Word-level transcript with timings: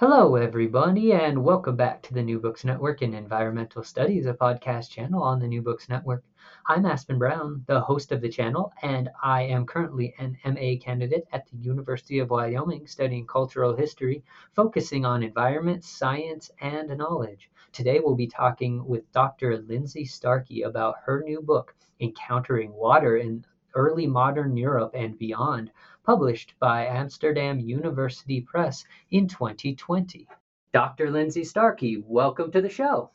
Hello, 0.00 0.36
everybody, 0.36 1.12
and 1.12 1.42
welcome 1.42 1.74
back 1.74 2.02
to 2.02 2.14
the 2.14 2.22
New 2.22 2.38
Books 2.38 2.64
Network 2.64 3.02
in 3.02 3.14
Environmental 3.14 3.82
Studies, 3.82 4.26
a 4.26 4.32
podcast 4.32 4.90
channel 4.90 5.20
on 5.24 5.40
the 5.40 5.48
New 5.48 5.60
Books 5.60 5.88
Network. 5.88 6.22
I'm 6.66 6.86
Aspen 6.86 7.18
Brown, 7.18 7.64
the 7.66 7.80
host 7.80 8.12
of 8.12 8.20
the 8.20 8.28
channel, 8.28 8.72
and 8.82 9.10
I 9.24 9.42
am 9.42 9.66
currently 9.66 10.14
an 10.20 10.38
MA 10.44 10.74
candidate 10.80 11.26
at 11.32 11.48
the 11.48 11.56
University 11.56 12.20
of 12.20 12.30
Wyoming 12.30 12.86
studying 12.86 13.26
cultural 13.26 13.74
history, 13.74 14.22
focusing 14.54 15.04
on 15.04 15.24
environment, 15.24 15.82
science, 15.82 16.48
and 16.60 16.96
knowledge. 16.96 17.50
Today, 17.72 17.98
we'll 17.98 18.14
be 18.14 18.28
talking 18.28 18.86
with 18.86 19.10
Dr. 19.10 19.58
Lindsay 19.58 20.04
Starkey 20.04 20.62
about 20.62 20.94
her 21.06 21.24
new 21.24 21.42
book, 21.42 21.74
Encountering 21.98 22.72
Water 22.72 23.16
in 23.16 23.44
Early 23.74 24.06
Modern 24.06 24.56
Europe 24.56 24.92
and 24.94 25.18
Beyond, 25.18 25.72
published 26.08 26.54
by 26.58 26.86
Amsterdam 26.86 27.60
University 27.60 28.40
Press 28.40 28.86
in 29.10 29.28
2020. 29.28 30.26
Dr. 30.72 31.10
Lindsay 31.10 31.44
Starkey, 31.44 32.02
welcome 32.02 32.50
to 32.50 32.62
the 32.62 32.68
show. 32.70 33.10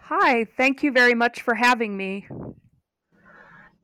Hi, 0.00 0.44
thank 0.44 0.82
you 0.82 0.92
very 0.92 1.14
much 1.14 1.40
for 1.40 1.54
having 1.54 1.96
me. 1.96 2.28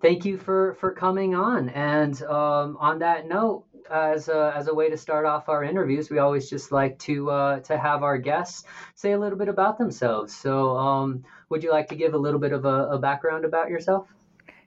Thank 0.03 0.27
you 0.27 0.37
for, 0.37 0.75
for 0.75 0.93
coming 0.93 1.34
on. 1.34 1.71
And 1.71 2.22
um, 2.25 2.77
on 2.78 2.99
that 2.99 3.27
note, 3.27 3.65
as 3.91 4.28
a, 4.28 4.53
as 4.55 4.69
a 4.69 4.75
way 4.75 4.91
to 4.91 4.99
start 4.99 5.25
off 5.25 5.49
our 5.49 5.65
interviews, 5.65 6.10
we 6.10 6.19
always 6.19 6.50
just 6.50 6.71
like 6.72 6.99
to 6.99 7.31
uh, 7.31 7.60
to 7.60 7.78
have 7.78 8.03
our 8.03 8.19
guests 8.19 8.65
say 8.97 9.12
a 9.12 9.19
little 9.19 9.39
bit 9.39 9.49
about 9.49 9.78
themselves. 9.78 10.37
So, 10.37 10.77
um, 10.77 11.25
would 11.49 11.62
you 11.62 11.71
like 11.71 11.89
to 11.89 11.97
give 11.97 12.12
a 12.12 12.19
little 12.19 12.41
bit 12.41 12.53
of 12.53 12.66
a, 12.66 12.89
a 12.89 12.99
background 12.99 13.47
about 13.47 13.71
yourself? 13.71 14.09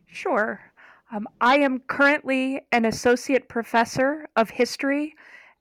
Sure. 0.07 0.59
Um, 1.11 1.27
I 1.41 1.57
am 1.57 1.79
currently 1.79 2.61
an 2.71 2.85
associate 2.85 3.49
professor 3.49 4.29
of 4.35 4.51
history 4.51 5.15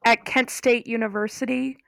at 0.05 0.27
Kent 0.27 0.51
State 0.51 0.87
University. 0.87 1.79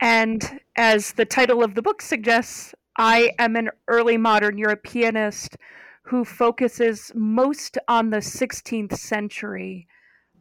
And 0.00 0.60
as 0.76 1.12
the 1.12 1.24
title 1.24 1.64
of 1.64 1.74
the 1.74 1.82
book 1.82 2.00
suggests, 2.00 2.74
I 2.96 3.32
am 3.40 3.56
an 3.56 3.70
early 3.88 4.16
modern 4.18 4.56
Europeanist 4.56 5.56
who 6.02 6.24
focuses 6.24 7.10
most 7.14 7.76
on 7.88 8.10
the 8.10 8.18
16th 8.18 8.96
century. 8.96 9.88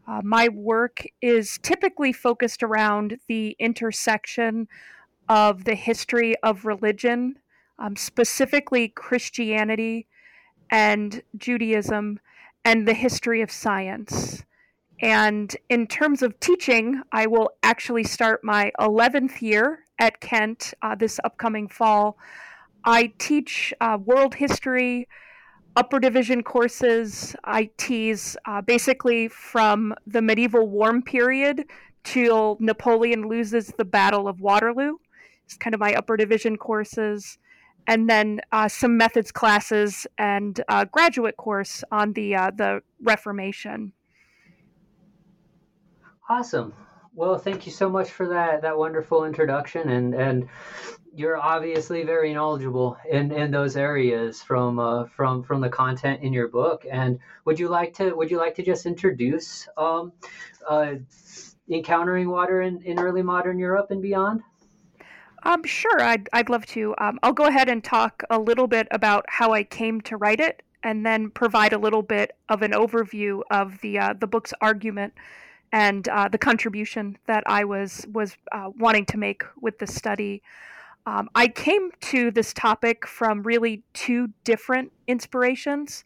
Uh, 0.07 0.21
my 0.23 0.47
work 0.49 1.03
is 1.21 1.57
typically 1.63 2.13
focused 2.13 2.61
around 2.61 3.17
the 3.27 3.55
intersection 3.59 4.67
of 5.29 5.63
the 5.63 5.75
history 5.75 6.35
of 6.43 6.65
religion, 6.65 7.37
um, 7.79 7.95
specifically 7.95 8.89
Christianity 8.89 10.07
and 10.69 11.23
Judaism, 11.37 12.19
and 12.65 12.87
the 12.87 12.93
history 12.93 13.41
of 13.41 13.51
science. 13.51 14.43
And 15.01 15.55
in 15.69 15.87
terms 15.87 16.21
of 16.21 16.39
teaching, 16.39 17.01
I 17.11 17.25
will 17.25 17.49
actually 17.63 18.03
start 18.03 18.43
my 18.43 18.71
11th 18.79 19.41
year 19.41 19.79
at 19.97 20.19
Kent 20.21 20.73
uh, 20.81 20.95
this 20.95 21.19
upcoming 21.23 21.67
fall. 21.67 22.17
I 22.85 23.13
teach 23.17 23.73
uh, 23.81 23.97
world 24.03 24.35
history, 24.35 25.07
upper 25.75 25.99
division 25.99 26.43
courses. 26.43 27.35
I 27.43 27.71
tease 27.77 28.37
uh, 28.45 28.61
basically 28.61 29.27
from 29.27 29.93
the 30.05 30.21
medieval 30.21 30.67
warm 30.67 31.01
period 31.01 31.65
till 32.03 32.57
Napoleon 32.59 33.27
loses 33.27 33.73
the 33.77 33.85
Battle 33.85 34.27
of 34.27 34.39
Waterloo. 34.39 34.95
It's 35.45 35.57
kind 35.57 35.73
of 35.73 35.79
my 35.79 35.93
upper 35.95 36.17
division 36.17 36.57
courses 36.57 37.37
and 37.87 38.09
then 38.09 38.41
uh, 38.51 38.67
some 38.67 38.97
methods 38.97 39.31
classes 39.31 40.07
and 40.17 40.61
a 40.67 40.85
graduate 40.85 41.37
course 41.37 41.83
on 41.91 42.13
the 42.13 42.35
uh, 42.35 42.51
the 42.51 42.81
Reformation. 43.01 43.93
Awesome. 46.29 46.73
Well, 47.13 47.37
thank 47.37 47.65
you 47.65 47.71
so 47.71 47.89
much 47.89 48.09
for 48.09 48.29
that 48.29 48.61
that 48.61 48.77
wonderful 48.77 49.25
introduction, 49.25 49.89
and 49.89 50.13
and 50.13 50.47
you're 51.13 51.37
obviously 51.37 52.03
very 52.03 52.33
knowledgeable 52.33 52.97
in, 53.09 53.31
in 53.31 53.51
those 53.51 53.75
areas 53.75 54.41
from 54.41 54.79
uh, 54.79 55.05
from 55.05 55.43
from 55.43 55.59
the 55.61 55.69
content 55.69 56.21
in 56.23 56.31
your 56.31 56.47
book. 56.47 56.85
And 56.89 57.19
would 57.45 57.59
you 57.59 57.67
like 57.67 57.93
to 57.95 58.13
would 58.13 58.31
you 58.31 58.37
like 58.37 58.55
to 58.55 58.63
just 58.63 58.85
introduce 58.85 59.67
um, 59.77 60.13
uh, 60.69 60.93
encountering 61.69 62.29
water 62.29 62.61
in, 62.61 62.81
in 62.83 62.99
early 62.99 63.21
modern 63.21 63.59
Europe 63.59 63.91
and 63.91 64.01
beyond? 64.01 64.41
Um, 65.43 65.63
sure, 65.63 66.01
I'd, 66.01 66.29
I'd 66.33 66.49
love 66.49 66.65
to. 66.67 66.93
Um, 66.99 67.19
I'll 67.23 67.33
go 67.33 67.45
ahead 67.45 67.69
and 67.69 67.83
talk 67.83 68.23
a 68.29 68.39
little 68.39 68.67
bit 68.67 68.87
about 68.91 69.25
how 69.27 69.53
I 69.53 69.63
came 69.63 70.01
to 70.01 70.17
write 70.17 70.39
it, 70.39 70.61
and 70.83 71.05
then 71.05 71.29
provide 71.29 71.73
a 71.73 71.77
little 71.77 72.01
bit 72.01 72.35
of 72.49 72.61
an 72.61 72.71
overview 72.71 73.41
of 73.51 73.79
the 73.81 73.99
uh, 73.99 74.13
the 74.19 74.27
book's 74.27 74.53
argument 74.61 75.13
and 75.71 76.07
uh, 76.09 76.27
the 76.27 76.37
contribution 76.37 77.17
that 77.27 77.43
I 77.45 77.63
was 77.63 78.05
was 78.11 78.35
uh, 78.51 78.69
wanting 78.77 79.05
to 79.07 79.17
make 79.17 79.43
with 79.59 79.79
the 79.79 79.87
study. 79.87 80.41
Um, 81.05 81.29
I 81.33 81.47
came 81.47 81.91
to 82.01 82.31
this 82.31 82.53
topic 82.53 83.07
from 83.07 83.41
really 83.41 83.83
two 83.93 84.29
different 84.43 84.91
inspirations. 85.07 86.03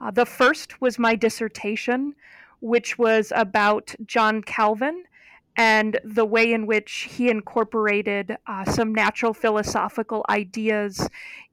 Uh, 0.00 0.10
the 0.10 0.24
first 0.24 0.80
was 0.80 0.98
my 0.98 1.14
dissertation, 1.14 2.14
which 2.60 2.98
was 2.98 3.32
about 3.36 3.94
John 4.06 4.42
Calvin 4.42 5.04
and 5.56 5.98
the 6.04 6.24
way 6.24 6.52
in 6.52 6.66
which 6.66 7.08
he 7.10 7.28
incorporated 7.28 8.36
uh, 8.46 8.64
some 8.64 8.94
natural 8.94 9.34
philosophical 9.34 10.24
ideas 10.28 11.08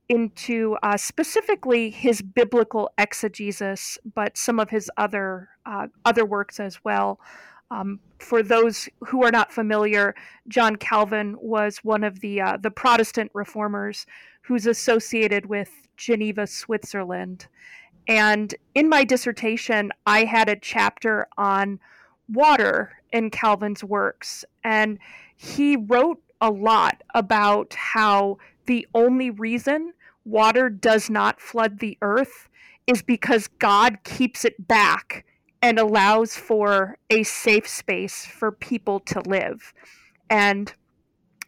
into 0.10 0.78
uh, 0.84 0.96
specifically 0.96 1.90
his 1.90 2.22
biblical 2.22 2.90
exegesis, 2.98 3.98
but 4.16 4.38
some 4.38 4.60
of 4.60 4.70
his 4.70 4.90
other 4.98 5.50
uh, 5.66 5.88
other 6.06 6.26
works 6.26 6.60
as 6.60 6.84
well. 6.84 7.20
Um, 7.70 8.00
for 8.20 8.42
those 8.42 8.88
who 9.08 9.24
are 9.24 9.32
not 9.32 9.52
familiar, 9.52 10.16
John 10.48 10.78
Calvin 10.78 11.36
was 11.42 11.80
one 11.80 12.04
of 12.04 12.22
the 12.22 12.40
uh, 12.40 12.58
the 12.58 12.72
Protestant 12.72 13.32
reformers 13.34 14.06
who's 14.42 14.66
associated 14.66 15.48
with 15.48 15.70
Geneva, 15.98 16.48
Switzerland. 16.48 17.48
And 18.08 18.56
in 18.74 18.88
my 18.88 19.04
dissertation, 19.04 19.92
I 20.06 20.24
had 20.24 20.48
a 20.48 20.56
chapter 20.56 21.28
on 21.38 21.82
water 22.30 22.92
in 23.12 23.30
Calvin's 23.30 23.84
works. 23.84 24.44
And 24.64 25.00
he 25.36 25.76
wrote 25.76 26.22
a 26.42 26.52
lot 26.52 27.04
about 27.16 27.74
how 27.74 28.38
the 28.66 28.88
only 28.94 29.30
reason 29.30 29.94
water 30.26 30.70
does 30.70 31.10
not 31.10 31.40
flood 31.40 31.80
the 31.80 31.98
earth 32.02 32.50
is 32.86 33.02
because 33.02 33.48
God 33.48 33.98
keeps 34.04 34.46
it 34.46 34.68
back 34.68 35.26
and 35.62 35.80
allows 35.80 36.36
for 36.36 36.98
a 37.10 37.24
safe 37.24 37.68
space 37.68 38.26
for 38.26 38.52
people 38.52 39.00
to 39.02 39.22
live. 39.22 39.74
And 40.30 40.72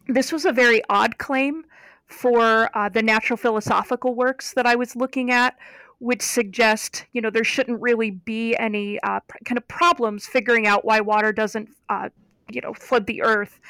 this 0.08 0.32
was 0.32 0.44
a 0.44 0.52
very 0.52 0.82
odd 0.88 1.18
claim 1.18 1.64
for 2.06 2.76
uh, 2.76 2.88
the 2.88 3.02
natural 3.02 3.36
philosophical 3.36 4.14
works 4.14 4.52
that 4.54 4.66
I 4.66 4.74
was 4.74 4.96
looking 4.96 5.30
at, 5.30 5.56
which 6.00 6.22
suggest, 6.22 7.06
you 7.12 7.20
know, 7.20 7.30
there 7.30 7.44
shouldn't 7.44 7.80
really 7.80 8.10
be 8.10 8.56
any 8.56 9.00
uh, 9.00 9.20
kind 9.44 9.56
of 9.56 9.66
problems 9.68 10.26
figuring 10.26 10.66
out 10.66 10.84
why 10.84 11.00
water 11.00 11.32
doesn't, 11.32 11.70
uh, 11.88 12.08
you 12.50 12.60
know, 12.60 12.74
flood 12.74 13.06
the 13.06 13.22
earth. 13.22 13.60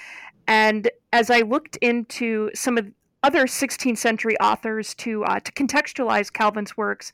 And 0.47 0.91
as 1.13 1.31
I 1.31 1.41
looked 1.41 1.77
into 1.77 2.51
some 2.55 2.79
of 2.79 2.87
other 3.23 3.45
16th 3.45 3.99
century 3.99 4.37
authors 4.39 4.95
to 4.95 5.25
uh, 5.25 5.41
to 5.41 5.53
contextualize 5.53 6.33
Calvin's 6.33 6.77
works, 6.77 7.13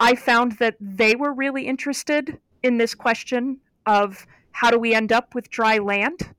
I 0.00 0.16
found 0.16 0.52
that 0.58 0.76
they 0.80 1.14
were 1.14 1.32
really 1.32 1.66
interested 1.66 2.38
in 2.62 2.78
this 2.78 2.94
question 2.94 3.58
of 3.86 4.26
how 4.50 4.70
do 4.70 4.78
we 4.78 4.94
end 4.94 5.12
up 5.12 5.34
with 5.34 5.48
dry 5.50 5.78
land 5.78 6.34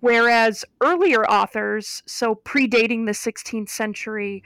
Whereas 0.00 0.64
earlier 0.82 1.24
authors, 1.24 2.02
so 2.06 2.34
predating 2.34 3.06
the 3.06 3.12
16th 3.12 3.70
century, 3.70 4.42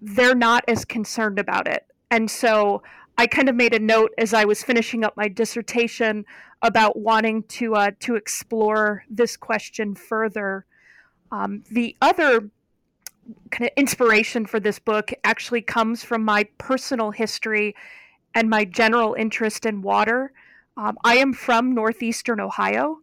they're 0.00 0.34
not 0.34 0.64
as 0.68 0.84
concerned 0.84 1.38
about 1.38 1.66
it. 1.66 1.86
And 2.14 2.30
so 2.30 2.80
I 3.18 3.26
kind 3.26 3.48
of 3.48 3.56
made 3.56 3.74
a 3.74 3.80
note 3.80 4.12
as 4.18 4.32
I 4.32 4.44
was 4.44 4.62
finishing 4.62 5.02
up 5.02 5.16
my 5.16 5.26
dissertation 5.26 6.24
about 6.62 6.96
wanting 6.96 7.42
to 7.58 7.74
uh, 7.74 7.90
to 8.00 8.14
explore 8.14 9.02
this 9.10 9.36
question 9.36 9.96
further. 9.96 10.64
Um, 11.32 11.64
the 11.72 11.96
other 12.00 12.50
kind 13.50 13.68
of 13.68 13.70
inspiration 13.76 14.46
for 14.46 14.60
this 14.60 14.78
book 14.78 15.12
actually 15.24 15.60
comes 15.60 16.04
from 16.04 16.24
my 16.24 16.44
personal 16.56 17.10
history 17.10 17.74
and 18.32 18.48
my 18.48 18.64
general 18.64 19.14
interest 19.14 19.66
in 19.66 19.82
water. 19.82 20.32
Um, 20.76 20.96
I 21.02 21.16
am 21.16 21.32
from 21.32 21.74
northeastern 21.74 22.38
Ohio, 22.38 23.00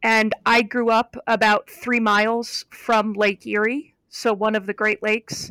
and 0.00 0.32
I 0.46 0.62
grew 0.62 0.90
up 0.90 1.16
about 1.26 1.68
three 1.68 1.98
miles 1.98 2.66
from 2.70 3.14
Lake 3.14 3.44
Erie, 3.48 3.96
so 4.10 4.32
one 4.32 4.54
of 4.54 4.66
the 4.66 4.74
Great 4.74 5.02
Lakes. 5.02 5.50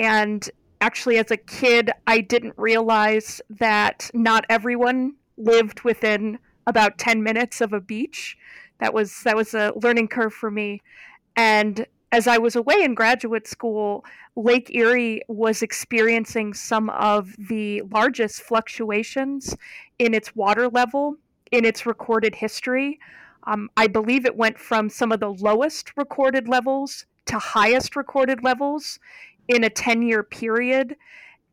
And 0.00 0.50
actually, 0.80 1.18
as 1.18 1.30
a 1.30 1.36
kid, 1.36 1.90
I 2.06 2.20
didn't 2.20 2.54
realize 2.56 3.40
that 3.50 4.10
not 4.14 4.44
everyone 4.48 5.14
lived 5.36 5.82
within 5.82 6.38
about 6.66 6.98
10 6.98 7.22
minutes 7.22 7.60
of 7.60 7.72
a 7.72 7.80
beach. 7.80 8.36
That 8.78 8.94
was 8.94 9.22
that 9.24 9.36
was 9.36 9.54
a 9.54 9.72
learning 9.82 10.08
curve 10.08 10.32
for 10.32 10.50
me. 10.50 10.82
And 11.36 11.86
as 12.12 12.26
I 12.26 12.38
was 12.38 12.56
away 12.56 12.82
in 12.82 12.94
graduate 12.94 13.46
school, 13.46 14.04
Lake 14.36 14.74
Erie 14.74 15.22
was 15.28 15.62
experiencing 15.62 16.54
some 16.54 16.90
of 16.90 17.34
the 17.38 17.82
largest 17.82 18.42
fluctuations 18.42 19.56
in 19.98 20.14
its 20.14 20.34
water 20.34 20.68
level 20.68 21.16
in 21.52 21.64
its 21.64 21.86
recorded 21.86 22.34
history. 22.34 22.98
Um, 23.44 23.70
I 23.76 23.86
believe 23.86 24.24
it 24.24 24.36
went 24.36 24.58
from 24.58 24.88
some 24.88 25.12
of 25.12 25.20
the 25.20 25.32
lowest 25.32 25.96
recorded 25.96 26.48
levels 26.48 27.06
to 27.26 27.38
highest 27.38 27.96
recorded 27.96 28.42
levels 28.42 28.98
in 29.50 29.64
a 29.64 29.70
10 29.70 30.02
year 30.02 30.22
period. 30.22 30.96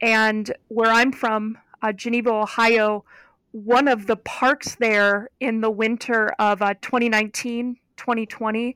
And 0.01 0.53
where 0.67 0.91
I'm 0.91 1.11
from, 1.11 1.57
uh, 1.81 1.91
Geneva, 1.91 2.31
Ohio, 2.31 3.03
one 3.51 3.88
of 3.88 4.07
the 4.07 4.17
parks 4.17 4.75
there 4.75 5.29
in 5.39 5.61
the 5.61 5.71
winter 5.71 6.33
of 6.39 6.61
uh, 6.61 6.75
2019 6.81 7.77
2020 7.95 8.75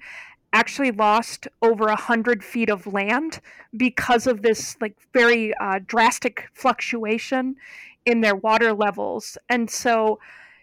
actually 0.54 0.90
lost 0.92 1.48
over 1.62 1.86
100 1.86 2.44
feet 2.44 2.70
of 2.70 2.88
land 2.88 3.40
because 3.78 4.26
of 4.26 4.42
this 4.42 4.76
like 4.82 4.96
very 5.14 5.54
uh, 5.62 5.80
drastic 5.86 6.50
fluctuation 6.54 7.56
in 8.08 8.22
their 8.22 8.36
water 8.36 8.74
levels 8.74 9.38
and 9.50 9.70
so 9.70 10.20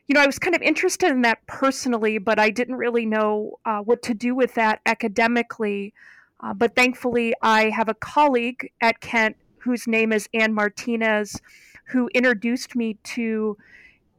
you 0.08 0.14
know, 0.14 0.22
I 0.22 0.26
was 0.26 0.38
kind 0.38 0.56
of 0.56 0.62
interested 0.62 1.10
in 1.10 1.20
that 1.22 1.46
personally, 1.46 2.16
but 2.16 2.38
I 2.38 2.48
didn't 2.48 2.76
really 2.76 3.04
know 3.04 3.58
uh, 3.66 3.80
what 3.80 4.02
to 4.04 4.14
do 4.14 4.34
with 4.34 4.54
that 4.54 4.80
academically. 4.86 5.92
Uh, 6.40 6.54
but 6.54 6.74
thankfully, 6.74 7.34
I 7.42 7.70
have 7.70 7.88
a 7.88 7.94
colleague 7.94 8.70
at 8.80 9.00
Kent 9.00 9.36
whose 9.58 9.86
name 9.86 10.12
is 10.12 10.28
Anne 10.32 10.54
Martinez, 10.54 11.40
who 11.86 12.08
introduced 12.14 12.76
me 12.76 12.94
to 13.02 13.56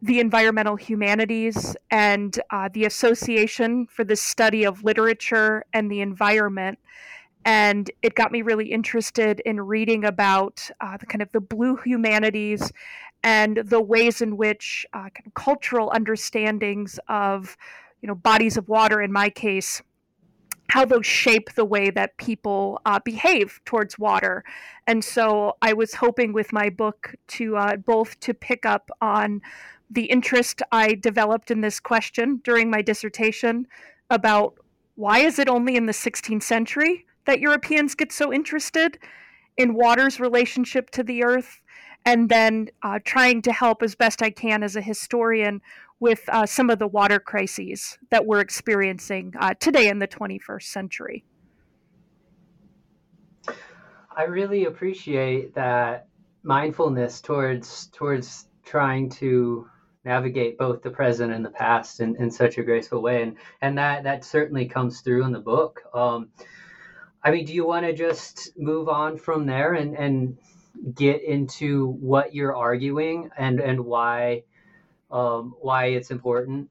the 0.02 0.20
environmental 0.20 0.76
humanities 0.76 1.76
and 1.92 2.40
uh, 2.52 2.70
the 2.74 2.86
Association 2.86 3.86
for 3.88 4.04
the 4.04 4.16
Study 4.16 4.64
of 4.66 4.84
Literature 4.84 5.66
and 5.74 5.92
the 5.92 6.02
Environment. 6.02 6.80
And 7.46 7.90
it 8.02 8.16
got 8.16 8.32
me 8.32 8.42
really 8.42 8.72
interested 8.72 9.42
in 9.42 9.62
reading 9.62 10.06
about 10.06 10.70
uh, 10.82 10.98
the 10.98 11.06
kind 11.06 11.22
of 11.22 11.32
the 11.32 11.42
blue 11.42 11.78
humanities 11.78 12.72
and 13.24 13.58
the 13.58 13.82
ways 13.82 14.22
in 14.22 14.38
which 14.38 14.86
uh, 14.94 15.10
cultural 15.34 15.92
understandings 15.94 17.00
of 17.08 17.58
you 18.02 18.08
know 18.08 18.16
bodies 18.16 18.56
of 18.56 18.70
water 18.70 19.02
in 19.02 19.12
my 19.12 19.30
case 19.30 19.82
how 20.70 20.86
those 20.86 21.06
shape 21.06 21.54
the 21.54 21.66
way 21.66 21.90
that 21.90 22.16
people 22.18 22.80
uh, 22.86 23.00
behave 23.04 23.60
towards 23.66 24.00
water. 24.00 24.44
And 24.88 25.04
so 25.04 25.58
i 25.62 25.74
was 25.74 25.94
hoping 25.94 26.34
with 26.34 26.54
my 26.54 26.70
book 26.70 27.16
to 27.28 27.58
uh, 27.58 27.76
both 27.76 28.20
to 28.22 28.34
pick 28.34 28.66
up 28.66 28.90
on 29.02 29.42
the 29.90 30.06
interest 30.06 30.62
i 30.72 30.94
developed 30.94 31.52
in 31.52 31.62
this 31.62 31.80
question 31.80 32.42
during 32.44 32.70
my 32.70 32.82
dissertation 32.82 33.68
about 34.10 34.56
why 34.96 35.20
is 35.20 35.40
it 35.40 35.50
only 35.50 35.76
in 35.76 35.86
the 35.86 35.94
16th 35.94 36.44
century 36.44 37.06
that 37.26 37.40
europeans 37.40 37.96
get 37.96 38.12
so 38.12 38.32
interested 38.32 39.00
in 39.58 39.74
water's 39.74 40.20
relationship 40.20 40.90
to 40.92 41.04
the 41.04 41.24
earth 41.24 41.62
and 42.10 42.28
then 42.28 42.68
uh, 42.82 42.98
trying 43.06 43.40
to 43.40 43.54
help 43.54 43.84
as 43.84 43.94
best 43.94 44.24
I 44.24 44.32
can 44.32 44.64
as 44.64 44.76
a 44.76 44.82
historian 44.82 45.62
with 46.00 46.22
uh, 46.30 46.48
some 46.48 46.72
of 46.72 46.80
the 46.80 46.88
water 46.88 47.20
crises 47.20 48.00
that 48.10 48.26
we're 48.26 48.40
experiencing 48.40 49.36
uh, 49.40 49.54
today 49.60 49.90
in 49.90 50.00
the 50.00 50.08
21st 50.08 50.64
century. 50.64 51.24
I 54.18 54.24
really 54.24 54.66
appreciate 54.66 55.54
that 55.54 56.08
mindfulness 56.42 57.22
towards 57.22 57.88
towards 57.88 58.48
trying 58.66 59.10
to 59.10 59.68
navigate 60.04 60.58
both 60.58 60.82
the 60.82 60.90
present 60.90 61.32
and 61.32 61.46
the 61.46 61.52
past 61.52 62.00
in, 62.00 62.16
in 62.16 62.32
such 62.32 62.58
a 62.58 62.64
graceful 62.64 63.02
way 63.02 63.22
and 63.22 63.36
and 63.62 63.78
that 63.78 64.04
that 64.04 64.24
certainly 64.24 64.66
comes 64.66 65.02
through 65.02 65.26
in 65.26 65.34
the 65.34 65.40
book 65.40 65.82
um, 65.94 66.30
i 67.24 67.30
mean 67.30 67.46
do 67.46 67.54
you 67.54 67.68
want 67.68 67.86
to 67.86 67.94
just 67.94 68.58
move 68.58 68.88
on 68.88 69.18
from 69.18 69.46
there 69.46 69.74
and 69.74 69.98
and 69.98 70.38
get 70.96 71.24
into 71.24 71.88
what 72.00 72.34
you're 72.34 72.56
arguing 72.56 73.30
and 73.38 73.60
and 73.60 73.80
why 73.80 74.44
um, 75.12 75.56
why 75.60 75.88
it's 75.88 76.12
important? 76.12 76.70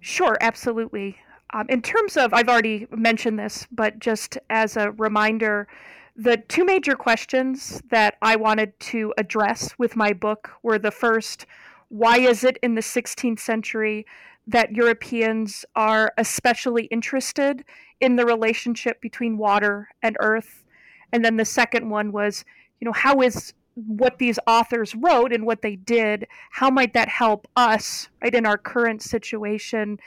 Sure, 0.00 0.36
absolutely. 0.40 1.16
Um, 1.54 1.66
in 1.68 1.82
terms 1.82 2.16
of, 2.16 2.32
I've 2.32 2.48
already 2.48 2.86
mentioned 2.90 3.38
this, 3.38 3.66
but 3.70 3.98
just 3.98 4.38
as 4.48 4.76
a 4.76 4.90
reminder, 4.92 5.68
the 6.16 6.38
two 6.48 6.64
major 6.64 6.94
questions 6.94 7.82
that 7.90 8.16
I 8.22 8.36
wanted 8.36 8.78
to 8.80 9.12
address 9.18 9.74
with 9.78 9.96
my 9.96 10.12
book 10.12 10.50
were 10.62 10.78
the 10.78 10.90
first, 10.90 11.46
why 11.88 12.18
is 12.18 12.42
it 12.42 12.58
in 12.62 12.74
the 12.74 12.80
16th 12.80 13.38
century 13.38 14.06
that 14.46 14.72
Europeans 14.72 15.64
are 15.76 16.12
especially 16.18 16.84
interested 16.86 17.64
in 18.00 18.16
the 18.16 18.26
relationship 18.26 19.00
between 19.00 19.38
water 19.38 19.88
and 20.02 20.16
earth? 20.20 20.64
And 21.12 21.24
then 21.24 21.36
the 21.36 21.44
second 21.44 21.90
one 21.90 22.12
was, 22.12 22.44
you 22.82 22.86
know, 22.86 22.92
how 22.92 23.20
is 23.20 23.54
what 23.74 24.18
these 24.18 24.40
authors 24.44 24.92
wrote 24.96 25.32
and 25.32 25.46
what 25.46 25.62
they 25.62 25.76
did, 25.76 26.26
how 26.50 26.68
might 26.68 26.94
that 26.94 27.08
help 27.08 27.46
us, 27.54 28.08
right, 28.20 28.34
in 28.34 28.44
our 28.44 28.58
current 28.58 29.00
situation, 29.00 29.98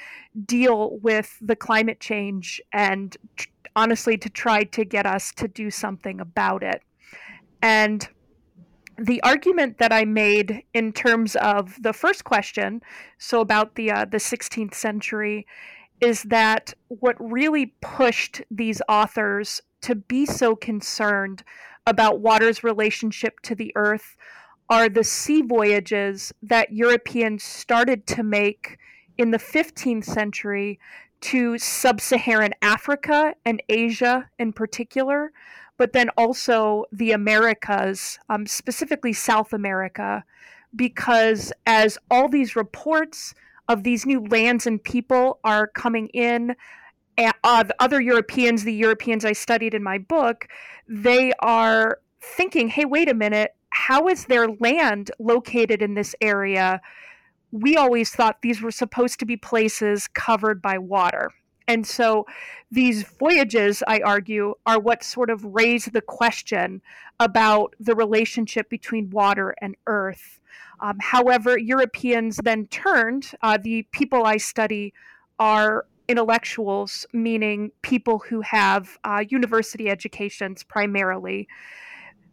deal 0.45 0.97
with 1.01 1.37
the 1.41 1.55
climate 1.55 2.01
change 2.01 2.61
and 2.73 3.15
honestly 3.77 4.17
to 4.17 4.29
try 4.29 4.65
to 4.65 4.83
get 4.83 5.05
us 5.05 5.31
to 5.37 5.47
do 5.47 5.71
something 5.71 6.19
about 6.19 6.63
it? 6.63 6.81
And 7.61 8.05
the 8.97 9.23
argument 9.23 9.77
that 9.77 9.93
I 9.93 10.03
made 10.03 10.61
in 10.73 10.91
terms 10.91 11.37
of 11.37 11.81
the 11.81 11.93
first 11.93 12.25
question, 12.25 12.81
so 13.19 13.39
about 13.39 13.75
the 13.75 13.89
uh, 13.89 14.03
the 14.03 14.17
16th 14.17 14.73
century, 14.73 15.47
is 16.01 16.23
that 16.23 16.73
what 16.89 17.15
really 17.19 17.67
pushed 17.79 18.41
these 18.51 18.81
authors 18.89 19.61
to 19.79 19.95
be 19.95 20.25
so 20.25 20.57
concerned 20.57 21.41
about 21.87 22.19
water's 22.19 22.63
relationship 22.63 23.39
to 23.41 23.55
the 23.55 23.71
earth 23.75 24.15
are 24.69 24.89
the 24.89 25.03
sea 25.03 25.41
voyages 25.41 26.33
that 26.41 26.73
Europeans 26.73 27.43
started 27.43 28.07
to 28.07 28.23
make 28.23 28.77
in 29.17 29.31
the 29.31 29.37
15th 29.37 30.03
century 30.05 30.79
to 31.21 31.57
sub 31.57 32.01
Saharan 32.01 32.53
Africa 32.61 33.35
and 33.45 33.61
Asia 33.69 34.29
in 34.39 34.53
particular, 34.53 35.31
but 35.77 35.93
then 35.93 36.09
also 36.17 36.85
the 36.91 37.11
Americas, 37.11 38.19
um, 38.29 38.45
specifically 38.47 39.13
South 39.13 39.53
America, 39.53 40.23
because 40.75 41.53
as 41.65 41.97
all 42.09 42.27
these 42.27 42.55
reports 42.55 43.33
of 43.67 43.83
these 43.83 44.05
new 44.05 44.25
lands 44.25 44.67
and 44.67 44.83
people 44.83 45.39
are 45.43 45.67
coming 45.67 46.07
in, 46.09 46.55
uh, 47.17 47.63
the 47.63 47.75
other 47.79 48.01
Europeans, 48.01 48.63
the 48.63 48.73
Europeans 48.73 49.25
I 49.25 49.33
studied 49.33 49.73
in 49.73 49.83
my 49.83 49.97
book, 49.97 50.47
they 50.87 51.31
are 51.39 51.99
thinking, 52.21 52.69
hey, 52.69 52.85
wait 52.85 53.09
a 53.09 53.13
minute, 53.13 53.55
how 53.69 54.07
is 54.07 54.25
their 54.25 54.47
land 54.47 55.11
located 55.19 55.81
in 55.81 55.93
this 55.93 56.15
area? 56.21 56.81
We 57.51 57.77
always 57.77 58.11
thought 58.11 58.41
these 58.41 58.61
were 58.61 58.71
supposed 58.71 59.19
to 59.19 59.25
be 59.25 59.37
places 59.37 60.07
covered 60.07 60.61
by 60.61 60.77
water. 60.77 61.31
And 61.67 61.85
so 61.85 62.25
these 62.71 63.03
voyages, 63.03 63.81
I 63.87 63.99
argue, 63.99 64.53
are 64.65 64.79
what 64.79 65.03
sort 65.03 65.29
of 65.29 65.43
raise 65.43 65.85
the 65.85 66.01
question 66.01 66.81
about 67.19 67.75
the 67.79 67.95
relationship 67.95 68.69
between 68.69 69.09
water 69.09 69.55
and 69.61 69.75
earth. 69.87 70.39
Um, 70.79 70.97
however, 70.99 71.57
Europeans 71.57 72.39
then 72.43 72.67
turned, 72.67 73.31
uh, 73.41 73.57
the 73.61 73.83
people 73.91 74.25
I 74.25 74.37
study 74.37 74.93
are 75.39 75.85
intellectuals, 76.07 77.05
meaning 77.13 77.71
people 77.81 78.19
who 78.19 78.41
have 78.41 78.97
uh, 79.03 79.23
university 79.29 79.89
educations 79.89 80.63
primarily. 80.63 81.47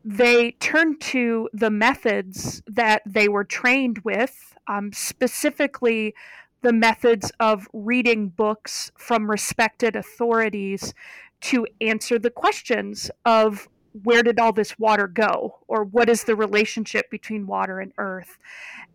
They 0.05 0.53
turned 0.53 1.01
to 1.03 1.49
the 1.53 1.71
methods 1.71 2.63
that 2.67 3.03
they 3.07 3.29
were 3.29 3.45
trained 3.45 3.99
with, 4.01 4.57
um, 4.67 4.93
specifically 4.93 6.15
the 6.63 6.73
methods 6.73 7.31
of 7.41 7.69
reading 7.73 8.29
books 8.29 8.91
from 8.97 9.31
respected 9.31 9.97
authorities 9.97 10.95
to 11.41 11.67
answer 11.81 12.19
the 12.19 12.31
questions 12.31 13.11
of 13.25 13.69
where 14.05 14.23
did 14.23 14.39
all 14.39 14.53
this 14.53 14.79
water 14.79 15.07
go 15.07 15.59
or 15.69 15.85
what 15.85 16.09
is 16.09 16.25
the 16.25 16.37
relationship 16.37 17.11
between 17.11 17.47
water 17.47 17.79
and 17.79 17.93
earth 17.99 18.39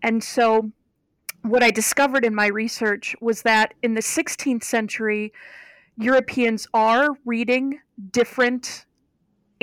and 0.02 0.24
so 0.24 0.72
what 1.50 1.64
i 1.64 1.72
discovered 1.72 2.26
in 2.26 2.34
my 2.36 2.48
research 2.48 3.16
was 3.22 3.42
that 3.42 3.74
in 3.82 3.94
the 3.94 4.02
16th 4.02 4.64
century 4.64 5.32
europeans 5.98 6.68
are 6.74 7.10
reading 7.26 7.80
different 8.12 8.86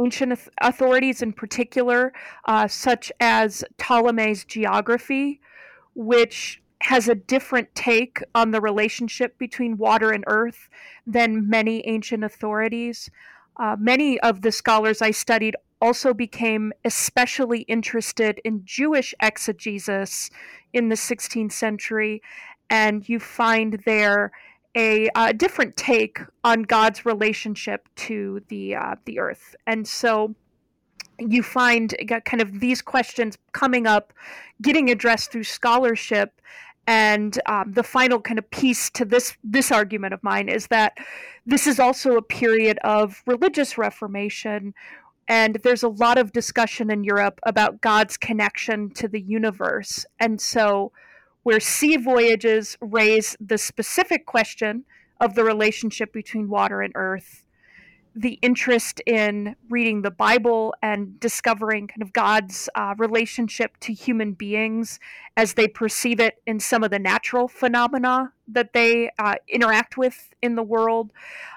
ancient 0.02 0.38
authorities 0.60 1.22
in 1.22 1.32
particular 1.32 2.12
uh, 2.46 2.66
such 2.66 3.12
as 3.20 3.64
ptolemy's 3.78 4.44
geography 4.44 5.40
which 5.94 6.60
has 6.84 7.08
a 7.08 7.14
different 7.14 7.74
take 7.74 8.22
on 8.34 8.50
the 8.50 8.60
relationship 8.60 9.38
between 9.38 9.78
water 9.78 10.10
and 10.10 10.22
earth 10.26 10.68
than 11.06 11.48
many 11.48 11.86
ancient 11.86 12.22
authorities. 12.22 13.10
Uh, 13.56 13.74
many 13.78 14.20
of 14.20 14.42
the 14.42 14.52
scholars 14.52 15.00
I 15.00 15.10
studied 15.10 15.56
also 15.84 16.14
became 16.14 16.72
especially 16.86 17.60
interested 17.76 18.40
in 18.42 18.62
Jewish 18.64 19.14
exegesis 19.20 20.30
in 20.72 20.88
the 20.88 20.94
16th 20.94 21.52
century, 21.52 22.22
and 22.70 23.06
you 23.06 23.20
find 23.20 23.82
there 23.84 24.32
a, 24.74 25.10
a 25.14 25.34
different 25.34 25.76
take 25.76 26.20
on 26.42 26.62
God's 26.62 27.04
relationship 27.04 27.86
to 27.96 28.40
the 28.48 28.74
uh, 28.76 28.94
the 29.04 29.18
earth, 29.18 29.54
and 29.66 29.86
so 29.86 30.34
you 31.18 31.42
find 31.42 31.94
kind 32.24 32.40
of 32.40 32.60
these 32.60 32.80
questions 32.80 33.36
coming 33.52 33.86
up, 33.86 34.14
getting 34.62 34.90
addressed 34.90 35.30
through 35.30 35.44
scholarship, 35.44 36.40
and 36.86 37.38
um, 37.46 37.72
the 37.72 37.82
final 37.82 38.20
kind 38.20 38.38
of 38.38 38.50
piece 38.50 38.88
to 38.90 39.04
this 39.04 39.36
this 39.44 39.70
argument 39.70 40.14
of 40.14 40.22
mine 40.22 40.48
is 40.48 40.68
that 40.68 40.96
this 41.46 41.66
is 41.66 41.78
also 41.78 42.16
a 42.16 42.22
period 42.22 42.78
of 42.84 43.22
religious 43.26 43.76
reformation 43.76 44.74
and 45.28 45.56
there's 45.62 45.82
a 45.82 45.88
lot 45.88 46.18
of 46.18 46.32
discussion 46.32 46.90
in 46.90 47.04
Europe 47.04 47.40
about 47.44 47.80
God's 47.80 48.16
connection 48.16 48.90
to 48.90 49.08
the 49.08 49.20
universe. 49.20 50.04
And 50.20 50.40
so, 50.40 50.92
where 51.42 51.60
sea 51.60 51.96
voyages 51.96 52.76
raise 52.80 53.36
the 53.40 53.58
specific 53.58 54.26
question 54.26 54.84
of 55.20 55.34
the 55.34 55.44
relationship 55.44 56.12
between 56.12 56.48
water 56.48 56.80
and 56.80 56.92
earth, 56.96 57.43
the 58.14 58.38
interest 58.42 59.00
in 59.06 59.56
reading 59.68 60.02
the 60.02 60.10
Bible 60.10 60.74
and 60.82 61.18
discovering 61.18 61.88
kind 61.88 62.02
of 62.02 62.12
God's 62.12 62.68
uh, 62.74 62.94
relationship 62.96 63.76
to 63.80 63.92
human 63.92 64.32
beings 64.32 65.00
as 65.36 65.54
they 65.54 65.66
perceive 65.66 66.20
it 66.20 66.40
in 66.46 66.60
some 66.60 66.84
of 66.84 66.90
the 66.90 66.98
natural 66.98 67.48
phenomena 67.48 68.32
that 68.46 68.72
they 68.72 69.10
uh, 69.18 69.34
interact 69.48 69.96
with 69.96 70.30
in 70.42 70.54
the 70.54 70.62
world. 70.62 71.12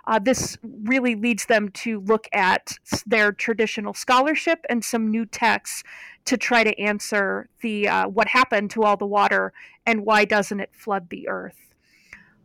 Uh, 0.08 0.18
this 0.18 0.58
really 0.64 1.14
leads 1.16 1.46
them 1.46 1.70
to 1.70 2.00
look 2.00 2.28
at 2.34 2.80
their 3.06 3.32
traditional 3.32 3.94
scholarship 3.94 4.66
and 4.70 4.84
some 4.84 5.12
new 5.12 5.26
texts 5.26 5.84
to 6.26 6.38
try 6.38 6.64
to 6.64 6.78
answer 6.80 7.50
the 7.62 7.88
uh, 7.88 8.08
what 8.08 8.28
happened 8.30 8.72
to 8.72 8.84
all 8.84 8.98
the 8.98 9.06
water 9.06 9.54
and 9.86 10.06
why 10.06 10.26
doesn't 10.26 10.60
it 10.60 10.72
flood 10.74 11.10
the 11.10 11.28
earth. 11.28 11.67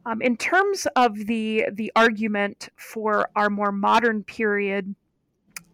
Um, 0.04 0.20
in 0.20 0.36
terms 0.36 0.86
of 0.96 1.26
the 1.26 1.66
the 1.72 1.92
argument 1.94 2.68
for 2.76 3.28
our 3.36 3.48
more 3.48 3.70
modern 3.70 4.24
period, 4.24 4.94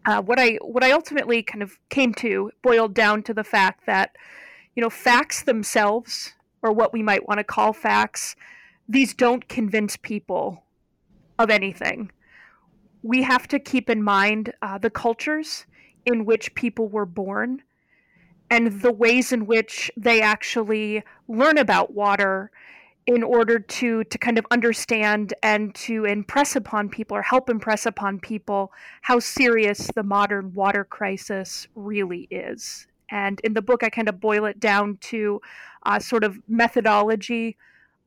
uh, 0.05 0.21
what 0.21 0.39
I 0.39 0.57
what 0.61 0.83
I 0.83 0.91
ultimately 0.91 1.41
kind 1.41 1.63
of 1.63 1.79
came 1.89 2.13
to 2.15 2.51
boiled 2.61 2.93
down 2.93 3.23
to 3.23 3.33
the 3.33 3.43
fact 3.43 3.85
that 3.87 4.15
you 4.75 4.81
know 4.81 4.89
facts 4.89 5.43
themselves, 5.43 6.33
or 6.61 6.71
what 6.71 6.93
we 6.93 7.01
might 7.01 7.27
want 7.27 7.39
to 7.39 7.43
call 7.43 7.73
facts, 7.73 8.35
these 8.87 9.13
don't 9.13 9.47
convince 9.47 9.97
people 9.97 10.63
of 11.39 11.49
anything. 11.49 12.11
We 13.01 13.23
have 13.23 13.47
to 13.47 13.59
keep 13.59 13.89
in 13.89 14.03
mind 14.03 14.53
uh, 14.61 14.77
the 14.77 14.89
cultures 14.89 15.65
in 16.05 16.25
which 16.25 16.53
people 16.53 16.87
were 16.87 17.05
born 17.05 17.63
and 18.49 18.81
the 18.81 18.91
ways 18.91 19.31
in 19.31 19.45
which 19.45 19.91
they 19.95 20.21
actually 20.21 21.03
learn 21.27 21.57
about 21.57 21.93
water 21.93 22.51
in 23.09 23.23
order 23.23 23.57
to 23.57 24.03
to 24.03 24.17
kind 24.19 24.37
of 24.37 24.45
understand 24.51 25.33
and 25.41 25.73
to 25.73 26.05
impress 26.05 26.55
upon 26.55 26.87
people 26.89 27.17
or 27.17 27.23
help 27.23 27.49
impress 27.49 27.87
upon 27.87 28.19
people 28.19 28.71
how 29.01 29.17
serious 29.17 29.89
the 29.95 30.03
modern 30.03 30.53
water 30.53 30.83
crisis 30.83 31.67
really 31.73 32.27
is. 32.29 32.85
And 33.09 33.39
in 33.43 33.55
the 33.55 33.63
book, 33.63 33.83
I 33.83 33.89
kind 33.89 34.07
of 34.07 34.19
boil 34.19 34.45
it 34.45 34.59
down 34.59 34.97
to 35.01 35.41
uh, 35.83 35.97
sort 35.97 36.23
of 36.23 36.37
methodology, 36.47 37.57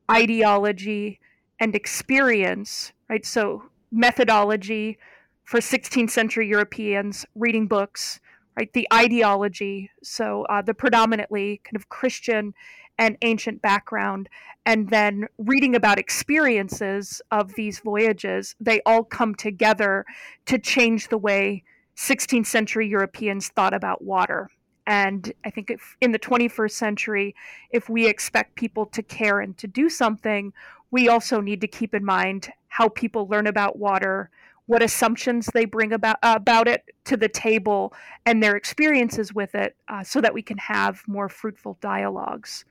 ideology, 0.09 1.18
and 1.59 1.75
experience. 1.75 2.92
Right. 3.09 3.26
So 3.26 3.64
methodology 3.90 4.99
for 5.42 5.59
16th 5.59 6.11
century 6.11 6.47
Europeans 6.49 7.26
reading 7.35 7.66
books. 7.66 8.21
Right. 8.56 8.73
The 8.73 8.87
ideology. 8.94 9.90
So 10.04 10.47
uh, 10.49 10.62
the 10.62 10.75
predominantly 10.75 11.61
kind 11.64 11.75
of 11.75 11.88
Christian 11.88 12.54
and 13.02 13.18
ancient 13.23 13.61
background 13.61 14.28
and 14.64 14.90
then 14.90 15.26
reading 15.38 15.75
about 15.75 15.99
experiences 15.99 17.21
of 17.32 17.52
these 17.54 17.80
voyages, 17.80 18.54
they 18.61 18.80
all 18.87 19.02
come 19.02 19.35
together 19.35 20.04
to 20.47 20.56
change 20.56 21.09
the 21.09 21.18
way 21.18 21.64
16th 21.97 22.47
century 22.47 22.87
Europeans 22.88 23.49
thought 23.49 23.75
about 23.75 24.04
water. 24.04 24.49
And 24.87 25.32
I 25.44 25.50
think 25.50 25.68
if, 25.71 25.97
in 26.00 26.12
the 26.12 26.18
21st 26.18 26.71
century, 26.71 27.35
if 27.71 27.88
we 27.88 28.06
expect 28.06 28.54
people 28.54 28.87
to 28.87 29.02
care 29.02 29.40
and 29.40 29.59
to 29.59 29.66
do 29.66 29.90
something, 29.90 30.52
we 30.92 31.09
also 31.09 31.40
need 31.40 31.61
to 31.62 31.68
keep 31.68 31.94
in 31.94 32.04
mind 32.04 32.50
how 32.68 32.88
people 32.88 33.26
learn 33.26 33.49
about 33.49 33.80
water, 33.80 34.30
what 34.66 34.80
assumptions 34.80 35.49
they 35.52 35.64
bring 35.64 35.92
about 35.92 36.18
about 36.23 36.68
it 36.68 36.85
to 37.06 37.16
the 37.16 37.28
table, 37.28 37.92
and 38.26 38.40
their 38.40 38.54
experiences 38.54 39.35
with 39.35 39.56
it, 39.56 39.76
uh, 39.88 40.04
so 40.04 40.21
that 40.21 40.35
we 40.35 40.42
can 40.42 40.59
have 40.59 41.02
more 41.09 41.28
fruitful 41.28 41.78
dialogues. 41.80 42.64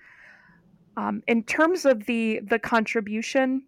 Um, 0.97 1.23
in 1.27 1.43
terms 1.43 1.85
of 1.85 2.05
the 2.05 2.41
the 2.41 2.59
contribution, 2.59 3.63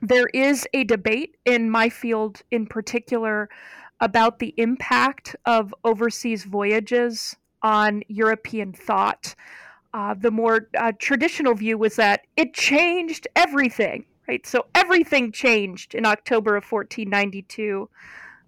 there 0.00 0.26
is 0.34 0.66
a 0.74 0.84
debate 0.84 1.36
in 1.44 1.70
my 1.70 1.88
field 1.88 2.42
in 2.50 2.66
particular 2.66 3.48
about 4.00 4.38
the 4.38 4.54
impact 4.56 5.34
of 5.46 5.74
overseas 5.84 6.44
voyages 6.44 7.36
on 7.62 8.02
European 8.08 8.72
thought. 8.72 9.34
Uh, 9.94 10.14
the 10.18 10.30
more 10.30 10.68
uh, 10.78 10.92
traditional 10.98 11.54
view 11.54 11.78
was 11.78 11.96
that 11.96 12.22
it 12.36 12.52
changed 12.52 13.28
everything, 13.36 14.04
right? 14.28 14.46
So 14.46 14.66
everything 14.74 15.32
changed 15.32 15.94
in 15.94 16.04
October 16.04 16.56
of 16.56 16.64
1492. 16.64 17.88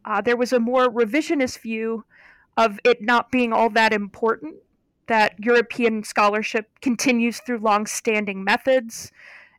Uh, 0.04 0.20
there 0.20 0.36
was 0.36 0.52
a 0.52 0.60
more 0.60 0.88
revisionist 0.88 1.60
view 1.60 2.04
of 2.56 2.78
it 2.84 3.00
not 3.00 3.30
being 3.30 3.52
all 3.52 3.70
that 3.70 3.92
important 3.92 4.56
that 5.08 5.34
European 5.38 6.04
scholarship 6.04 6.68
continues 6.80 7.40
through 7.40 7.58
long-standing 7.58 8.42
methods, 8.44 9.12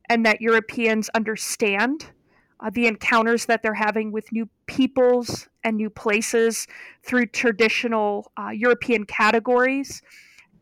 and 0.10 0.26
that 0.26 0.42
Europeans 0.42 1.10
understand 1.14 2.12
uh, 2.60 2.70
the 2.70 2.88
encounters 2.88 3.46
that 3.46 3.62
they're 3.62 3.74
having 3.74 4.12
with 4.12 4.32
new 4.32 4.50
peoples 4.66 5.48
and 5.64 5.78
new 5.78 5.90
places 5.90 6.68
through 7.04 7.26
traditional 7.26 8.32
uh, 8.38 8.50
European 8.50 9.06
categories. 9.06 10.02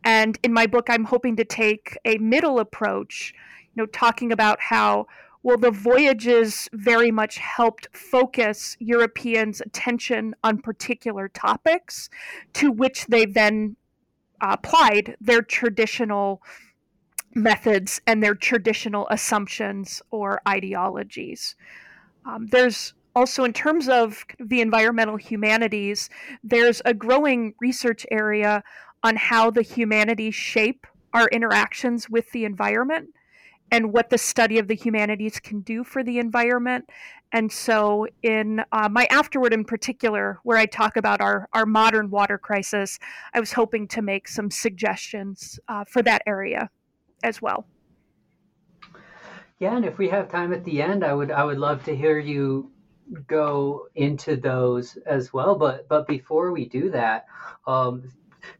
And 0.04 0.38
in 0.44 0.54
my 0.54 0.68
book, 0.68 0.88
I'm 0.90 1.06
hoping 1.06 1.36
to 1.38 1.46
take 1.46 1.98
a 2.06 2.18
middle 2.18 2.60
approach, 2.60 3.34
you 3.74 3.82
know, 3.82 3.88
talking 3.88 4.32
about 4.32 4.60
how 4.60 5.08
well 5.42 5.58
the 5.58 5.72
voyages 5.72 6.68
very 6.74 7.12
much 7.12 7.38
helped 7.38 7.88
focus 7.96 8.76
Europeans' 8.80 9.62
attention 9.62 10.36
on 10.44 10.58
particular 10.58 11.28
topics, 11.30 12.10
to 12.54 12.72
which 12.72 13.06
they 13.08 13.26
then 13.26 13.76
applied 14.42 15.16
their 15.20 15.42
traditional 15.42 16.42
methods 17.34 18.02
and 18.08 18.24
their 18.24 18.36
traditional 18.36 19.08
assumptions 19.10 20.02
or 20.12 20.42
ideologies. 20.48 21.56
Um, 22.26 22.48
there's 22.48 22.94
also, 23.16 23.44
in 23.44 23.54
terms 23.54 23.88
of 23.88 24.26
the 24.40 24.62
environmental 24.62 25.18
humanities, 25.18 26.10
there's 26.44 26.82
a 26.86 26.94
growing 26.94 27.54
research 27.60 28.06
area 28.12 28.64
on 29.04 29.16
how 29.16 29.52
the 29.52 29.62
humanities 29.62 30.36
shape 30.36 30.88
our 31.14 31.28
interactions 31.28 32.10
with 32.10 32.32
the 32.32 32.44
environment 32.46 33.10
and 33.72 33.92
what 33.92 34.10
the 34.10 34.18
study 34.18 34.60
of 34.60 34.68
the 34.68 34.76
humanities 34.76 35.40
can 35.40 35.62
do 35.62 35.84
for 35.84 36.04
the 36.04 36.20
environment. 36.20 36.90
And 37.32 37.52
so, 37.52 38.08
in 38.24 38.64
uh, 38.72 38.88
my 38.90 39.08
afterward 39.10 39.54
in 39.54 39.66
particular, 39.66 40.40
where 40.44 40.58
I 40.58 40.66
talk 40.66 40.96
about 40.96 41.20
our, 41.20 41.50
our 41.54 41.66
modern 41.66 42.10
water 42.10 42.38
crisis, 42.38 43.00
I 43.34 43.40
was 43.40 43.52
hoping 43.52 43.88
to 43.90 44.02
make 44.02 44.28
some 44.28 44.50
suggestions 44.50 45.60
uh, 45.68 45.84
for 45.86 46.02
that 46.04 46.22
area 46.26 46.70
as 47.24 47.42
well. 47.42 47.66
Yeah, 49.60 49.76
and 49.76 49.86
if 49.86 49.98
we 49.98 50.10
have 50.10 50.30
time 50.30 50.54
at 50.54 50.64
the 50.64 50.82
end, 50.82 51.04
I 51.04 51.14
would 51.14 51.32
I 51.32 51.44
would 51.44 51.58
love 51.58 51.84
to 51.86 51.96
hear 51.96 52.20
you 52.20 52.72
go 53.28 53.88
into 53.96 54.36
those 54.36 54.98
as 55.06 55.32
well. 55.32 55.56
But 55.56 55.88
but 55.88 56.08
before 56.08 56.52
we 56.52 56.68
do 56.68 56.90
that, 56.92 57.26
um, 57.66 58.12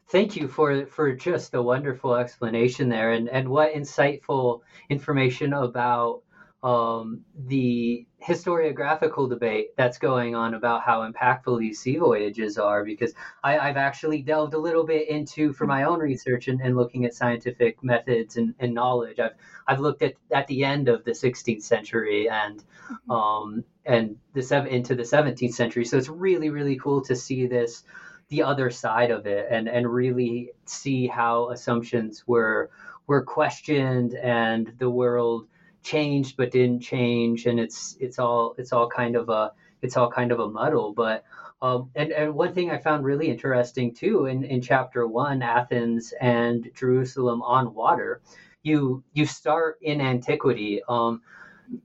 thank 0.10 0.36
you 0.36 0.48
for 0.48 0.86
for 0.86 1.14
just 1.14 1.54
a 1.54 1.62
wonderful 1.62 2.16
explanation 2.16 2.90
there, 2.90 3.12
and 3.12 3.30
and 3.30 3.48
what 3.48 3.74
insightful 3.74 4.62
information 4.90 5.54
about 5.54 6.22
um, 6.66 7.22
the 7.38 8.08
historiographical 8.28 9.30
debate 9.30 9.68
that's 9.78 10.00
going 10.00 10.34
on 10.34 10.56
about 10.56 10.82
how 10.82 11.08
impactful 11.08 11.60
these 11.60 11.80
sea 11.80 11.98
voyages 11.98 12.58
are 12.58 12.84
because 12.84 13.14
I, 13.44 13.68
have 13.68 13.78
actually 13.78 14.24
delved 14.24 14.56
a 14.56 14.58
little 14.58 14.84
bit 14.84 15.08
into 15.08 15.54
for 15.54 15.68
my 15.68 15.84
own 15.84 16.00
research 16.00 16.48
and, 16.48 16.60
and 16.60 16.76
looking 16.76 17.06
at 17.06 17.14
scientific 17.14 17.84
methods 17.84 18.38
and, 18.38 18.56
and, 18.58 18.74
knowledge 18.74 19.20
I've 19.20 19.36
I've 19.68 19.80
looked 19.80 20.02
at 20.02 20.16
at 20.32 20.48
the 20.48 20.64
end 20.64 20.90
of 20.90 21.04
the 21.04 21.12
16th 21.12 21.62
century 21.62 22.28
and 22.28 22.64
mm-hmm. 22.92 23.12
um, 23.12 23.64
and 23.86 24.18
the 24.34 24.42
seven 24.42 24.70
into 24.70 24.96
the 24.96 25.04
17th 25.04 25.54
century 25.54 25.86
so 25.86 25.98
it's 25.98 26.10
really 26.10 26.50
really 26.50 26.78
cool 26.78 27.02
to 27.02 27.16
see 27.16 27.46
this 27.46 27.84
the 28.30 28.42
other 28.42 28.70
side 28.70 29.12
of 29.12 29.26
it 29.28 29.48
and 29.50 29.68
and 29.68 29.92
really 29.92 30.52
see 30.66 31.08
how 31.08 31.50
assumptions 31.50 32.24
were 32.28 32.70
were 33.08 33.24
questioned 33.24 34.16
and 34.16 34.74
the 34.80 34.90
world 34.90 35.48
changed 35.84 36.36
but 36.36 36.52
didn't 36.52 36.80
change 36.80 37.46
and 37.46 37.60
it's 37.60 37.96
it's 38.00 38.18
all 38.18 38.56
it's 38.58 38.74
all 38.74 38.90
kind 38.90 39.16
of 39.16 39.30
a 39.30 39.52
it's 39.82 39.96
all 39.96 40.10
kind 40.10 40.32
of 40.32 40.40
a 40.40 40.50
muddle 40.50 40.94
but 40.94 41.24
um, 41.62 41.90
and, 41.96 42.12
and 42.12 42.34
one 42.36 42.54
thing 42.54 42.70
I 42.70 42.78
found 42.78 43.06
really 43.06 43.30
interesting 43.30 43.94
too 43.94 44.26
in, 44.26 44.44
in 44.44 44.62
chapter 44.62 45.08
one, 45.08 45.42
Athens 45.42 46.14
and 46.22 46.70
Jerusalem 46.76 47.42
on 47.42 47.74
water, 47.74 48.22
you 48.64 49.04
you 49.14 49.26
start 49.26 49.78
in 49.82 50.02
antiquity. 50.02 50.82
Um, 50.90 51.22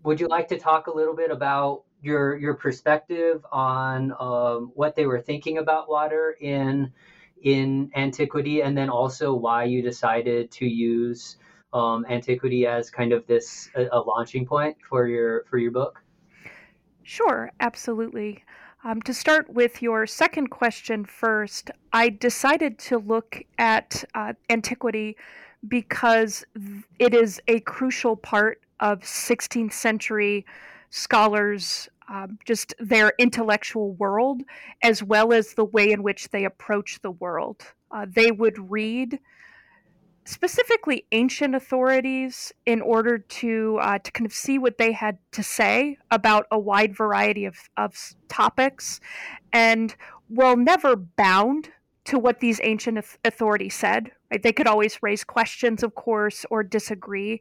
would 0.02 0.20
you 0.20 0.28
like 0.28 0.48
to 0.48 0.58
talk 0.58 0.86
a 0.86 0.94
little 0.94 1.14
bit 1.14 1.30
about 1.30 1.84
your 2.02 2.36
your 2.36 2.54
perspective 2.54 3.44
on 3.52 4.12
um, 4.18 4.72
what 4.74 4.96
they 4.96 5.06
were 5.06 5.20
thinking 5.20 5.58
about 5.58 5.88
water 5.88 6.36
in 6.40 6.92
in 7.42 7.90
antiquity, 7.94 8.62
and 8.62 8.76
then 8.76 8.90
also 8.90 9.34
why 9.34 9.64
you 9.64 9.82
decided 9.82 10.50
to 10.50 10.66
use 10.66 11.36
um, 11.72 12.04
antiquity 12.08 12.66
as 12.66 12.90
kind 12.90 13.12
of 13.12 13.26
this 13.26 13.68
a, 13.74 13.86
a, 13.92 14.00
launching 14.00 14.46
point 14.46 14.76
for 14.88 15.06
your 15.06 15.44
for 15.48 15.58
your 15.58 15.70
book? 15.70 16.02
Sure, 17.02 17.50
absolutely. 17.60 18.44
Um, 18.82 19.02
to 19.02 19.12
start 19.12 19.50
with 19.50 19.82
your 19.82 20.06
second 20.06 20.48
question 20.48 21.04
first, 21.04 21.70
I 21.92 22.08
decided 22.08 22.78
to 22.80 22.98
look 22.98 23.42
at 23.58 24.04
uh, 24.14 24.32
antiquity 24.48 25.16
because 25.68 26.44
it 26.98 27.12
is 27.12 27.40
a 27.46 27.60
crucial 27.60 28.16
part 28.16 28.62
of 28.80 29.00
16th 29.00 29.74
century 29.74 30.46
scholars 30.90 31.88
um, 32.08 32.38
just 32.44 32.74
their 32.80 33.12
intellectual 33.18 33.92
world 33.92 34.42
as 34.82 35.02
well 35.02 35.32
as 35.32 35.54
the 35.54 35.64
way 35.64 35.90
in 35.90 36.02
which 36.02 36.28
they 36.30 36.44
approach 36.44 36.98
the 37.02 37.12
world. 37.12 37.62
Uh, 37.92 38.06
they 38.08 38.32
would 38.32 38.70
read 38.70 39.18
specifically 40.24 41.06
ancient 41.12 41.54
authorities 41.54 42.52
in 42.66 42.80
order 42.82 43.18
to 43.18 43.78
uh, 43.80 43.98
to 43.98 44.12
kind 44.12 44.26
of 44.26 44.32
see 44.32 44.58
what 44.58 44.78
they 44.78 44.92
had 44.92 45.18
to 45.32 45.42
say 45.42 45.96
about 46.10 46.46
a 46.50 46.58
wide 46.58 46.94
variety 46.94 47.44
of, 47.44 47.56
of 47.76 47.96
topics 48.28 49.00
and 49.52 49.96
while 50.28 50.56
never 50.56 50.94
bound 50.94 51.70
to 52.04 52.18
what 52.18 52.40
these 52.40 52.60
ancient 52.62 52.98
authorities 53.24 53.74
said 53.74 54.10
right 54.30 54.42
they 54.42 54.52
could 54.52 54.66
always 54.66 55.02
raise 55.02 55.24
questions 55.24 55.82
of 55.82 55.94
course 55.94 56.44
or 56.50 56.62
disagree 56.62 57.40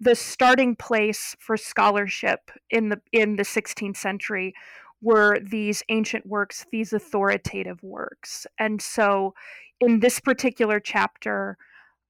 the 0.00 0.14
starting 0.14 0.76
place 0.76 1.34
for 1.38 1.56
scholarship 1.56 2.50
in 2.70 2.88
the 2.90 3.00
in 3.12 3.36
the 3.36 3.42
16th 3.42 3.96
century 3.96 4.54
were 5.00 5.38
these 5.40 5.82
ancient 5.88 6.26
works 6.26 6.66
these 6.70 6.92
authoritative 6.92 7.82
works 7.82 8.46
and 8.58 8.80
so 8.80 9.34
in 9.80 10.00
this 10.00 10.20
particular 10.20 10.80
chapter 10.80 11.56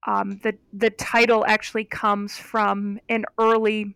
um, 0.07 0.39
the 0.43 0.57
the 0.73 0.91
title 0.91 1.45
actually 1.49 1.85
comes 1.85 2.37
from 2.37 2.99
an 3.09 3.25
early 3.39 3.95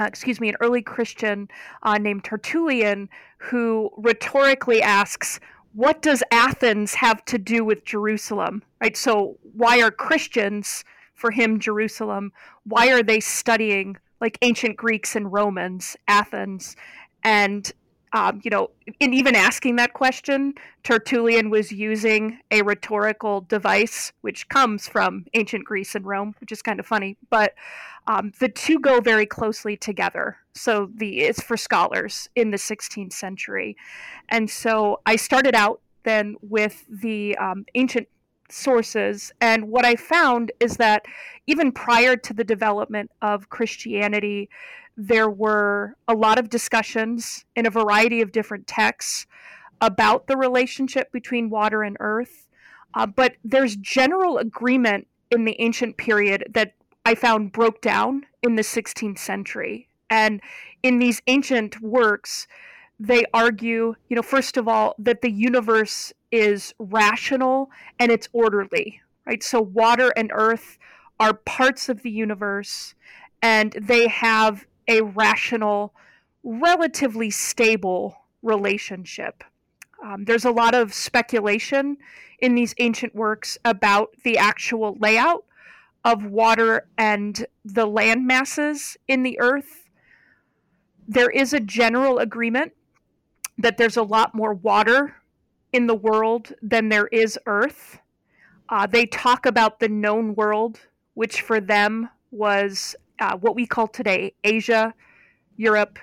uh, 0.00 0.04
excuse 0.04 0.40
me, 0.40 0.48
an 0.48 0.56
early 0.60 0.82
Christian 0.82 1.48
uh, 1.82 1.98
named 1.98 2.24
Tertullian, 2.24 3.08
who 3.38 3.90
rhetorically 3.98 4.80
asks, 4.80 5.40
"What 5.74 6.00
does 6.00 6.22
Athens 6.30 6.94
have 6.94 7.24
to 7.26 7.38
do 7.38 7.64
with 7.64 7.84
Jerusalem?" 7.84 8.62
Right. 8.80 8.96
So, 8.96 9.38
why 9.54 9.82
are 9.82 9.90
Christians 9.90 10.84
for 11.20 11.30
him 11.30 11.60
Jerusalem? 11.60 12.32
Why 12.64 12.90
are 12.90 13.02
they 13.02 13.20
studying 13.20 13.96
like 14.20 14.38
ancient 14.42 14.76
Greeks 14.76 15.14
and 15.14 15.32
Romans, 15.32 15.96
Athens? 16.08 16.76
And 17.22 17.70
um, 18.12 18.40
you 18.42 18.50
know, 18.50 18.70
in 18.98 19.14
even 19.14 19.36
asking 19.36 19.76
that 19.76 19.92
question, 19.92 20.54
Tertullian 20.82 21.48
was 21.48 21.70
using 21.70 22.40
a 22.50 22.62
rhetorical 22.62 23.42
device 23.42 24.12
which 24.22 24.48
comes 24.48 24.88
from 24.88 25.26
ancient 25.34 25.64
Greece 25.64 25.94
and 25.94 26.04
Rome, 26.04 26.34
which 26.40 26.50
is 26.50 26.60
kind 26.60 26.80
of 26.80 26.86
funny. 26.86 27.16
But 27.30 27.54
um, 28.08 28.32
the 28.40 28.48
two 28.48 28.80
go 28.80 29.00
very 29.00 29.26
closely 29.26 29.76
together. 29.76 30.38
So 30.54 30.90
the 30.92 31.20
it's 31.20 31.40
for 31.40 31.56
scholars 31.56 32.28
in 32.34 32.50
the 32.50 32.56
16th 32.56 33.12
century, 33.12 33.76
and 34.28 34.50
so 34.50 35.00
I 35.06 35.16
started 35.16 35.54
out 35.54 35.80
then 36.02 36.34
with 36.40 36.84
the 36.88 37.36
um, 37.36 37.66
ancient 37.74 38.08
sources. 38.52 39.32
And 39.40 39.68
what 39.68 39.84
I 39.84 39.96
found 39.96 40.52
is 40.60 40.76
that 40.76 41.04
even 41.46 41.72
prior 41.72 42.16
to 42.16 42.34
the 42.34 42.44
development 42.44 43.10
of 43.22 43.48
Christianity, 43.48 44.48
there 44.96 45.30
were 45.30 45.96
a 46.06 46.14
lot 46.14 46.38
of 46.38 46.50
discussions 46.50 47.44
in 47.56 47.66
a 47.66 47.70
variety 47.70 48.20
of 48.20 48.32
different 48.32 48.66
texts 48.66 49.26
about 49.80 50.26
the 50.26 50.36
relationship 50.36 51.10
between 51.10 51.50
water 51.50 51.82
and 51.82 51.96
earth. 52.00 52.46
Uh, 52.94 53.06
but 53.06 53.36
there's 53.44 53.76
general 53.76 54.38
agreement 54.38 55.06
in 55.30 55.44
the 55.44 55.56
ancient 55.60 55.96
period 55.96 56.44
that 56.50 56.74
I 57.04 57.14
found 57.14 57.52
broke 57.52 57.80
down 57.80 58.26
in 58.42 58.56
the 58.56 58.62
16th 58.62 59.18
century. 59.18 59.88
And 60.10 60.40
in 60.82 60.98
these 60.98 61.22
ancient 61.26 61.80
works, 61.80 62.46
they 62.98 63.24
argue, 63.32 63.94
you 64.08 64.16
know, 64.16 64.22
first 64.22 64.56
of 64.56 64.68
all, 64.68 64.94
that 64.98 65.22
the 65.22 65.30
universe 65.30 66.12
is 66.30 66.74
rational 66.78 67.70
and 67.98 68.10
it's 68.10 68.28
orderly, 68.32 69.00
right? 69.26 69.42
So 69.42 69.60
water 69.60 70.12
and 70.16 70.30
earth 70.34 70.78
are 71.18 71.34
parts 71.34 71.88
of 71.88 72.02
the 72.02 72.10
universe 72.10 72.94
and 73.42 73.72
they 73.80 74.08
have 74.08 74.66
a 74.88 75.02
rational, 75.02 75.94
relatively 76.42 77.30
stable 77.30 78.16
relationship. 78.42 79.44
Um, 80.04 80.24
there's 80.24 80.44
a 80.44 80.50
lot 80.50 80.74
of 80.74 80.94
speculation 80.94 81.98
in 82.38 82.54
these 82.54 82.74
ancient 82.78 83.14
works 83.14 83.58
about 83.64 84.10
the 84.24 84.38
actual 84.38 84.96
layout 84.98 85.44
of 86.04 86.24
water 86.24 86.88
and 86.96 87.46
the 87.64 87.86
land 87.86 88.26
masses 88.26 88.96
in 89.06 89.22
the 89.22 89.38
earth. 89.40 89.88
There 91.06 91.28
is 91.28 91.52
a 91.52 91.60
general 91.60 92.18
agreement 92.18 92.72
that 93.58 93.76
there's 93.76 93.98
a 93.98 94.02
lot 94.02 94.34
more 94.34 94.54
water 94.54 95.19
in 95.72 95.86
the 95.86 95.94
world 95.94 96.52
than 96.62 96.88
there 96.88 97.06
is 97.08 97.38
earth. 97.46 97.98
Uh, 98.68 98.86
they 98.86 99.06
talk 99.06 99.46
about 99.46 99.80
the 99.80 99.88
known 99.88 100.34
world, 100.34 100.80
which 101.14 101.42
for 101.42 101.60
them 101.60 102.08
was 102.30 102.94
uh, 103.18 103.36
what 103.36 103.54
we 103.54 103.66
call 103.66 103.88
today 103.88 104.32
Asia, 104.44 104.94
Europe, 105.56 105.98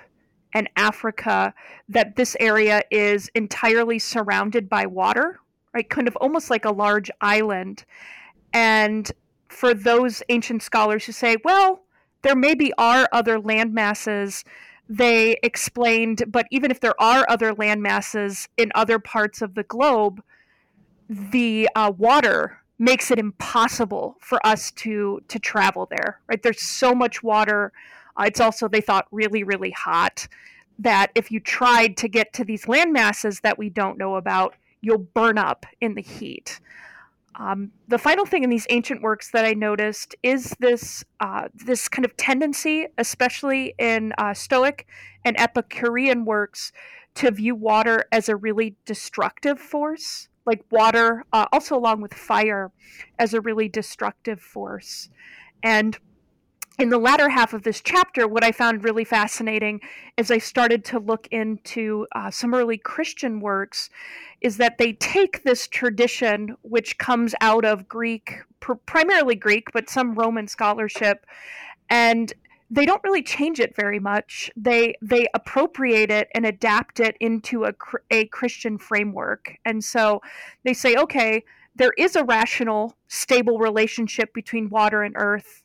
and 0.54 0.68
Africa, 0.76 1.52
that 1.88 2.16
this 2.16 2.36
area 2.40 2.82
is 2.90 3.30
entirely 3.34 3.98
surrounded 3.98 4.68
by 4.68 4.86
water, 4.86 5.40
right? 5.74 5.88
Kind 5.88 6.08
of 6.08 6.16
almost 6.16 6.50
like 6.50 6.64
a 6.64 6.70
large 6.70 7.10
island. 7.20 7.84
And 8.52 9.10
for 9.48 9.74
those 9.74 10.22
ancient 10.28 10.62
scholars 10.62 11.04
who 11.04 11.12
say, 11.12 11.36
well, 11.44 11.82
there 12.22 12.36
maybe 12.36 12.72
are 12.78 13.08
other 13.12 13.38
land 13.38 13.74
masses, 13.74 14.44
they 14.88 15.38
explained, 15.42 16.24
but 16.28 16.46
even 16.50 16.70
if 16.70 16.80
there 16.80 17.00
are 17.00 17.26
other 17.28 17.52
land 17.52 17.82
masses 17.82 18.48
in 18.56 18.72
other 18.74 18.98
parts 18.98 19.42
of 19.42 19.54
the 19.54 19.64
globe, 19.64 20.22
the 21.08 21.68
uh, 21.74 21.92
water 21.96 22.58
makes 22.78 23.10
it 23.10 23.18
impossible 23.18 24.16
for 24.20 24.44
us 24.46 24.70
to 24.70 25.20
to 25.28 25.38
travel 25.38 25.86
there 25.90 26.20
right? 26.28 26.42
There's 26.42 26.62
so 26.62 26.94
much 26.94 27.22
water. 27.22 27.72
Uh, 28.16 28.24
it's 28.26 28.40
also 28.40 28.68
they 28.68 28.80
thought 28.80 29.06
really 29.10 29.42
really 29.42 29.70
hot 29.72 30.28
that 30.78 31.10
if 31.14 31.30
you 31.30 31.40
tried 31.40 31.96
to 31.96 32.08
get 32.08 32.32
to 32.34 32.44
these 32.44 32.68
land 32.68 32.92
masses 32.92 33.40
that 33.40 33.58
we 33.58 33.68
don't 33.68 33.98
know 33.98 34.14
about 34.14 34.54
you'll 34.80 34.98
burn 34.98 35.38
up 35.38 35.66
in 35.80 35.94
the 35.94 36.02
heat 36.02 36.60
Um, 37.38 37.70
the 37.86 37.98
final 37.98 38.26
thing 38.26 38.42
in 38.42 38.50
these 38.50 38.66
ancient 38.68 39.00
works 39.00 39.30
that 39.30 39.44
I 39.44 39.52
noticed 39.54 40.16
is 40.22 40.56
this 40.58 41.04
uh, 41.20 41.48
this 41.54 41.88
kind 41.88 42.04
of 42.04 42.16
tendency, 42.16 42.86
especially 42.98 43.74
in 43.78 44.12
uh, 44.18 44.34
Stoic 44.34 44.86
and 45.24 45.38
Epicurean 45.38 46.24
works, 46.24 46.72
to 47.14 47.30
view 47.30 47.54
water 47.54 48.04
as 48.10 48.28
a 48.28 48.36
really 48.36 48.76
destructive 48.84 49.60
force, 49.60 50.28
like 50.46 50.64
water, 50.70 51.24
uh, 51.32 51.46
also 51.52 51.76
along 51.76 52.00
with 52.00 52.12
fire, 52.12 52.72
as 53.18 53.34
a 53.34 53.40
really 53.40 53.68
destructive 53.68 54.40
force. 54.40 55.08
And 55.62 55.96
in 56.78 56.90
the 56.90 56.98
latter 56.98 57.28
half 57.28 57.52
of 57.52 57.64
this 57.64 57.80
chapter, 57.80 58.28
what 58.28 58.44
I 58.44 58.52
found 58.52 58.84
really 58.84 59.04
fascinating 59.04 59.80
as 60.16 60.30
I 60.30 60.38
started 60.38 60.84
to 60.86 61.00
look 61.00 61.26
into 61.32 62.06
uh, 62.14 62.30
some 62.30 62.54
early 62.54 62.78
Christian 62.78 63.40
works 63.40 63.90
is 64.40 64.58
that 64.58 64.78
they 64.78 64.92
take 64.92 65.42
this 65.42 65.66
tradition, 65.66 66.54
which 66.62 66.96
comes 66.98 67.34
out 67.40 67.64
of 67.64 67.88
Greek, 67.88 68.42
pr- 68.60 68.74
primarily 68.74 69.34
Greek, 69.34 69.72
but 69.72 69.90
some 69.90 70.14
Roman 70.14 70.46
scholarship, 70.46 71.26
and 71.90 72.32
they 72.70 72.86
don't 72.86 73.02
really 73.02 73.22
change 73.22 73.58
it 73.58 73.74
very 73.74 73.98
much. 73.98 74.48
They 74.54 74.94
they 75.02 75.26
appropriate 75.34 76.10
it 76.10 76.28
and 76.34 76.46
adapt 76.46 77.00
it 77.00 77.16
into 77.18 77.64
a, 77.64 77.72
a 78.10 78.26
Christian 78.26 78.78
framework, 78.78 79.56
and 79.64 79.82
so 79.82 80.22
they 80.64 80.74
say, 80.74 80.94
okay, 80.94 81.42
there 81.74 81.94
is 81.98 82.14
a 82.14 82.24
rational, 82.24 82.96
stable 83.08 83.58
relationship 83.58 84.32
between 84.32 84.68
water 84.68 85.02
and 85.02 85.14
earth 85.16 85.64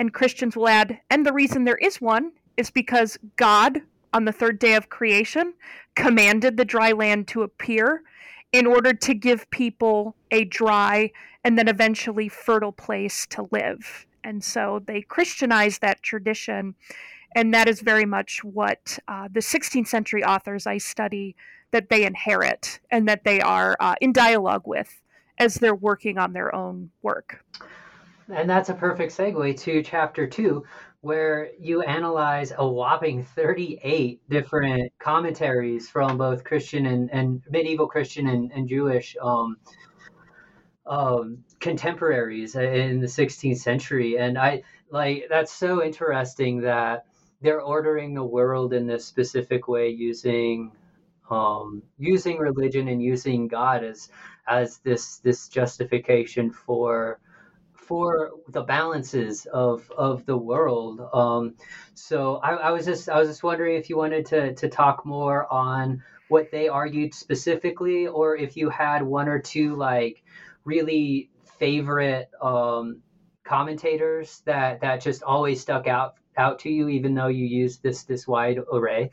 and 0.00 0.14
Christians 0.14 0.56
will 0.56 0.66
add, 0.66 0.98
and 1.10 1.26
the 1.26 1.32
reason 1.32 1.64
there 1.64 1.76
is 1.76 2.00
one 2.00 2.32
is 2.56 2.70
because 2.70 3.18
God, 3.36 3.82
on 4.14 4.24
the 4.24 4.32
third 4.32 4.58
day 4.58 4.74
of 4.74 4.88
creation, 4.88 5.52
commanded 5.94 6.56
the 6.56 6.64
dry 6.64 6.92
land 6.92 7.28
to 7.28 7.42
appear 7.42 8.02
in 8.50 8.66
order 8.66 8.94
to 8.94 9.12
give 9.12 9.50
people 9.50 10.16
a 10.30 10.46
dry 10.46 11.12
and 11.44 11.58
then 11.58 11.68
eventually 11.68 12.30
fertile 12.30 12.72
place 12.72 13.26
to 13.26 13.46
live. 13.52 14.06
And 14.24 14.42
so 14.42 14.80
they 14.86 15.02
Christianize 15.02 15.78
that 15.80 16.02
tradition. 16.02 16.74
And 17.36 17.52
that 17.52 17.68
is 17.68 17.82
very 17.82 18.06
much 18.06 18.42
what 18.42 18.98
uh, 19.06 19.28
the 19.30 19.40
16th 19.40 19.86
century 19.86 20.24
authors 20.24 20.66
I 20.66 20.78
study 20.78 21.36
that 21.72 21.90
they 21.90 22.06
inherit 22.06 22.80
and 22.90 23.06
that 23.06 23.24
they 23.24 23.42
are 23.42 23.76
uh, 23.80 23.96
in 24.00 24.14
dialogue 24.14 24.62
with 24.64 25.02
as 25.38 25.56
they're 25.56 25.74
working 25.74 26.16
on 26.16 26.32
their 26.32 26.54
own 26.54 26.90
work. 27.02 27.44
And 28.32 28.48
that's 28.48 28.68
a 28.68 28.74
perfect 28.74 29.16
segue 29.16 29.58
to 29.60 29.82
chapter 29.82 30.26
two, 30.26 30.64
where 31.00 31.50
you 31.58 31.82
analyze 31.82 32.52
a 32.56 32.66
whopping 32.66 33.24
38 33.24 34.20
different 34.28 34.92
commentaries 34.98 35.88
from 35.88 36.18
both 36.18 36.44
Christian 36.44 36.86
and, 36.86 37.10
and 37.10 37.42
medieval 37.48 37.86
Christian 37.86 38.28
and, 38.28 38.52
and 38.52 38.68
Jewish 38.68 39.16
um, 39.20 39.56
um, 40.86 41.38
contemporaries 41.60 42.54
in 42.56 43.00
the 43.00 43.06
16th 43.06 43.58
century. 43.58 44.18
And 44.18 44.38
I 44.38 44.62
like 44.90 45.26
that's 45.30 45.52
so 45.52 45.82
interesting 45.82 46.60
that 46.62 47.06
they're 47.40 47.62
ordering 47.62 48.14
the 48.14 48.24
world 48.24 48.72
in 48.72 48.86
this 48.86 49.04
specific 49.04 49.68
way 49.68 49.88
using 49.88 50.72
um, 51.30 51.82
using 51.96 52.38
religion 52.38 52.88
and 52.88 53.02
using 53.02 53.48
God 53.48 53.84
as 53.84 54.08
as 54.46 54.78
this 54.78 55.18
this 55.18 55.48
justification 55.48 56.50
for 56.50 57.20
for 57.90 58.30
the 58.46 58.62
balances 58.62 59.46
of 59.46 59.90
of 59.98 60.24
the 60.24 60.36
world. 60.36 61.00
Um, 61.12 61.56
so 61.94 62.36
I, 62.36 62.52
I, 62.52 62.70
was 62.70 62.84
just 62.84 63.08
I 63.08 63.18
was 63.18 63.26
just 63.26 63.42
wondering 63.42 63.74
if 63.74 63.90
you 63.90 63.96
wanted 63.96 64.26
to 64.26 64.54
to 64.54 64.68
talk 64.68 65.04
more 65.04 65.52
on 65.52 66.00
what 66.28 66.52
they 66.52 66.68
argued 66.68 67.12
specifically, 67.12 68.06
or 68.06 68.36
if 68.36 68.56
you 68.56 68.70
had 68.70 69.02
one 69.02 69.28
or 69.28 69.40
two 69.40 69.74
like 69.74 70.22
really 70.64 71.30
favorite 71.58 72.30
um, 72.40 73.02
commentators 73.42 74.40
that 74.44 74.80
that 74.82 75.00
just 75.00 75.24
always 75.24 75.60
stuck 75.60 75.88
out 75.88 76.14
out 76.36 76.60
to 76.60 76.70
you, 76.70 76.88
even 76.90 77.12
though 77.12 77.26
you 77.26 77.44
used 77.44 77.82
this 77.82 78.04
this 78.04 78.24
wide 78.28 78.60
array. 78.72 79.10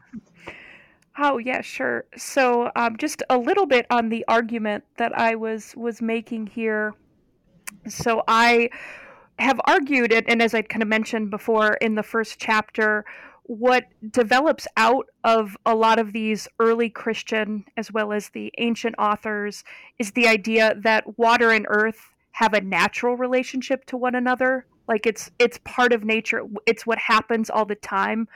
Oh 1.18 1.40
yeah, 1.40 1.62
sure. 1.62 2.06
So 2.16 2.72
um, 2.76 2.96
just 2.98 3.24
a 3.32 3.40
little 3.40 3.66
bit 3.66 3.88
on 3.90 4.10
the 4.10 4.24
argument 4.28 4.84
that 4.98 5.18
I 5.18 5.34
was 5.34 5.74
was 5.76 6.00
making 6.00 6.46
here 6.46 6.94
so 7.88 8.24
I 8.28 8.70
have 9.40 9.60
argued 9.66 10.12
it, 10.12 10.26
and 10.28 10.42
as 10.42 10.54
I 10.54 10.62
kind 10.62 10.82
of 10.82 10.88
mentioned 10.88 11.30
before 11.30 11.74
in 11.76 11.96
the 11.96 12.04
first 12.04 12.40
chapter, 12.40 13.06
what 13.44 13.86
develops 14.12 14.68
out 14.76 15.08
of 15.24 15.56
a 15.66 15.74
lot 15.74 16.00
of 16.00 16.12
these 16.12 16.48
early 16.60 16.90
Christian 16.90 17.64
as 17.78 17.92
well 17.92 18.12
as 18.12 18.30
the 18.30 18.52
ancient 18.58 18.96
authors 19.00 19.64
is 20.00 20.12
the 20.12 20.28
idea 20.28 20.76
that 20.84 21.18
water 21.18 21.52
and 21.52 21.66
earth 21.70 22.14
have 22.32 22.54
a 22.54 22.62
natural 22.62 23.16
relationship 23.16 23.86
to 23.86 23.98
one 23.98 24.16
another. 24.16 24.66
Like 24.88 25.06
it's 25.06 25.32
it's 25.40 25.60
part 25.64 25.94
of 25.94 26.04
nature. 26.04 26.42
It's 26.66 26.86
what 26.86 26.98
happens 26.98 27.50
all 27.50 27.66
the 27.66 27.76
time. 27.76 28.28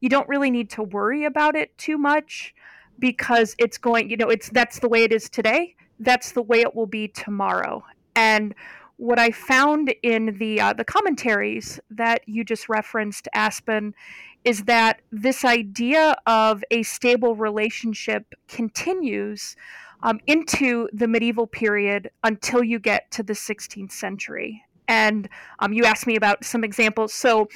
You 0.00 0.08
don't 0.08 0.28
really 0.28 0.50
need 0.50 0.70
to 0.70 0.82
worry 0.82 1.24
about 1.24 1.56
it 1.56 1.76
too 1.76 1.98
much 1.98 2.54
because 2.98 3.56
it's 3.58 3.76
going 3.76 4.08
you 4.08 4.16
know 4.16 4.28
it's 4.28 4.50
that's 4.50 4.78
the 4.78 4.88
way 4.88 5.02
it 5.02 5.12
is 5.12 5.28
today. 5.28 5.74
That's 5.98 6.32
the 6.32 6.42
way 6.42 6.60
it 6.60 6.74
will 6.74 6.86
be 6.86 7.08
tomorrow. 7.08 7.84
And 8.14 8.54
what 9.00 9.18
I 9.18 9.30
found 9.30 9.94
in 10.02 10.36
the 10.38 10.60
uh, 10.60 10.72
the 10.74 10.84
commentaries 10.84 11.80
that 11.90 12.20
you 12.26 12.44
just 12.44 12.68
referenced, 12.68 13.28
Aspen, 13.32 13.94
is 14.44 14.64
that 14.64 15.00
this 15.10 15.42
idea 15.42 16.14
of 16.26 16.62
a 16.70 16.82
stable 16.82 17.34
relationship 17.34 18.34
continues 18.46 19.56
um, 20.02 20.20
into 20.26 20.86
the 20.92 21.08
medieval 21.08 21.46
period 21.46 22.10
until 22.24 22.62
you 22.62 22.78
get 22.78 23.10
to 23.12 23.22
the 23.22 23.32
16th 23.32 23.90
century. 23.90 24.62
And 24.86 25.30
um, 25.60 25.72
you 25.72 25.86
asked 25.86 26.06
me 26.06 26.16
about 26.16 26.44
some 26.44 26.62
examples. 26.62 27.14
So, 27.14 27.48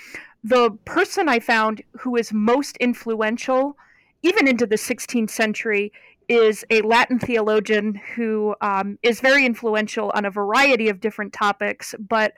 the 0.42 0.70
person 0.86 1.28
I 1.28 1.40
found 1.40 1.82
who 1.98 2.16
is 2.16 2.32
most 2.32 2.78
influential, 2.78 3.76
even 4.22 4.48
into 4.48 4.66
the 4.66 4.76
16th 4.76 5.30
century, 5.30 5.92
is 6.28 6.64
a 6.70 6.82
Latin 6.82 7.18
theologian 7.18 8.00
who 8.14 8.54
um, 8.60 8.98
is 9.02 9.20
very 9.20 9.44
influential 9.44 10.12
on 10.14 10.24
a 10.24 10.30
variety 10.30 10.88
of 10.88 11.00
different 11.00 11.32
topics, 11.32 11.94
but 11.98 12.32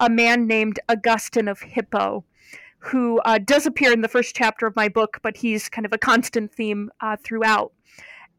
a 0.00 0.10
man 0.10 0.46
named 0.46 0.80
Augustine 0.88 1.48
of 1.48 1.60
Hippo, 1.60 2.24
who 2.78 3.20
uh, 3.20 3.38
does 3.38 3.66
appear 3.66 3.92
in 3.92 4.00
the 4.00 4.08
first 4.08 4.34
chapter 4.34 4.66
of 4.66 4.74
my 4.74 4.88
book, 4.88 5.18
but 5.22 5.36
he's 5.36 5.68
kind 5.68 5.86
of 5.86 5.92
a 5.92 5.98
constant 5.98 6.52
theme 6.52 6.90
uh, 7.00 7.16
throughout. 7.22 7.72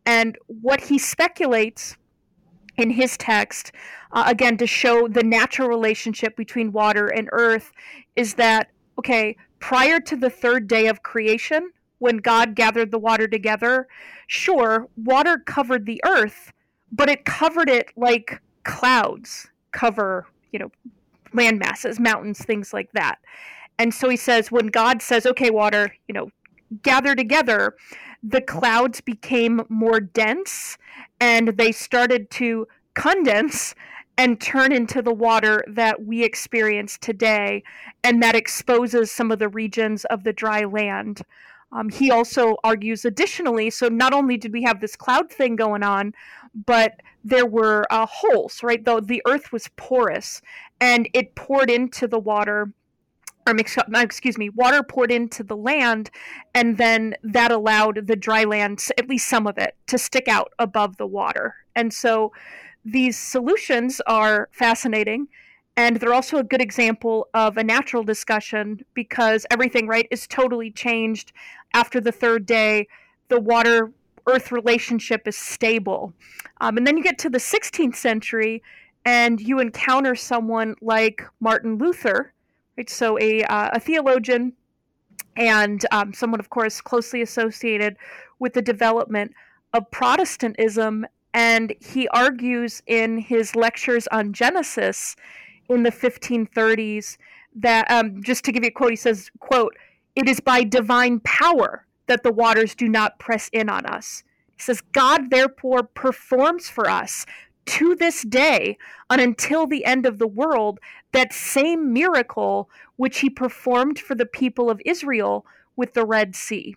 And 0.06 0.38
what 0.48 0.82
he 0.82 0.98
speculates 0.98 1.96
in 2.78 2.90
his 2.90 3.18
text, 3.18 3.72
uh, 4.12 4.26
again, 4.28 4.58
to 4.58 4.68
show 4.68 5.08
the 5.08 5.24
natural 5.24 5.70
relationship 5.70 6.36
between 6.36 6.72
water 6.72 7.08
and 7.08 7.30
earth, 7.32 7.72
is 8.16 8.34
that, 8.34 8.70
okay, 9.00 9.38
prior 9.60 10.00
to 10.02 10.16
the 10.16 10.30
third 10.30 10.68
day 10.68 10.88
of 10.88 11.04
creation, 11.04 11.72
when 12.00 12.18
God 12.18 12.56
gathered 12.56 12.92
the 12.92 13.00
water 13.00 13.28
together, 13.28 13.88
sure, 14.28 14.88
water 14.98 15.38
covered 15.38 15.86
the 15.86 16.02
earth, 16.06 16.52
but 16.92 17.10
it 17.10 17.26
covered 17.26 17.70
it 17.70 17.90
like 17.96 18.42
clouds 18.64 19.48
cover, 19.72 20.28
you 20.52 20.60
know, 20.60 20.72
land 21.34 21.60
masses, 21.60 22.00
mountains, 22.00 22.40
things 22.40 22.74
like 22.74 22.92
that. 22.94 23.20
And 23.80 23.94
so 23.94 24.10
he 24.10 24.18
says, 24.18 24.52
when 24.52 24.68
God 24.68 25.02
says, 25.02 25.26
okay, 25.26 25.50
water, 25.50 25.96
you 26.08 26.14
know, 26.14 26.30
gather 26.84 27.16
together, 27.16 27.76
the 28.22 28.42
clouds 28.42 29.02
became 29.02 29.62
more 29.70 30.00
dense 30.00 30.78
and 31.20 31.50
they 31.50 31.72
started 31.72 32.30
to 32.32 32.68
condense 32.94 33.76
and 34.18 34.40
turn 34.40 34.72
into 34.72 35.02
the 35.02 35.14
water 35.14 35.64
that 35.68 36.06
we 36.06 36.24
experience 36.24 36.98
today. 37.00 37.64
And 38.04 38.22
that 38.22 38.36
exposes 38.36 39.12
some 39.12 39.32
of 39.32 39.40
the 39.40 39.50
regions 39.50 40.06
of 40.06 40.24
the 40.24 40.34
dry 40.34 40.64
land. 40.66 41.22
Um, 41.74 41.90
he 41.90 42.12
also 42.12 42.56
argues 42.64 43.04
additionally, 43.04 43.70
so 43.72 43.88
not 43.88 44.14
only 44.14 44.38
did 44.38 44.54
we 44.54 44.62
have 44.64 44.80
this 44.80 44.96
cloud 44.96 45.32
thing 45.32 45.56
going 45.56 45.82
on, 45.82 46.14
but 46.54 47.02
there 47.24 47.48
were 47.48 47.86
uh, 47.90 48.06
holes, 48.06 48.62
right? 48.62 48.84
Though 48.84 49.00
the 49.00 49.24
earth 49.26 49.52
was 49.52 49.68
porous 49.76 50.42
and 50.80 51.10
it 51.14 51.34
poured 51.36 51.72
into 51.72 52.08
the 52.08 52.20
water, 52.20 52.72
or 53.48 53.56
excuse 53.58 54.38
me, 54.38 54.50
water 54.50 54.84
poured 54.84 55.12
into 55.12 55.44
the 55.44 55.58
land, 55.58 56.12
and 56.54 56.78
then 56.78 57.16
that 57.24 57.52
allowed 57.52 58.06
the 58.06 58.16
dry 58.16 58.44
land, 58.44 58.86
at 58.98 59.10
least 59.10 59.28
some 59.28 59.48
of 59.48 59.58
it, 59.58 59.76
to 59.88 59.98
stick 59.98 60.28
out 60.28 60.54
above 60.60 60.98
the 60.98 61.08
water. 61.08 61.56
And 61.76 61.92
so 61.92 62.32
these 62.86 63.18
solutions 63.18 64.00
are 64.06 64.50
fascinating 64.52 65.28
and 65.76 65.98
they're 65.98 66.14
also 66.14 66.38
a 66.38 66.44
good 66.44 66.62
example 66.62 67.28
of 67.34 67.58
a 67.58 67.64
natural 67.64 68.04
discussion 68.04 68.86
because 68.94 69.46
everything 69.50 69.88
right 69.88 70.08
is 70.12 70.28
totally 70.28 70.70
changed 70.70 71.32
after 71.74 72.00
the 72.00 72.12
third 72.12 72.46
day. 72.46 72.88
The 73.30 73.40
water 73.40 73.92
earth 74.28 74.52
relationship 74.52 75.28
is 75.28 75.36
stable. 75.36 76.14
Um, 76.62 76.78
and 76.78 76.88
then 76.88 76.98
you 76.98 77.04
get 77.04 77.18
to 77.20 77.30
the 77.30 77.40
16th 77.40 77.96
century 77.96 78.62
and 79.04 79.42
you 79.42 79.60
encounter 79.60 80.16
someone 80.16 80.76
like 80.82 81.24
martin 81.42 81.78
luther 81.78 82.34
right? 82.78 82.90
So 82.90 83.20
a, 83.20 83.44
uh, 83.44 83.72
a 83.74 83.80
theologian 83.80 84.54
and 85.36 85.86
um, 85.92 86.14
someone 86.14 86.40
of 86.40 86.50
course 86.50 86.82
closely 86.82 87.22
associated 87.22 87.98
with 88.40 88.54
the 88.54 88.62
development 88.62 89.34
of 89.74 89.90
protestantism. 89.92 91.06
And 91.34 91.74
he 91.80 92.08
argues 92.10 92.84
in 92.86 93.18
his 93.18 93.56
lectures 93.56 94.08
on 94.12 94.34
Genesis 94.34 95.16
in 95.70 95.84
the 95.84 95.92
1530s 95.92 97.18
that, 97.56 97.90
um, 97.90 98.22
just 98.24 98.44
to 98.46 98.52
give 98.52 98.64
you 98.64 98.70
a 98.70 98.72
quote, 98.72 98.92
he 98.92 98.96
says, 98.96 99.30
quote, 99.40 99.76
it 100.16 100.28
is 100.28 100.40
by 100.40 100.64
divine 100.64 101.20
power 101.22 101.86
that 102.08 102.24
the 102.24 102.32
waters 102.32 102.76
do 102.76 102.88
not 102.88 103.20
press 103.20 103.50
in 103.54 103.70
on 103.70 103.86
us. 103.86 104.24
He 104.56 104.62
says, 104.62 104.82
God 104.92 105.30
therefore 105.30 105.84
performs 105.84 106.70
for 106.70 106.90
us 106.90 107.26
to 107.66 107.96
this 107.96 108.24
day 108.24 108.78
and 109.10 109.22
until 109.22 109.66
the 109.66 109.86
end 109.86 110.06
of 110.06 110.20
the 110.20 110.28
world 110.28 110.80
that 111.14 111.34
same 111.34 111.94
miracle 111.94 112.70
which 112.98 113.20
he 113.20 113.30
performed 113.30 114.00
for 114.00 114.16
the 114.16 114.26
people 114.26 114.70
of 114.70 114.82
Israel 114.86 115.46
with 115.76 115.94
the 115.94 116.06
Red 116.06 116.36
Sea. 116.36 116.76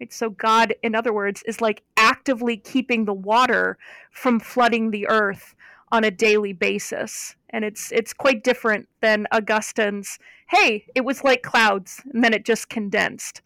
Right? 0.00 0.12
So 0.12 0.30
God, 0.30 0.74
in 0.82 0.94
other 0.94 1.12
words, 1.12 1.42
is 1.46 1.60
like 1.60 1.82
actively 1.96 2.56
keeping 2.56 3.04
the 3.04 3.12
water 3.12 3.78
from 4.10 4.40
flooding 4.40 4.90
the 4.90 5.06
earth 5.08 5.54
on 5.92 6.04
a 6.04 6.10
daily 6.10 6.54
basis. 6.54 7.36
And 7.50 7.64
it's 7.64 7.92
it's 7.92 8.14
quite 8.14 8.42
different 8.42 8.88
than 9.00 9.26
Augustine's, 9.30 10.18
hey, 10.48 10.86
it 10.94 11.04
was 11.04 11.22
like 11.22 11.42
clouds 11.42 12.00
and 12.12 12.24
then 12.24 12.32
it 12.32 12.46
just 12.46 12.70
condensed. 12.70 13.42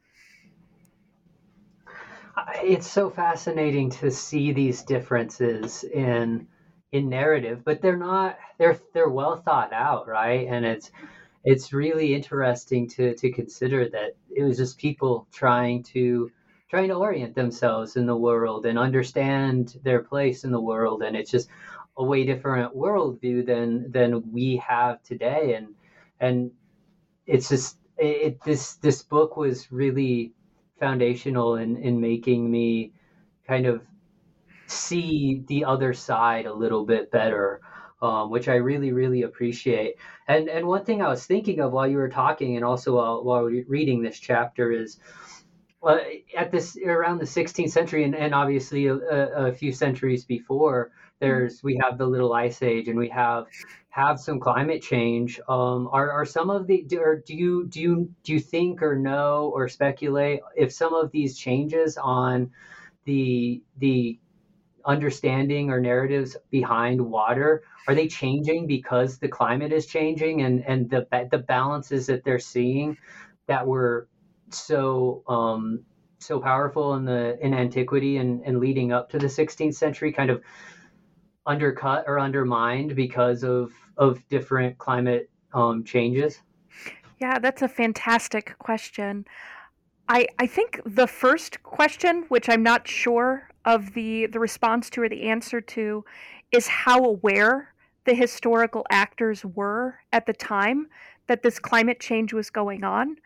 It's 2.63 2.89
so 2.89 3.11
fascinating 3.11 3.91
to 3.91 4.11
see 4.11 4.53
these 4.53 4.83
differences 4.83 5.85
in 5.85 6.47
in 6.93 7.09
narrative, 7.09 7.63
but 7.65 7.83
they're 7.83 7.97
not 7.97 8.39
they're 8.59 8.79
they're 8.95 9.09
well 9.09 9.37
thought 9.37 9.73
out, 9.73 10.07
right? 10.07 10.47
And 10.49 10.65
it's 10.65 10.93
it's 11.45 11.73
really 11.73 12.15
interesting 12.15 12.89
to 12.91 13.15
to 13.17 13.33
consider 13.33 13.89
that 13.89 14.15
it 14.35 14.45
was 14.45 14.57
just 14.57 14.79
people 14.79 15.27
trying 15.33 15.83
to 15.83 16.31
trying 16.69 16.89
to 16.89 16.95
orient 16.95 17.35
themselves 17.35 17.97
in 17.97 18.07
the 18.07 18.17
world 18.17 18.67
and 18.67 18.79
understand 18.79 19.79
their 19.83 20.01
place 20.01 20.45
in 20.45 20.51
the 20.51 20.61
world 20.61 21.03
and 21.03 21.17
it's 21.17 21.31
just 21.31 21.49
a 21.99 22.05
way 22.05 22.25
different 22.25 22.75
worldview 22.75 23.45
than 23.45 23.91
than 23.91 24.33
we 24.33 24.57
have 24.57 25.03
today 25.03 25.55
and 25.55 25.69
and 26.21 26.51
it's 27.27 27.49
just 27.49 27.79
it, 27.99 28.43
this 28.45 28.75
this 28.75 29.03
book 29.03 29.37
was 29.37 29.73
really 29.73 30.33
foundational 30.79 31.57
in 31.57 31.77
in 31.77 32.01
making 32.01 32.51
me 32.51 32.93
kind 33.47 33.67
of 33.67 33.83
see 34.67 35.45
the 35.47 35.65
other 35.65 35.95
side 35.95 36.47
a 36.47 36.53
little 36.53 36.85
bit 36.85 37.11
better 37.11 37.61
um, 38.03 38.31
which 38.31 38.49
I 38.49 38.57
really, 38.57 38.93
really 38.93 39.23
appreciate. 39.23 39.97
And 40.29 40.49
and 40.49 40.67
one 40.67 40.85
thing 40.85 41.03
I 41.03 41.09
was 41.09 41.25
thinking 41.27 41.61
of 41.61 41.73
while 41.73 41.87
you 41.87 41.97
were 41.97 42.09
talking, 42.09 42.57
and 42.57 42.65
also 42.65 42.97
while, 42.97 43.25
while 43.25 43.45
reading 43.45 44.03
this 44.03 44.19
chapter, 44.19 44.73
is 44.73 44.99
uh, 45.83 45.99
at 46.37 46.51
this 46.51 46.77
around 46.85 47.19
the 47.19 47.25
16th 47.25 47.71
century, 47.71 48.05
and, 48.05 48.15
and 48.15 48.35
obviously 48.35 48.87
a, 48.87 48.97
a, 48.97 49.53
few 49.53 49.73
centuries 49.73 50.25
before, 50.25 50.91
there's 51.19 51.63
we 51.63 51.79
have 51.83 51.99
the 51.99 52.07
Little 52.07 52.33
Ice 52.33 52.63
Age, 52.63 52.89
and 52.89 52.99
we 52.99 53.09
have 53.09 53.47
have 53.91 54.21
some 54.21 54.39
climate 54.41 54.83
change. 54.83 55.41
Um, 55.49 55.89
are 55.91 56.11
are 56.11 56.25
some 56.25 56.51
of 56.51 56.67
the 56.67 56.83
do, 56.83 57.01
or 57.01 57.17
do 57.17 57.35
you 57.35 57.67
do 57.67 57.81
you 57.81 58.11
do 58.23 58.33
you 58.33 58.41
think 58.41 58.83
or 58.83 58.97
know 58.97 59.51
or 59.55 59.69
speculate 59.69 60.41
if 60.57 60.73
some 60.73 60.95
of 60.95 61.11
these 61.13 61.39
changes 61.39 61.97
on 61.97 62.51
the 63.05 63.63
the 63.79 64.19
understanding 64.85 65.71
or 65.71 65.81
narratives 65.81 66.37
behind 66.51 67.01
water 67.01 67.65
are 67.89 67.95
they 67.95 68.07
changing 68.07 68.69
because 68.69 69.19
the 69.19 69.27
climate 69.27 69.73
is 69.73 69.87
changing 69.87 70.43
and 70.43 70.65
and 70.65 70.89
the 70.91 71.07
the 71.31 71.39
balances 71.39 72.07
that 72.07 72.23
they're 72.23 72.39
seeing 72.39 72.97
that 73.47 73.67
were 73.67 74.09
so 74.51 75.25
um, 75.27 75.81
so 76.19 76.41
powerful 76.41 76.95
in 76.95 77.05
the 77.05 77.39
in 77.45 77.53
antiquity 77.53 78.17
and, 78.19 78.43
and 78.45 78.61
leading 78.61 78.93
up 78.93 79.11
to 79.11 79.19
the 79.19 79.27
16th 79.27 79.75
century 79.75 80.13
kind 80.13 80.31
of 80.31 80.43
undercut 81.47 82.05
or 82.07 82.19
undermined 82.19 82.95
because 82.95 83.43
of 83.43 83.73
of 83.97 84.27
different 84.29 84.77
climate 84.79 85.31
um, 85.55 85.85
changes 85.85 86.43
yeah 87.21 87.39
that's 87.39 87.63
a 87.63 87.69
fantastic 87.69 88.59
question 88.59 89.25
I, 90.09 90.29
I 90.39 90.47
think 90.47 90.81
the 90.87 91.07
first 91.07 91.63
question, 91.63 92.25
which 92.29 92.49
I'm 92.49 92.63
not 92.63 92.87
sure 92.87 93.49
of 93.65 93.93
the, 93.95 94.27
the 94.27 94.39
response 94.39 94.89
to 94.91 95.03
or 95.03 95.09
the 95.09 95.29
answer 95.29 95.61
to, 95.61 96.05
is 96.53 96.69
how 96.69 97.05
aware 97.05 97.75
the 98.05 98.15
historical 98.15 98.87
actors 98.91 99.45
were 99.45 99.99
at 100.13 100.27
the 100.27 100.33
time 100.33 100.87
that 101.27 101.43
this 101.43 101.59
climate 101.59 101.99
change 101.99 102.33
was 102.33 102.51
going 102.51 102.85
on. 102.85 103.17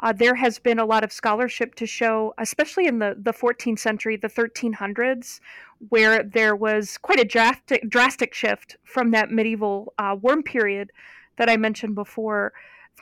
Uh, 0.00 0.12
there 0.12 0.34
has 0.34 0.58
been 0.58 0.78
a 0.78 0.84
lot 0.84 1.02
of 1.02 1.12
scholarship 1.12 1.74
to 1.74 1.86
show, 1.86 2.34
especially 2.38 2.86
in 2.86 2.98
the, 2.98 3.16
the 3.18 3.32
14th 3.32 3.78
century, 3.78 4.16
the 4.16 4.28
1300s, 4.28 5.40
where 5.88 6.22
there 6.22 6.54
was 6.54 6.98
quite 6.98 7.18
a 7.18 7.24
drastic, 7.24 7.88
drastic 7.88 8.34
shift 8.34 8.76
from 8.84 9.10
that 9.10 9.30
medieval 9.30 9.94
uh, 9.98 10.14
warm 10.20 10.42
period 10.42 10.92
that 11.36 11.48
I 11.48 11.56
mentioned 11.56 11.94
before. 11.94 12.52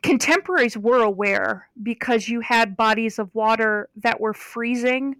Contemporaries 0.03 0.77
were 0.77 1.03
aware 1.03 1.69
because 1.83 2.29
you 2.29 2.41
had 2.41 2.77
bodies 2.77 3.19
of 3.19 3.35
water 3.35 3.89
that 3.97 4.21
were 4.21 4.35
freezing 4.35 5.17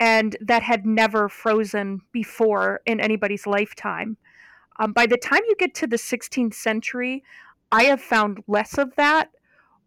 and 0.00 0.36
that 0.40 0.62
had 0.62 0.86
never 0.86 1.28
frozen 1.28 2.00
before 2.12 2.80
in 2.86 3.00
anybody's 3.00 3.46
lifetime. 3.46 4.16
Um, 4.78 4.92
by 4.92 5.06
the 5.06 5.16
time 5.16 5.40
you 5.48 5.54
get 5.58 5.74
to 5.76 5.86
the 5.86 5.96
16th 5.96 6.54
century, 6.54 7.22
I 7.70 7.84
have 7.84 8.00
found 8.00 8.42
less 8.46 8.78
of 8.78 8.94
that. 8.96 9.30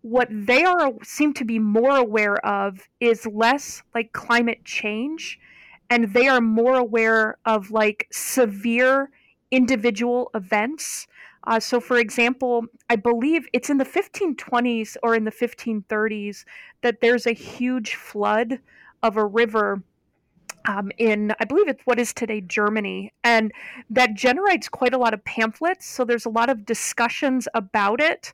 What 0.01 0.27
they 0.31 0.63
are 0.63 0.91
seem 1.03 1.33
to 1.33 1.45
be 1.45 1.59
more 1.59 1.97
aware 1.97 2.43
of 2.45 2.87
is 2.99 3.25
less 3.25 3.83
like 3.93 4.13
climate 4.13 4.63
change, 4.63 5.39
and 5.89 6.13
they 6.13 6.27
are 6.27 6.41
more 6.41 6.75
aware 6.75 7.37
of 7.45 7.71
like 7.71 8.07
severe 8.11 9.09
individual 9.51 10.29
events. 10.33 11.07
Uh, 11.45 11.59
so, 11.59 11.79
for 11.79 11.97
example, 11.97 12.65
I 12.89 12.97
believe 12.97 13.47
it's 13.53 13.69
in 13.69 13.77
the 13.77 13.85
1520s 13.85 14.97
or 15.01 15.15
in 15.15 15.23
the 15.23 15.31
1530s 15.31 16.43
that 16.81 16.99
there's 16.99 17.25
a 17.25 17.31
huge 17.31 17.95
flood 17.95 18.59
of 19.01 19.15
a 19.15 19.25
river 19.25 19.81
um, 20.67 20.91
in, 20.97 21.33
I 21.39 21.45
believe 21.45 21.69
it's 21.69 21.81
what 21.85 21.99
is 21.99 22.13
today 22.13 22.41
Germany, 22.41 23.13
and 23.23 23.53
that 23.89 24.13
generates 24.15 24.67
quite 24.67 24.93
a 24.93 24.97
lot 24.97 25.13
of 25.13 25.23
pamphlets. 25.23 25.85
So 25.85 26.03
there's 26.03 26.25
a 26.25 26.29
lot 26.29 26.49
of 26.49 26.65
discussions 26.65 27.47
about 27.53 28.01
it. 28.01 28.33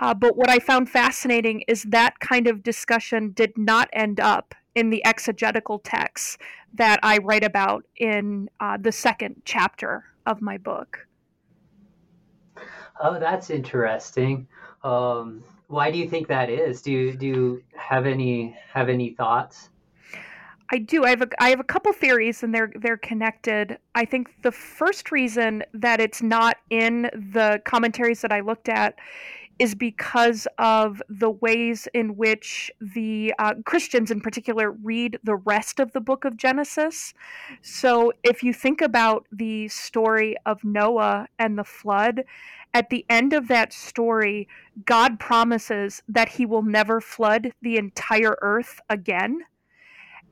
Uh, 0.00 0.14
but 0.14 0.36
what 0.36 0.50
I 0.50 0.58
found 0.58 0.90
fascinating 0.90 1.62
is 1.68 1.84
that 1.84 2.18
kind 2.20 2.46
of 2.46 2.62
discussion 2.62 3.30
did 3.30 3.56
not 3.56 3.88
end 3.92 4.20
up 4.20 4.54
in 4.74 4.90
the 4.90 5.04
exegetical 5.04 5.78
texts 5.78 6.36
that 6.74 6.98
I 7.02 7.18
write 7.18 7.44
about 7.44 7.84
in 7.96 8.50
uh, 8.58 8.76
the 8.80 8.90
second 8.90 9.42
chapter 9.44 10.04
of 10.26 10.42
my 10.42 10.58
book. 10.58 11.06
Oh, 13.00 13.18
that's 13.18 13.50
interesting. 13.50 14.48
Um, 14.82 15.44
why 15.68 15.90
do 15.90 15.98
you 15.98 16.08
think 16.08 16.28
that 16.28 16.50
is? 16.50 16.82
Do 16.82 16.92
you, 16.92 17.16
do 17.16 17.26
you 17.26 17.62
have 17.76 18.06
any 18.06 18.56
have 18.72 18.88
any 18.88 19.10
thoughts? 19.10 19.70
I 20.70 20.78
do. 20.78 21.04
I 21.04 21.10
have 21.10 21.22
a 21.22 21.28
I 21.38 21.50
have 21.50 21.60
a 21.60 21.64
couple 21.64 21.92
theories, 21.92 22.42
and 22.42 22.54
they're 22.54 22.72
they're 22.80 22.96
connected. 22.96 23.78
I 23.94 24.04
think 24.04 24.42
the 24.42 24.52
first 24.52 25.12
reason 25.12 25.62
that 25.74 26.00
it's 26.00 26.22
not 26.22 26.56
in 26.70 27.02
the 27.32 27.60
commentaries 27.64 28.20
that 28.22 28.32
I 28.32 28.40
looked 28.40 28.68
at 28.68 28.96
is 29.58 29.74
because 29.74 30.46
of 30.58 31.02
the 31.08 31.30
ways 31.30 31.88
in 31.94 32.16
which 32.16 32.70
the 32.80 33.32
uh, 33.38 33.54
Christians, 33.64 34.10
in 34.10 34.20
particular, 34.20 34.72
read 34.72 35.18
the 35.22 35.36
rest 35.36 35.80
of 35.80 35.92
the 35.92 36.00
book 36.00 36.24
of 36.24 36.36
Genesis. 36.36 37.14
So, 37.62 38.12
if 38.22 38.42
you 38.42 38.52
think 38.52 38.80
about 38.80 39.26
the 39.30 39.68
story 39.68 40.36
of 40.46 40.64
Noah 40.64 41.28
and 41.38 41.58
the 41.58 41.64
flood, 41.64 42.24
at 42.72 42.90
the 42.90 43.06
end 43.08 43.32
of 43.32 43.48
that 43.48 43.72
story, 43.72 44.48
God 44.84 45.20
promises 45.20 46.02
that 46.08 46.28
He 46.28 46.44
will 46.44 46.62
never 46.62 47.00
flood 47.00 47.52
the 47.62 47.76
entire 47.76 48.36
earth 48.42 48.80
again 48.90 49.44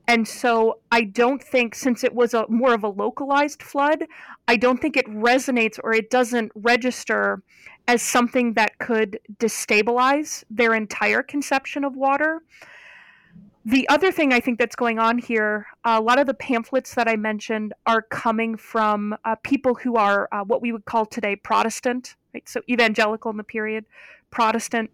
and 0.07 0.27
so 0.27 0.79
I 0.91 1.03
don't 1.03 1.41
think, 1.41 1.75
since 1.75 2.03
it 2.03 2.13
was 2.13 2.33
a 2.33 2.45
more 2.49 2.73
of 2.73 2.83
a 2.83 2.89
localized 2.89 3.63
flood, 3.63 4.05
I 4.47 4.57
don't 4.57 4.81
think 4.81 4.97
it 4.97 5.07
resonates 5.07 5.79
or 5.81 5.93
it 5.93 6.09
doesn't 6.09 6.51
register 6.55 7.41
as 7.87 8.01
something 8.01 8.53
that 8.53 8.77
could 8.79 9.19
destabilize 9.37 10.43
their 10.49 10.73
entire 10.73 11.23
conception 11.23 11.83
of 11.83 11.95
water. 11.95 12.41
The 13.65 13.87
other 13.87 14.11
thing 14.11 14.33
I 14.33 14.41
think 14.41 14.59
that's 14.59 14.75
going 14.75 14.99
on 14.99 15.17
here, 15.19 15.67
a 15.85 16.01
lot 16.01 16.19
of 16.19 16.27
the 16.27 16.33
pamphlets 16.33 16.95
that 16.95 17.07
I 17.07 17.15
mentioned 17.15 17.73
are 17.85 18.01
coming 18.01 18.57
from 18.57 19.15
uh, 19.23 19.35
people 19.43 19.73
who 19.75 19.95
are 19.95 20.27
uh, 20.33 20.43
what 20.43 20.61
we 20.61 20.73
would 20.73 20.83
call 20.83 21.05
today 21.05 21.37
Protestant, 21.37 22.17
right? 22.33 22.47
So 22.47 22.61
evangelical 22.69 23.31
in 23.31 23.37
the 23.37 23.43
period, 23.43 23.85
Protestant 24.31 24.89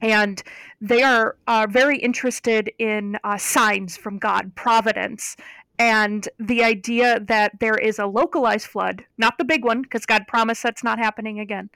and 0.00 0.42
they 0.80 1.02
are 1.02 1.36
uh, 1.46 1.66
very 1.68 1.98
interested 1.98 2.70
in 2.78 3.18
uh, 3.24 3.38
signs 3.38 3.96
from 3.96 4.18
God, 4.18 4.54
providence, 4.54 5.36
and 5.78 6.28
the 6.38 6.62
idea 6.62 7.20
that 7.20 7.58
there 7.60 7.76
is 7.76 7.98
a 7.98 8.06
localized 8.06 8.66
flood, 8.66 9.04
not 9.18 9.38
the 9.38 9.44
big 9.44 9.64
one, 9.64 9.82
because 9.82 10.06
God 10.06 10.26
promised 10.26 10.62
that's 10.62 10.84
not 10.84 10.98
happening 10.98 11.40
again, 11.40 11.70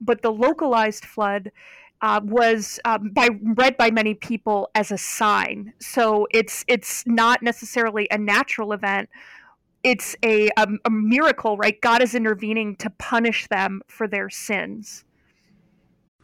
but 0.00 0.22
the 0.22 0.32
localized 0.32 1.04
flood. 1.04 1.50
Uh, 2.02 2.20
was 2.22 2.78
um, 2.84 3.08
by 3.14 3.30
read 3.54 3.78
by 3.78 3.90
many 3.90 4.12
people 4.12 4.68
as 4.74 4.90
a 4.90 4.98
sign, 4.98 5.72
so 5.78 6.26
it's 6.32 6.62
it's 6.68 7.02
not 7.06 7.42
necessarily 7.42 8.06
a 8.10 8.18
natural 8.18 8.72
event, 8.72 9.08
it's 9.84 10.16
a, 10.22 10.48
a, 10.56 10.66
a 10.86 10.90
miracle, 10.90 11.56
right? 11.56 11.80
God 11.80 12.02
is 12.02 12.14
intervening 12.14 12.74
to 12.76 12.90
punish 12.90 13.46
them 13.48 13.82
for 13.86 14.08
their 14.08 14.30
sins. 14.30 15.04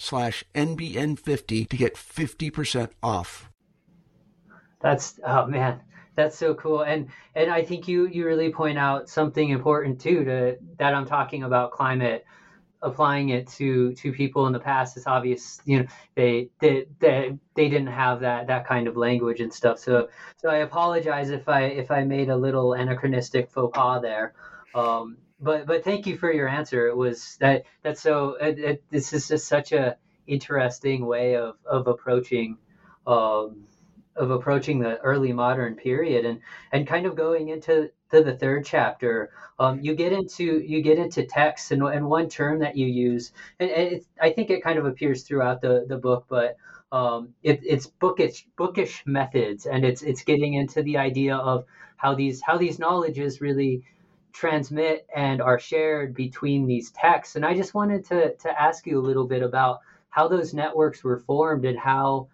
slash 0.00 0.42
NBN50 0.54 1.68
to 1.68 1.76
get 1.76 1.94
50% 1.94 2.90
off. 3.02 3.50
That's, 4.80 5.20
oh 5.26 5.46
man, 5.46 5.80
that's 6.14 6.36
so 6.36 6.54
cool. 6.54 6.82
And, 6.82 7.08
and 7.34 7.50
I 7.50 7.62
think 7.62 7.86
you, 7.86 8.06
you 8.06 8.24
really 8.24 8.50
point 8.50 8.78
out 8.78 9.08
something 9.08 9.50
important 9.50 10.00
too, 10.00 10.24
to 10.24 10.56
that 10.78 10.94
I'm 10.94 11.06
talking 11.06 11.42
about 11.42 11.72
climate 11.72 12.24
applying 12.82 13.28
it 13.28 13.46
to 13.46 13.92
to 13.92 14.10
people 14.10 14.46
in 14.46 14.54
the 14.54 14.58
past 14.58 14.96
it's 14.96 15.06
obvious 15.06 15.60
you 15.66 15.78
know 15.78 15.86
they 16.14 16.48
they 16.60 16.86
they, 16.98 17.36
they 17.54 17.68
didn't 17.68 17.88
have 17.88 18.20
that 18.20 18.46
that 18.46 18.66
kind 18.66 18.88
of 18.88 18.96
language 18.96 19.40
and 19.40 19.52
stuff 19.52 19.78
so 19.78 20.08
so 20.38 20.48
i 20.48 20.56
apologize 20.56 21.28
if 21.28 21.46
i 21.46 21.64
if 21.64 21.90
i 21.90 22.02
made 22.02 22.30
a 22.30 22.36
little 22.36 22.72
anachronistic 22.72 23.50
faux 23.50 23.76
pas 23.76 24.00
there 24.00 24.32
um 24.74 25.18
but 25.40 25.66
but 25.66 25.84
thank 25.84 26.06
you 26.06 26.16
for 26.16 26.32
your 26.32 26.48
answer. 26.48 26.86
It 26.88 26.96
was 26.96 27.36
that 27.40 27.64
that's 27.82 28.00
so 28.00 28.34
it, 28.34 28.58
it, 28.58 28.84
this 28.90 29.12
is 29.12 29.28
just 29.28 29.48
such 29.48 29.72
a 29.72 29.96
interesting 30.26 31.06
way 31.06 31.36
of 31.36 31.56
of 31.64 31.86
approaching 31.86 32.58
um, 33.06 33.64
of 34.16 34.30
approaching 34.30 34.78
the 34.78 34.98
early 34.98 35.32
modern 35.32 35.74
period 35.76 36.24
and 36.24 36.40
and 36.72 36.86
kind 36.86 37.06
of 37.06 37.16
going 37.16 37.48
into 37.48 37.90
to 38.10 38.22
the 38.22 38.36
third 38.36 38.64
chapter. 38.66 39.30
Um, 39.58 39.80
you 39.80 39.94
get 39.94 40.12
into 40.12 40.60
you 40.60 40.82
get 40.82 40.98
into 40.98 41.24
text 41.24 41.70
and, 41.70 41.82
and 41.82 42.06
one 42.06 42.28
term 42.28 42.58
that 42.60 42.76
you 42.76 42.86
use 42.86 43.32
and, 43.58 43.70
and 43.70 44.00
i 44.20 44.30
think 44.30 44.48
it 44.50 44.62
kind 44.62 44.78
of 44.78 44.86
appears 44.86 45.22
throughout 45.24 45.60
the 45.60 45.84
the 45.86 45.98
book 45.98 46.24
but 46.28 46.56
um, 46.92 47.34
it, 47.42 47.60
it's 47.62 47.86
bookish 47.86 48.46
bookish 48.56 49.02
methods 49.06 49.66
and 49.66 49.84
it's 49.84 50.02
it's 50.02 50.22
getting 50.24 50.54
into 50.54 50.82
the 50.82 50.96
idea 50.96 51.36
of 51.36 51.64
how 51.96 52.14
these 52.14 52.40
how 52.40 52.56
these 52.56 52.78
knowledges 52.78 53.40
really 53.40 53.84
transmit 54.32 55.06
and 55.14 55.40
are 55.40 55.58
shared 55.58 56.14
between 56.14 56.66
these 56.66 56.90
texts. 56.90 57.36
And 57.36 57.44
i 57.44 57.54
just 57.54 57.74
wanted 57.74 58.04
to 58.06 58.34
to 58.36 58.60
ask 58.60 58.86
you 58.86 58.98
a 58.98 59.02
little 59.02 59.26
bit 59.26 59.42
about 59.42 59.80
how 60.10 60.28
those 60.28 60.52
networks 60.52 61.02
were 61.02 61.18
formed 61.18 61.64
and 61.64 61.78
how 61.78 62.28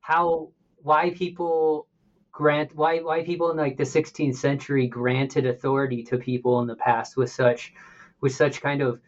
how 0.00 0.50
why 0.82 1.10
people 1.10 1.86
grant 2.32 2.74
why 2.74 2.98
why 2.98 3.22
people 3.22 3.50
in 3.50 3.56
like 3.56 3.76
the 3.76 3.84
16th 3.84 4.36
century 4.36 4.86
granted 4.86 5.46
authority 5.46 6.02
to 6.02 6.18
people 6.18 6.60
in 6.60 6.66
the 6.66 6.76
past 6.76 7.16
with 7.16 7.30
such 7.30 7.72
with 8.20 8.34
such 8.34 8.60
kind 8.60 8.82
of 8.82 9.00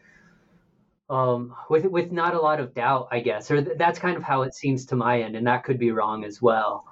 um 1.09 1.53
with 1.69 1.85
with 1.85 2.11
not 2.11 2.33
a 2.33 2.39
lot 2.39 2.59
of 2.59 2.73
doubt 2.73 3.07
i 3.11 3.19
guess. 3.19 3.51
Or 3.51 3.61
th- 3.61 3.77
that's 3.77 3.99
kind 3.99 4.17
of 4.17 4.23
how 4.23 4.43
it 4.43 4.53
seems 4.53 4.85
to 4.87 4.95
my 4.95 5.21
end 5.21 5.35
and 5.35 5.45
that 5.47 5.63
could 5.63 5.77
be 5.77 5.91
wrong 5.91 6.23
as 6.23 6.41
well. 6.41 6.85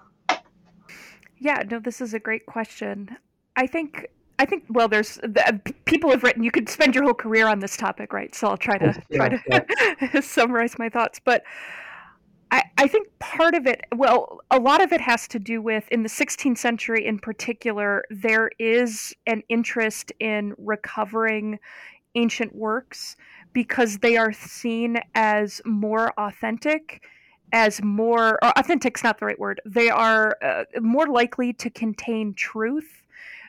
Yeah 1.38 1.64
no 1.70 1.80
this 1.80 2.02
is 2.02 2.14
a 2.14 2.20
great 2.20 2.46
question. 2.46 3.18
I 3.56 3.68
think 3.68 4.08
I 4.40 4.46
think 4.46 4.64
well, 4.70 4.88
there's 4.88 5.16
the, 5.18 5.62
people 5.86 6.10
have 6.12 6.24
written. 6.24 6.44
You 6.44 6.52
could 6.52 6.68
spend 6.70 6.96
your 6.96 7.04
whole 7.04 7.14
career 7.14 7.48
on 7.48 7.60
this 7.60 7.78
topic, 7.78 8.14
right? 8.14 8.34
So 8.34 8.48
I'll 8.48 8.58
try 8.58 8.78
to 8.78 9.02
yeah, 9.10 9.18
try 9.18 9.30
to 9.30 9.66
yeah. 10.12 10.20
summarize 10.22 10.78
my 10.80 10.90
thoughts. 10.90 11.20
But 11.24 11.44
I, 12.52 12.64
I 12.78 12.88
think 12.88 13.08
part 13.20 13.56
of 13.56 13.66
it, 13.66 13.82
well, 13.96 14.40
a 14.52 14.60
lot 14.60 14.82
of 14.82 14.92
it 14.92 15.02
has 15.02 15.28
to 15.30 15.40
do 15.40 15.62
with 15.62 15.88
in 15.90 16.04
the 16.04 16.10
16th 16.10 16.58
century 16.58 17.06
in 17.06 17.20
particular, 17.20 18.04
there 18.10 18.52
is 18.60 19.14
an 19.26 19.44
interest 19.50 20.12
in 20.20 20.54
recovering 20.58 21.60
ancient 22.16 22.56
works 22.56 23.16
because 23.54 24.00
they 24.00 24.18
are 24.18 24.34
seen 24.34 24.98
as 25.16 25.62
more 25.66 26.12
authentic 26.20 27.04
as 27.54 27.82
more 27.84 28.40
or 28.44 28.58
authentic's 28.58 29.04
not 29.04 29.20
the 29.20 29.26
right 29.26 29.40
word 29.40 29.62
they 29.66 29.90
are 29.90 30.38
uh, 30.44 30.64
more 30.82 31.08
likely 31.08 31.54
to 31.54 31.70
contain 31.70 32.34
truth 32.34 33.03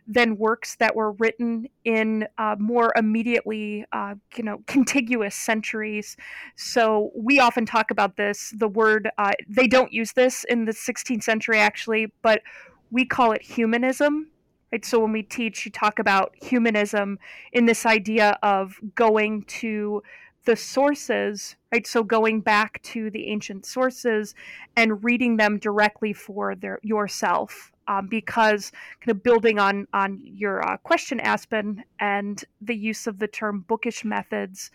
than 0.07 0.37
works 0.37 0.77
that 0.77 0.95
were 0.95 1.13
written 1.13 1.69
in 1.85 2.27
uh, 2.39 2.57
more 2.59 2.93
immediately, 2.97 3.85
uh, 3.93 4.15
you 4.37 4.45
know, 4.45 4.63
contiguous 4.67 5.35
centuries. 5.35 6.17
So 6.57 7.11
we 7.17 7.39
often 7.39 7.67
talk 7.67 7.91
about 7.91 8.17
this. 8.17 8.53
The 8.57 8.69
word 8.69 9.11
uh, 9.19 9.33
they 9.49 9.67
don't 9.67 9.93
use 9.93 10.13
this 10.13 10.45
in 10.45 10.65
the 10.65 10.73
16th 10.73 11.23
century 11.23 11.59
actually, 11.59 12.13
but 12.23 12.43
we 12.91 13.05
call 13.05 13.33
it 13.33 13.43
humanism. 13.43 14.31
Right? 14.73 14.85
So 14.85 14.99
when 14.99 15.13
we 15.13 15.23
teach, 15.23 15.65
you 15.65 15.71
talk 15.71 15.99
about 15.99 16.35
humanism 16.43 17.19
in 17.53 17.67
this 17.67 17.87
idea 17.87 18.37
of 18.43 18.81
going 18.95 19.45
to 19.45 20.03
the 20.45 20.57
sources, 20.57 21.57
right? 21.73 21.87
So 21.87 22.03
going 22.03 22.41
back 22.41 22.83
to 22.83 23.11
the 23.11 23.29
ancient 23.29 23.67
sources 23.67 24.35
and 24.77 25.03
reading 25.03 25.37
them 25.37 25.59
directly 25.59 26.13
for 26.13 26.55
their 26.55 26.79
yourself, 26.83 27.73
um, 27.89 28.07
because 28.09 28.73
kind 29.01 29.17
of 29.17 29.23
building 29.23 29.59
on 29.59 29.87
on 29.93 30.21
your 30.25 30.67
uh, 30.67 30.77
question, 30.79 31.21
Aspen, 31.21 31.85
and 32.01 32.45
the 32.61 32.77
use 32.77 33.07
of 33.07 33.19
the 33.19 33.29
term 33.29 33.65
bookish 33.67 34.05
methods. 34.05 34.71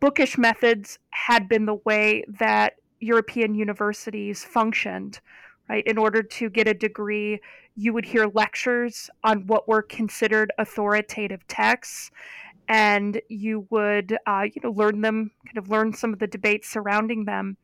Bookish 0.00 0.36
methods 0.36 0.98
had 1.10 1.48
been 1.48 1.66
the 1.66 1.76
way 1.84 2.24
that 2.28 2.74
European 3.00 3.54
universities 3.54 4.44
functioned. 4.44 5.20
Right, 5.66 5.86
in 5.86 5.96
order 5.96 6.22
to 6.22 6.50
get 6.50 6.68
a 6.68 6.74
degree, 6.74 7.40
you 7.74 7.94
would 7.94 8.04
hear 8.04 8.26
lectures 8.26 9.08
on 9.24 9.46
what 9.46 9.66
were 9.66 9.80
considered 9.80 10.52
authoritative 10.58 11.46
texts, 11.48 12.10
and 12.68 13.20
you 13.28 13.66
would 13.70 14.16
uh, 14.26 14.44
you 14.44 14.60
know 14.62 14.70
learn 14.70 15.00
them 15.00 15.30
kind 15.46 15.58
of 15.58 15.68
learn 15.68 15.92
some 15.92 16.12
of 16.12 16.18
the 16.18 16.26
debates 16.26 16.68
surrounding 16.68 17.24
them. 17.24 17.56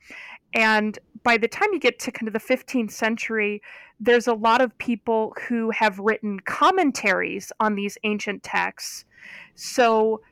And 0.54 0.98
by 1.22 1.36
the 1.36 1.48
time 1.48 1.68
you 1.72 1.78
get 1.78 1.98
to 2.00 2.12
kind 2.12 2.26
of 2.28 2.32
the 2.32 2.40
15th 2.40 2.90
century 2.90 3.62
there's 3.98 4.26
a 4.26 4.34
lot 4.34 4.62
of 4.62 4.76
people 4.78 5.34
who 5.46 5.70
have 5.70 5.98
written 5.98 6.40
commentaries 6.40 7.52
on 7.60 7.74
these 7.74 7.98
ancient 8.02 8.42
texts. 8.42 9.04
So 9.54 10.22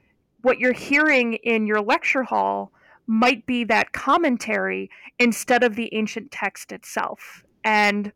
what 0.40 0.58
you're 0.58 0.72
hearing 0.72 1.34
in 1.34 1.66
your 1.66 1.82
lecture 1.82 2.22
hall 2.22 2.72
might 3.06 3.44
be 3.44 3.64
that 3.64 3.92
commentary 3.92 4.90
instead 5.18 5.62
of 5.62 5.76
the 5.76 5.94
ancient 5.94 6.30
text 6.30 6.72
itself. 6.72 7.44
And 7.62 8.12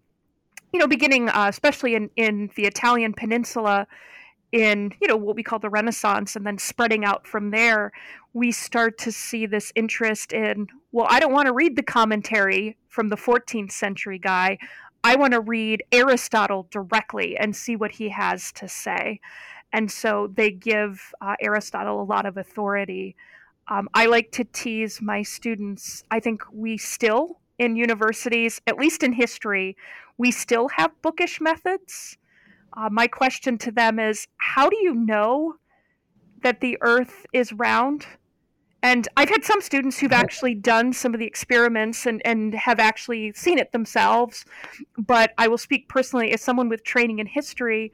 you 0.72 0.78
know 0.78 0.86
beginning 0.86 1.28
uh, 1.28 1.46
especially 1.48 1.94
in 1.94 2.10
in 2.16 2.50
the 2.56 2.64
italian 2.64 3.12
peninsula 3.12 3.86
in 4.52 4.92
you 5.00 5.08
know 5.08 5.16
what 5.16 5.34
we 5.34 5.42
call 5.42 5.58
the 5.58 5.70
renaissance 5.70 6.36
and 6.36 6.46
then 6.46 6.58
spreading 6.58 7.04
out 7.04 7.26
from 7.26 7.50
there 7.50 7.90
we 8.34 8.52
start 8.52 8.98
to 8.98 9.10
see 9.10 9.46
this 9.46 9.72
interest 9.74 10.32
in 10.32 10.66
well 10.92 11.06
i 11.08 11.18
don't 11.18 11.32
want 11.32 11.46
to 11.46 11.52
read 11.52 11.74
the 11.74 11.82
commentary 11.82 12.76
from 12.92 13.08
the 13.08 13.16
14th 13.16 13.72
century 13.72 14.18
guy. 14.18 14.58
I 15.02 15.16
want 15.16 15.32
to 15.32 15.40
read 15.40 15.82
aristotle 15.90 16.68
directly 16.70 17.36
and 17.36 17.56
see 17.56 17.74
what 17.74 17.92
he 17.92 18.10
has 18.10 18.52
to 18.52 18.68
say. 18.68 19.18
And 19.72 19.90
so 19.90 20.30
they 20.32 20.50
give 20.50 21.12
uh, 21.22 21.34
aristotle 21.40 22.02
a 22.02 22.04
lot 22.04 22.26
of 22.26 22.36
authority. 22.36 23.16
Um, 23.68 23.88
i 23.94 24.06
like 24.06 24.30
to 24.32 24.44
tease 24.44 25.00
my 25.00 25.22
students. 25.22 26.04
I 26.10 26.20
think 26.20 26.42
we 26.52 26.76
still 26.76 27.38
in 27.58 27.76
universities 27.76 28.60
at 28.66 28.78
least 28.78 29.02
in 29.02 29.12
history 29.12 29.76
we 30.16 30.30
still 30.30 30.68
have 30.68 30.90
bookish 31.02 31.38
methods 31.40 32.16
uh, 32.74 32.88
my 32.90 33.06
question 33.06 33.58
to 33.58 33.70
them 33.70 33.98
is 33.98 34.28
how 34.36 34.68
do 34.68 34.76
you 34.76 34.94
know 34.94 35.54
that 36.42 36.60
the 36.60 36.78
earth 36.80 37.26
is 37.32 37.52
round? 37.52 38.06
And 38.82 39.06
I've 39.16 39.28
had 39.28 39.44
some 39.44 39.60
students 39.60 39.98
who've 39.98 40.12
actually 40.12 40.54
done 40.56 40.92
some 40.92 41.14
of 41.14 41.20
the 41.20 41.26
experiments 41.26 42.04
and, 42.04 42.20
and 42.24 42.52
have 42.54 42.80
actually 42.80 43.32
seen 43.32 43.58
it 43.58 43.70
themselves. 43.70 44.44
But 44.98 45.32
I 45.38 45.46
will 45.46 45.58
speak 45.58 45.88
personally 45.88 46.32
as 46.32 46.42
someone 46.42 46.68
with 46.68 46.82
training 46.82 47.20
in 47.20 47.26
history. 47.26 47.92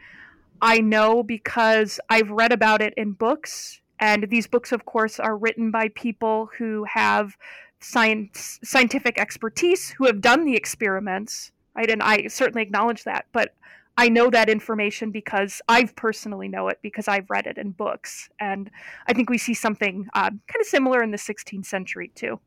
I 0.62 0.78
know 0.78 1.22
because 1.22 2.00
I've 2.08 2.30
read 2.30 2.52
about 2.52 2.80
it 2.80 2.94
in 2.96 3.12
books 3.12 3.80
And 4.00 4.28
these 4.30 4.46
books, 4.46 4.72
of 4.72 4.84
course, 4.84 5.18
are 5.18 5.36
written 5.36 5.70
by 5.70 5.88
people 5.88 6.50
who 6.56 6.84
have 6.84 7.36
science, 7.80 8.58
scientific 8.62 9.18
expertise, 9.18 9.90
who 9.90 10.06
have 10.06 10.20
done 10.20 10.44
the 10.44 10.54
experiments, 10.56 11.52
right? 11.74 11.90
And 11.90 12.02
I 12.02 12.28
certainly 12.28 12.62
acknowledge 12.62 13.04
that. 13.04 13.26
But 13.32 13.54
I 13.98 14.08
know 14.08 14.30
that 14.30 14.48
information 14.48 15.10
because 15.10 15.60
I've 15.68 15.96
personally 15.96 16.46
know 16.46 16.68
it 16.68 16.78
because 16.82 17.08
I've 17.08 17.28
read 17.28 17.48
it 17.48 17.58
in 17.58 17.72
books. 17.72 18.28
And 18.38 18.70
I 19.08 19.12
think 19.12 19.28
we 19.28 19.38
see 19.38 19.54
something 19.54 20.06
uh, 20.14 20.30
kind 20.30 20.60
of 20.60 20.66
similar 20.66 21.02
in 21.02 21.10
the 21.10 21.16
16th 21.16 21.66
century, 21.66 22.12
too. 22.14 22.38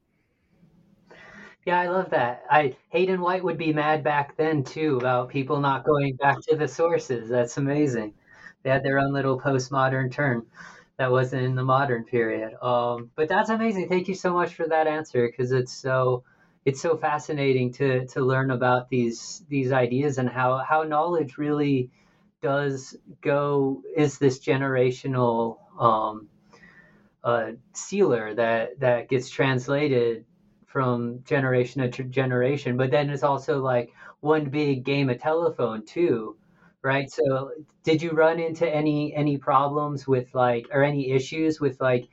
Yeah, 1.66 1.78
I 1.78 1.90
love 1.90 2.10
that. 2.12 2.46
I 2.50 2.78
Hayden 2.90 3.20
White 3.20 3.44
would 3.44 3.58
be 3.58 3.74
mad 3.74 4.02
back 4.02 4.38
then 4.38 4.64
too 4.64 4.98
about 4.98 5.28
people 5.28 5.60
not 5.60 5.84
going 5.84 6.16
back 6.16 6.38
to 6.48 6.56
the 6.56 6.70
sources. 6.70 7.30
That's 7.30 7.58
amazing. 7.58 8.14
They 8.64 8.70
had 8.70 8.82
their 8.82 8.98
own 8.98 9.12
little 9.12 9.40
postmodern 9.40 10.10
turn 10.10 10.46
that 10.98 11.12
wasn't 11.12 11.44
in 11.44 11.56
the 11.56 11.64
modern 11.64 12.06
period. 12.06 12.54
Um, 12.64 13.12
but 13.16 13.28
that's 13.28 13.50
amazing. 13.50 13.90
Thank 13.90 14.08
you 14.08 14.16
so 14.16 14.34
much 14.34 14.56
for 14.56 14.68
that 14.70 14.88
answer 14.88 15.28
because 15.28 15.52
it's 15.52 15.74
so 15.74 16.24
it's 16.66 16.82
so 16.82 16.98
fascinating 16.98 17.74
to 17.74 18.06
to 18.08 18.22
learn 18.22 18.52
about 18.52 18.90
these 18.90 19.44
these 19.50 19.72
ideas 19.72 20.18
and 20.18 20.30
how 20.30 20.58
how 20.58 20.84
knowledge 20.84 21.38
really 21.38 21.90
does 22.42 22.96
go 23.22 23.82
is 23.96 24.18
this 24.18 24.40
generational 24.40 25.58
um, 25.80 26.28
uh, 27.24 27.52
sealer 27.74 28.34
that 28.34 28.80
that 28.80 29.10
gets 29.10 29.30
translated 29.30 30.26
from 30.66 31.24
generation 31.26 31.90
to 31.92 32.04
generation. 32.04 32.78
But 32.78 32.92
then 32.92 33.10
it's 33.10 33.24
also 33.24 33.62
like 33.62 33.92
one 34.22 34.46
big 34.50 34.84
game 34.84 35.10
of 35.10 35.20
telephone 35.20 35.86
too, 35.86 36.38
right? 36.82 37.12
So 37.12 37.52
did 37.84 38.02
you 38.02 38.12
run 38.12 38.40
into 38.40 38.68
any 38.68 39.14
any 39.14 39.38
problems 39.38 40.08
with 40.08 40.34
like 40.34 40.68
or 40.72 40.84
any 40.84 41.12
issues 41.12 41.60
with 41.60 41.80
like 41.82 42.08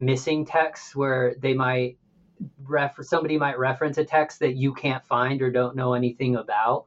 missing 0.00 0.44
texts 0.44 0.96
where 0.96 1.34
they 1.38 1.54
might 1.54 1.96
somebody 3.02 3.38
might 3.38 3.58
reference 3.58 3.98
a 3.98 4.04
text 4.04 4.40
that 4.40 4.54
you 4.54 4.74
can't 4.74 5.04
find 5.04 5.42
or 5.42 5.50
don't 5.50 5.76
know 5.76 5.94
anything 5.94 6.36
about? 6.36 6.86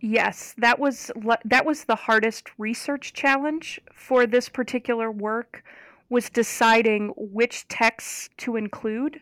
Yes, 0.00 0.54
that 0.58 0.78
was 0.78 1.10
that 1.44 1.66
was 1.66 1.84
the 1.84 1.96
hardest 1.96 2.48
research 2.58 3.12
challenge 3.12 3.80
for 3.92 4.26
this 4.26 4.48
particular 4.48 5.10
work 5.10 5.62
was 6.08 6.30
deciding 6.30 7.12
which 7.16 7.68
texts 7.68 8.30
to 8.38 8.56
include 8.56 9.20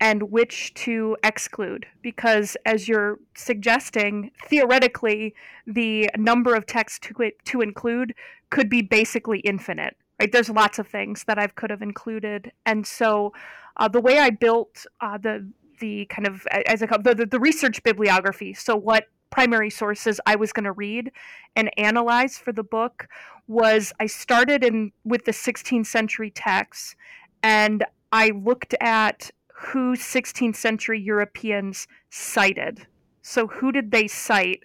and 0.00 0.30
which 0.30 0.74
to 0.74 1.16
exclude. 1.22 1.86
Because 2.02 2.56
as 2.64 2.88
you're 2.88 3.18
suggesting 3.34 4.30
theoretically 4.46 5.34
the 5.66 6.10
number 6.16 6.54
of 6.54 6.66
texts 6.66 6.98
to, 7.00 7.30
to 7.44 7.60
include 7.60 8.14
could 8.50 8.68
be 8.68 8.82
basically 8.82 9.40
infinite 9.40 9.96
right? 10.20 10.32
There's 10.32 10.50
lots 10.50 10.78
of 10.78 10.86
things 10.86 11.24
that 11.24 11.38
i 11.38 11.46
could 11.46 11.70
have 11.70 11.82
included. 11.82 12.52
And 12.64 12.86
so 12.86 13.32
uh, 13.76 13.88
the 13.88 14.00
way 14.00 14.18
i 14.18 14.30
built 14.30 14.86
uh, 15.00 15.18
the 15.18 15.48
the 15.78 16.06
kind 16.06 16.26
of 16.26 16.46
as 16.46 16.82
I 16.82 16.86
call 16.86 17.02
the, 17.02 17.14
the, 17.14 17.26
the 17.26 17.38
research 17.38 17.82
bibliography 17.82 18.54
so 18.54 18.74
what 18.74 19.08
primary 19.30 19.70
sources 19.70 20.20
I 20.24 20.36
was 20.36 20.52
going 20.52 20.64
to 20.64 20.72
read 20.72 21.10
and 21.54 21.70
analyze 21.76 22.38
for 22.38 22.52
the 22.52 22.62
book 22.62 23.08
was 23.46 23.92
I 24.00 24.06
started 24.06 24.64
in 24.64 24.92
with 25.04 25.24
the 25.24 25.32
16th 25.32 25.86
century 25.86 26.30
texts 26.30 26.96
and 27.42 27.84
I 28.12 28.30
looked 28.30 28.74
at 28.80 29.30
who 29.52 29.96
16th 29.96 30.56
century 30.56 31.00
Europeans 31.00 31.86
cited. 32.10 32.86
So, 33.22 33.46
who 33.46 33.72
did 33.72 33.90
they 33.90 34.06
cite? 34.06 34.62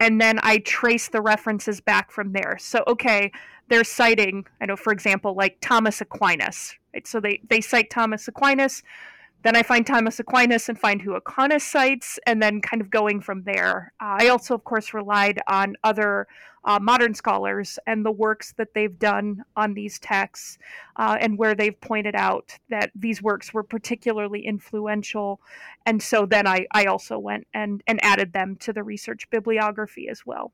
And 0.00 0.20
then 0.20 0.38
I 0.42 0.58
trace 0.58 1.08
the 1.08 1.20
references 1.20 1.80
back 1.80 2.10
from 2.10 2.32
there. 2.32 2.56
So, 2.60 2.84
okay, 2.86 3.32
they're 3.68 3.84
citing, 3.84 4.46
I 4.60 4.66
know, 4.66 4.76
for 4.76 4.92
example, 4.92 5.34
like 5.34 5.58
Thomas 5.60 6.00
Aquinas. 6.00 6.76
Right? 6.94 7.06
So, 7.06 7.20
they, 7.20 7.40
they 7.48 7.60
cite 7.60 7.90
Thomas 7.90 8.28
Aquinas. 8.28 8.82
Then 9.44 9.54
I 9.54 9.62
find 9.62 9.86
Thomas 9.86 10.18
Aquinas 10.18 10.68
and 10.68 10.78
find 10.78 11.00
who 11.00 11.14
Aquinas 11.14 11.64
cites, 11.64 12.18
and 12.26 12.42
then 12.42 12.60
kind 12.60 12.80
of 12.82 12.90
going 12.90 13.20
from 13.20 13.44
there. 13.44 13.92
Uh, 14.00 14.16
I 14.20 14.28
also, 14.28 14.54
of 14.54 14.64
course, 14.64 14.92
relied 14.92 15.40
on 15.46 15.76
other 15.84 16.26
uh, 16.64 16.78
modern 16.80 17.14
scholars 17.14 17.78
and 17.86 18.04
the 18.04 18.10
works 18.10 18.52
that 18.58 18.74
they've 18.74 18.98
done 18.98 19.44
on 19.56 19.74
these 19.74 19.98
texts, 20.00 20.58
uh, 20.96 21.16
and 21.20 21.38
where 21.38 21.54
they've 21.54 21.80
pointed 21.80 22.16
out 22.16 22.58
that 22.68 22.90
these 22.94 23.22
works 23.22 23.54
were 23.54 23.62
particularly 23.62 24.44
influential. 24.44 25.40
And 25.86 26.02
so 26.02 26.26
then 26.26 26.46
I, 26.46 26.66
I 26.72 26.86
also 26.86 27.18
went 27.18 27.46
and, 27.54 27.82
and 27.86 28.04
added 28.04 28.32
them 28.32 28.56
to 28.56 28.72
the 28.72 28.82
research 28.82 29.30
bibliography 29.30 30.08
as 30.08 30.26
well. 30.26 30.52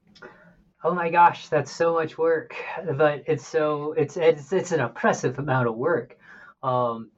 Oh 0.85 0.95
my 0.95 1.09
gosh, 1.09 1.49
that's 1.49 1.72
so 1.72 1.95
much 1.95 2.18
work, 2.18 2.55
but 2.97 3.24
it's 3.26 3.47
so 3.47 3.95
it's 3.95 4.18
it's 4.18 4.53
it's 4.53 4.70
an 4.70 4.80
oppressive 4.80 5.39
amount 5.39 5.66
of 5.66 5.76
work. 5.76 6.18
Um, 6.62 7.11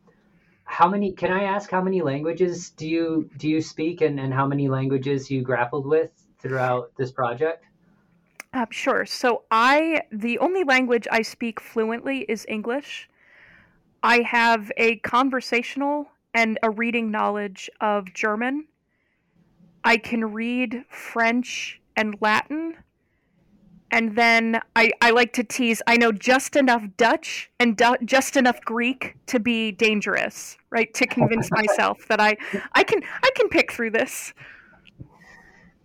how 0.67 0.89
many 0.89 1.13
can 1.13 1.33
i 1.33 1.45
ask 1.45 1.71
how 1.71 1.81
many 1.81 2.03
languages 2.03 2.71
do 2.71 2.87
you 2.87 3.31
do 3.39 3.49
you 3.49 3.63
speak 3.63 4.03
and, 4.03 4.21
and 4.21 4.35
how 4.35 4.47
many 4.47 4.69
languages 4.69 5.31
you 5.31 5.41
grappled 5.41 5.87
with 5.87 6.11
throughout 6.39 6.93
this 6.97 7.11
project? 7.11 7.65
Uh, 8.53 8.67
sure. 8.71 9.07
So 9.07 9.45
i 9.51 10.03
the 10.13 10.39
only 10.39 10.65
language 10.65 11.07
i 11.11 11.23
speak 11.23 11.61
fluently 11.61 12.21
is 12.29 12.45
english. 12.49 13.09
I 14.03 14.21
have 14.21 14.71
a 14.77 14.97
conversational 14.97 16.09
and 16.35 16.59
a 16.63 16.71
reading 16.71 17.11
knowledge 17.11 17.71
of 17.81 18.13
german. 18.13 18.67
I 19.85 19.97
can 19.97 20.33
read 20.33 20.85
french 20.89 21.81
and 21.97 22.17
latin 22.21 22.77
and 23.97 24.15
then 24.17 24.61
I, 24.77 24.93
I 25.01 25.11
like 25.11 25.33
to 25.35 25.45
tease 25.45 25.83
i 25.87 25.97
know 25.97 26.13
just 26.13 26.55
enough 26.55 26.85
dutch 26.97 27.51
and 27.59 27.77
du- 27.77 27.99
just 28.05 28.37
enough 28.37 28.61
greek 28.61 29.17
to 29.27 29.41
be 29.41 29.73
dangerous 29.73 30.57
right? 30.77 30.93
To 30.95 31.07
convince 31.07 31.51
myself 31.61 32.07
that 32.09 32.21
i 32.21 32.37
i 32.73 32.83
can 32.83 33.01
i 33.23 33.31
can 33.35 33.49
pick 33.49 33.73
through 33.73 33.91
this. 33.91 34.35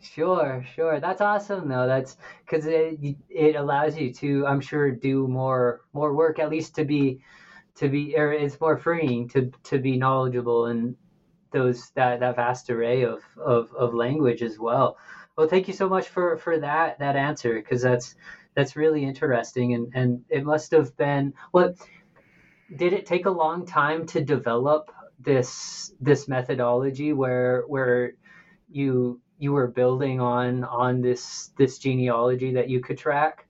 Sure 0.02 0.66
sure. 0.76 1.00
That's 1.00 1.22
awesome 1.22 1.70
though. 1.70 1.88
That's 1.88 2.18
because 2.46 2.66
it 2.66 3.00
it 3.30 3.56
allows 3.56 3.98
you 3.98 4.14
to 4.16 4.46
i'm 4.48 4.60
sure 4.60 4.92
do 4.92 5.28
more 5.28 5.82
more 5.94 6.14
work 6.14 6.40
at 6.40 6.50
least 6.50 6.76
to 6.76 6.84
be 6.84 7.22
to 7.76 7.88
be 7.88 8.16
or 8.18 8.34
it's 8.34 8.60
more 8.60 8.78
freeing 8.78 9.30
to 9.30 9.52
to 9.64 9.80
be 9.80 9.96
knowledgeable 9.98 10.66
in 10.68 10.96
those 11.52 11.92
that 11.92 12.20
that 12.20 12.36
vast 12.36 12.70
array 12.70 13.04
of 13.04 13.22
of, 13.38 13.72
of 13.74 13.94
language 13.94 14.42
as 14.42 14.58
well 14.60 14.98
well, 15.42 15.50
thank 15.50 15.68
you 15.68 15.74
so 15.74 15.90
much 15.90 16.08
for 16.08 16.38
for 16.38 16.60
that 16.60 17.00
that 17.00 17.16
answer 17.16 17.56
because 17.56 17.82
that's 17.82 18.14
that's 18.54 18.76
really 18.76 19.04
interesting 19.04 19.74
and 19.74 19.92
and 19.96 20.24
it 20.30 20.44
must 20.44 20.70
have 20.70 20.96
been 20.98 21.34
what 21.50 21.76
did 22.76 22.94
it 22.94 23.08
take 23.08 23.26
a 23.26 23.32
long 23.32 23.66
time 23.66 24.06
to 24.06 24.24
develop 24.24 24.92
this 25.20 25.96
this 26.00 26.28
methodology 26.28 27.12
where 27.12 27.64
where 27.66 28.12
you 28.70 29.20
you 29.40 29.52
were 29.52 29.68
building 29.68 30.22
on 30.22 30.64
on 30.64 31.02
this 31.02 31.50
this 31.58 31.80
genealogy 31.80 32.54
that 32.54 32.70
you 32.70 32.80
could 32.80 33.00
track 33.00 33.48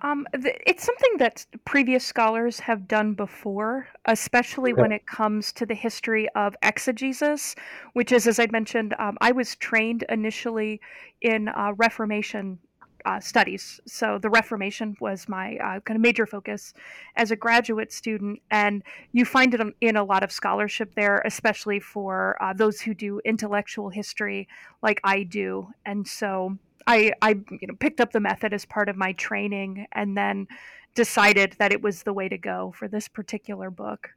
um, 0.00 0.26
it's 0.32 0.84
something 0.84 1.18
that 1.18 1.44
previous 1.64 2.04
scholars 2.04 2.60
have 2.60 2.86
done 2.86 3.14
before, 3.14 3.88
especially 4.04 4.72
when 4.72 4.92
it 4.92 5.06
comes 5.06 5.52
to 5.54 5.66
the 5.66 5.74
history 5.74 6.28
of 6.36 6.54
exegesis, 6.62 7.56
which 7.94 8.12
is, 8.12 8.26
as 8.26 8.38
I 8.38 8.46
mentioned, 8.46 8.94
um, 8.98 9.18
I 9.20 9.32
was 9.32 9.56
trained 9.56 10.04
initially 10.08 10.80
in 11.20 11.48
uh, 11.48 11.72
Reformation 11.76 12.58
uh, 13.04 13.20
studies. 13.20 13.80
So 13.86 14.18
the 14.18 14.30
Reformation 14.30 14.96
was 15.00 15.28
my 15.28 15.56
uh, 15.56 15.80
kind 15.80 15.96
of 15.96 16.00
major 16.00 16.26
focus 16.26 16.74
as 17.16 17.30
a 17.30 17.36
graduate 17.36 17.92
student, 17.92 18.40
and 18.50 18.82
you 19.12 19.24
find 19.24 19.54
it 19.54 19.60
in 19.80 19.96
a 19.96 20.04
lot 20.04 20.22
of 20.22 20.30
scholarship 20.30 20.94
there, 20.94 21.22
especially 21.24 21.80
for 21.80 22.36
uh, 22.42 22.52
those 22.52 22.80
who 22.80 22.94
do 22.94 23.20
intellectual 23.24 23.88
history 23.88 24.48
like 24.82 25.00
I 25.04 25.22
do. 25.22 25.68
And 25.86 26.06
so 26.06 26.58
I, 26.88 27.12
I 27.20 27.36
you 27.50 27.68
know 27.68 27.74
picked 27.78 28.00
up 28.00 28.12
the 28.12 28.20
method 28.20 28.54
as 28.54 28.64
part 28.64 28.88
of 28.88 28.96
my 28.96 29.12
training 29.12 29.86
and 29.92 30.16
then 30.16 30.48
decided 30.94 31.54
that 31.58 31.70
it 31.70 31.82
was 31.82 32.02
the 32.02 32.14
way 32.14 32.28
to 32.28 32.38
go 32.38 32.72
for 32.74 32.88
this 32.88 33.06
particular 33.08 33.70
book. 33.70 34.08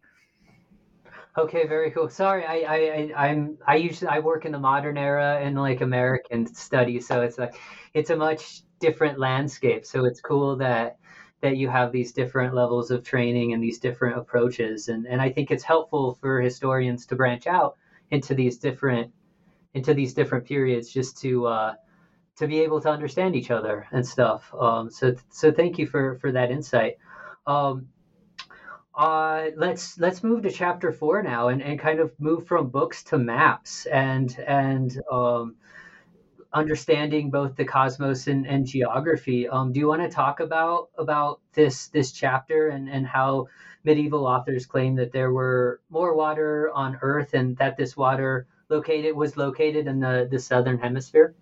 Okay, 1.37 1.67
very 1.67 1.91
cool. 1.91 2.09
Sorry, 2.09 2.45
I, 2.45 2.55
I, 2.55 3.11
I 3.15 3.27
am 3.27 3.57
I 3.67 3.75
usually 3.75 4.07
I 4.09 4.19
work 4.19 4.45
in 4.45 4.53
the 4.53 4.59
modern 4.59 4.97
era 4.97 5.39
and 5.41 5.57
like 5.57 5.81
American 5.81 6.45
studies, 6.53 7.05
so 7.07 7.21
it's 7.21 7.37
like 7.37 7.55
it's 7.93 8.09
a 8.09 8.15
much 8.15 8.61
different 8.79 9.19
landscape. 9.19 9.85
So 9.85 10.05
it's 10.05 10.21
cool 10.21 10.55
that 10.57 10.97
that 11.41 11.57
you 11.57 11.67
have 11.67 11.91
these 11.91 12.13
different 12.13 12.53
levels 12.53 12.89
of 12.89 13.03
training 13.03 13.53
and 13.53 13.61
these 13.61 13.79
different 13.79 14.17
approaches, 14.17 14.87
and 14.87 15.05
and 15.05 15.21
I 15.21 15.29
think 15.29 15.51
it's 15.51 15.63
helpful 15.63 16.17
for 16.21 16.39
historians 16.39 17.05
to 17.07 17.15
branch 17.15 17.47
out 17.47 17.75
into 18.11 18.33
these 18.33 18.57
different 18.57 19.11
into 19.73 19.93
these 19.93 20.13
different 20.13 20.45
periods 20.45 20.89
just 20.91 21.17
to 21.21 21.47
uh, 21.47 21.73
to 22.37 22.47
be 22.47 22.59
able 22.59 22.81
to 22.81 22.89
understand 22.89 23.35
each 23.35 23.51
other 23.51 23.87
and 23.91 24.05
stuff. 24.05 24.53
Um, 24.53 24.89
so 24.89 25.15
so 25.29 25.51
thank 25.51 25.77
you 25.77 25.87
for 25.87 26.17
for 26.19 26.31
that 26.31 26.51
insight. 26.51 26.97
Um, 27.45 27.87
uh, 28.93 29.51
let's 29.55 29.97
let's 29.99 30.23
move 30.23 30.43
to 30.43 30.51
chapter 30.51 30.91
four 30.91 31.23
now 31.23 31.47
and, 31.47 31.61
and 31.61 31.79
kind 31.79 31.99
of 31.99 32.11
move 32.19 32.45
from 32.45 32.69
books 32.69 33.03
to 33.03 33.17
maps 33.17 33.85
and 33.85 34.37
and 34.45 35.01
um, 35.11 35.55
understanding 36.53 37.31
both 37.31 37.55
the 37.55 37.63
cosmos 37.63 38.27
and, 38.27 38.45
and 38.45 38.65
geography. 38.65 39.47
Um, 39.47 39.71
do 39.71 39.79
you 39.79 39.87
want 39.87 40.01
to 40.01 40.09
talk 40.09 40.41
about 40.41 40.89
about 40.97 41.39
this 41.53 41.87
this 41.87 42.11
chapter 42.11 42.69
and 42.69 42.89
and 42.89 43.07
how 43.07 43.47
medieval 43.83 44.25
authors 44.25 44.65
claim 44.65 44.95
that 44.95 45.11
there 45.11 45.31
were 45.31 45.81
more 45.89 46.15
water 46.15 46.69
on 46.73 46.99
Earth 47.01 47.33
and 47.33 47.57
that 47.57 47.77
this 47.77 47.95
water 47.95 48.47
located 48.69 49.15
was 49.15 49.37
located 49.37 49.87
in 49.87 49.99
the 49.99 50.27
the 50.29 50.39
southern 50.39 50.77
hemisphere? 50.77 51.33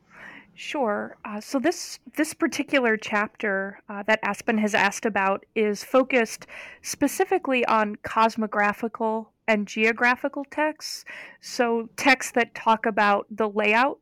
Sure. 0.62 1.16
Uh, 1.24 1.40
so 1.40 1.58
this 1.58 2.00
this 2.18 2.34
particular 2.34 2.98
chapter 2.98 3.80
uh, 3.88 4.04
that 4.04 4.20
Aspen 4.24 4.58
has 4.58 4.76
asked 4.76 5.06
about 5.06 5.46
is 5.56 5.86
focused 5.86 6.48
specifically 6.82 7.64
on 7.64 7.96
cosmographical 8.04 9.28
and 9.48 9.66
geographical 9.66 10.44
texts. 10.52 11.06
So 11.40 11.88
texts 11.96 12.34
that 12.34 12.56
talk 12.56 12.86
about 12.86 13.26
the 13.32 13.48
layout 13.48 14.00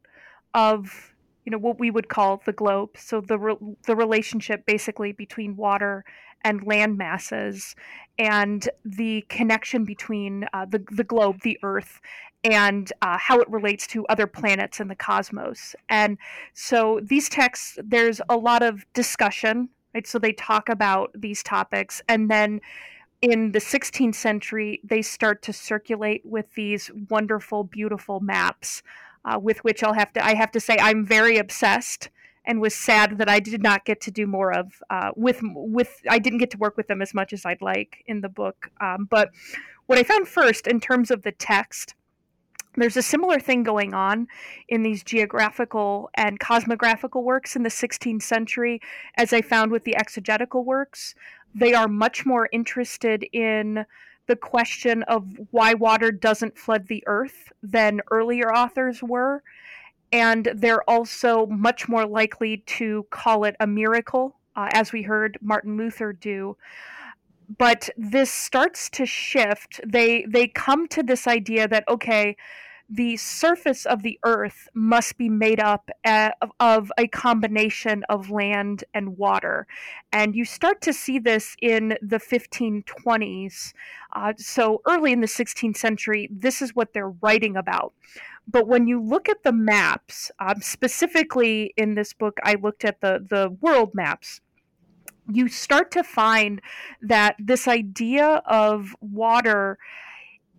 of 0.56 1.14
you 1.46 1.52
know 1.52 1.60
what 1.60 1.80
we 1.80 1.92
would 1.92 2.10
call 2.10 2.42
the 2.44 2.54
globe. 2.54 2.98
So 2.98 3.22
the 3.22 3.38
re- 3.38 3.76
the 3.86 3.96
relationship 3.96 4.66
basically 4.66 5.12
between 5.12 5.58
water 5.58 6.06
and 6.44 6.66
land 6.66 6.98
masses, 6.98 7.76
and 8.18 8.70
the 8.84 9.26
connection 9.30 9.86
between 9.86 10.46
uh, 10.54 10.66
the 10.66 10.84
the 10.92 11.04
globe, 11.04 11.42
the 11.42 11.60
Earth, 11.64 12.02
and 12.44 12.92
uh, 13.02 13.18
how 13.18 13.40
it 13.40 13.50
relates 13.50 13.88
to 13.88 14.06
other 14.08 14.28
planets 14.28 14.80
in 14.80 14.88
the 14.88 14.96
cosmos. 14.96 15.76
And 15.90 16.18
so 16.54 17.00
these 17.04 17.30
texts, 17.30 17.78
there's 17.84 18.22
a 18.30 18.38
lot 18.38 18.64
of 18.64 18.86
discussion. 18.94 19.70
Right? 19.94 20.06
So 20.06 20.20
they 20.20 20.34
talk 20.34 20.70
about 20.70 21.12
these 21.16 21.42
topics, 21.42 22.02
and 22.08 22.30
then 22.30 22.62
in 23.22 23.52
the 23.52 23.60
16th 23.60 24.16
century, 24.16 24.80
they 24.84 25.02
start 25.02 25.42
to 25.44 25.54
circulate 25.54 26.22
with 26.26 26.54
these 26.54 26.92
wonderful, 27.10 27.64
beautiful 27.64 28.20
maps, 28.20 28.84
uh, 29.26 29.40
with 29.40 29.64
which 29.64 29.84
I'll 29.84 29.94
have 29.94 30.14
to 30.14 30.24
I 30.24 30.36
have 30.36 30.52
to 30.52 30.60
say 30.60 30.78
I'm 30.80 31.06
very 31.06 31.38
obsessed, 31.38 32.10
and 32.48 32.60
was 32.60 32.74
sad 32.74 33.20
that 33.20 33.30
I 33.30 33.40
did 33.40 33.62
not 33.62 33.86
get 33.86 34.02
to 34.02 34.12
do 34.12 34.26
more 34.26 34.52
of 34.52 34.82
uh, 34.90 35.12
with 35.16 35.40
with 35.44 36.02
I 36.10 36.18
didn't 36.18 36.40
get 36.40 36.50
to 36.52 36.58
work 36.58 36.78
with 36.78 36.88
them 36.88 37.02
as 37.02 37.14
much 37.14 37.34
as 37.34 37.46
I'd 37.46 37.62
like 37.62 38.04
in 38.08 38.22
the 38.22 38.30
book. 38.30 38.72
Um, 38.82 39.08
but 39.10 39.30
what 39.86 40.00
I 40.00 40.04
found 40.04 40.28
first 40.28 40.66
in 40.66 40.80
terms 40.80 41.12
of 41.12 41.22
the 41.22 41.32
text. 41.32 41.94
There's 42.80 42.98
a 42.98 43.02
similar 43.02 43.40
thing 43.40 43.64
going 43.64 43.96
on 43.96 44.28
in 44.70 44.84
these 44.84 45.04
geographical 45.04 46.12
and 46.14 46.40
cosmographical 46.40 47.24
works 47.24 47.56
in 47.56 47.64
the 47.64 47.70
16th 47.70 48.22
century 48.22 48.82
as 49.16 49.34
I 49.34 49.42
found 49.42 49.72
with 49.72 49.84
the 49.84 49.96
exegetical 49.96 50.64
works 50.64 51.16
they 51.58 51.74
are 51.74 51.88
much 51.88 52.26
more 52.26 52.48
interested 52.52 53.26
in 53.34 53.86
the 54.28 54.36
question 54.36 55.04
of 55.04 55.26
why 55.52 55.74
water 55.74 56.12
doesn't 56.12 56.58
flood 56.58 56.88
the 56.88 57.04
earth 57.08 57.52
than 57.64 58.02
earlier 58.12 58.54
authors 58.54 59.02
were. 59.02 59.42
And 60.12 60.50
they're 60.56 60.88
also 60.90 61.46
much 61.48 61.90
more 61.90 62.06
likely 62.06 62.58
to 62.66 63.06
call 63.10 63.44
it 63.44 63.56
a 63.60 63.68
miracle, 63.68 64.36
uh, 64.56 64.70
as 64.72 64.94
we 64.94 65.04
heard 65.04 65.38
Martin 65.42 65.78
Luther 65.78 66.14
do. 66.14 66.58
But 67.58 67.90
this 67.98 68.32
starts 68.32 68.90
to 68.92 69.06
shift. 69.06 69.80
They 69.86 70.26
they 70.28 70.48
come 70.48 70.88
to 70.90 71.04
this 71.04 71.28
idea 71.28 71.68
that 71.68 71.88
okay, 71.88 72.36
the 72.90 73.18
surface 73.18 73.86
of 73.86 74.02
the 74.02 74.18
earth 74.24 74.70
must 74.74 75.18
be 75.18 75.28
made 75.28 75.60
up 75.60 75.90
of 76.60 76.92
a 76.98 77.08
combination 77.08 78.04
of 78.10 78.30
land 78.30 78.84
and 78.94 79.18
water. 79.18 79.68
And 80.14 80.36
you 80.36 80.46
start 80.46 80.82
to 80.82 80.94
see 80.94 81.20
this 81.20 81.56
in 81.62 81.98
the 82.02 82.18
1520s. 82.18 83.74
Uh, 84.14 84.34
so 84.38 84.82
early 84.88 85.12
in 85.12 85.20
the 85.20 85.28
16th 85.28 85.76
century, 85.76 86.30
this 86.32 86.62
is 86.62 86.76
what 86.76 86.94
they're 86.94 87.10
writing 87.10 87.58
about. 87.58 87.94
But 88.48 88.68
when 88.68 88.88
you 88.88 89.02
look 89.02 89.28
at 89.28 89.44
the 89.44 89.52
maps, 89.52 90.32
um, 90.40 90.62
specifically 90.62 91.74
in 91.76 91.96
this 91.96 92.14
book, 92.14 92.38
I 92.44 92.56
looked 92.56 92.86
at 92.86 93.02
the, 93.02 93.26
the 93.30 93.50
world 93.62 93.94
maps 93.94 94.42
you 95.30 95.50
start 95.50 95.92
to 95.92 96.04
find 96.04 96.62
that 97.02 97.36
this 97.38 97.68
idea 97.68 98.42
of 98.46 98.96
water 99.02 99.78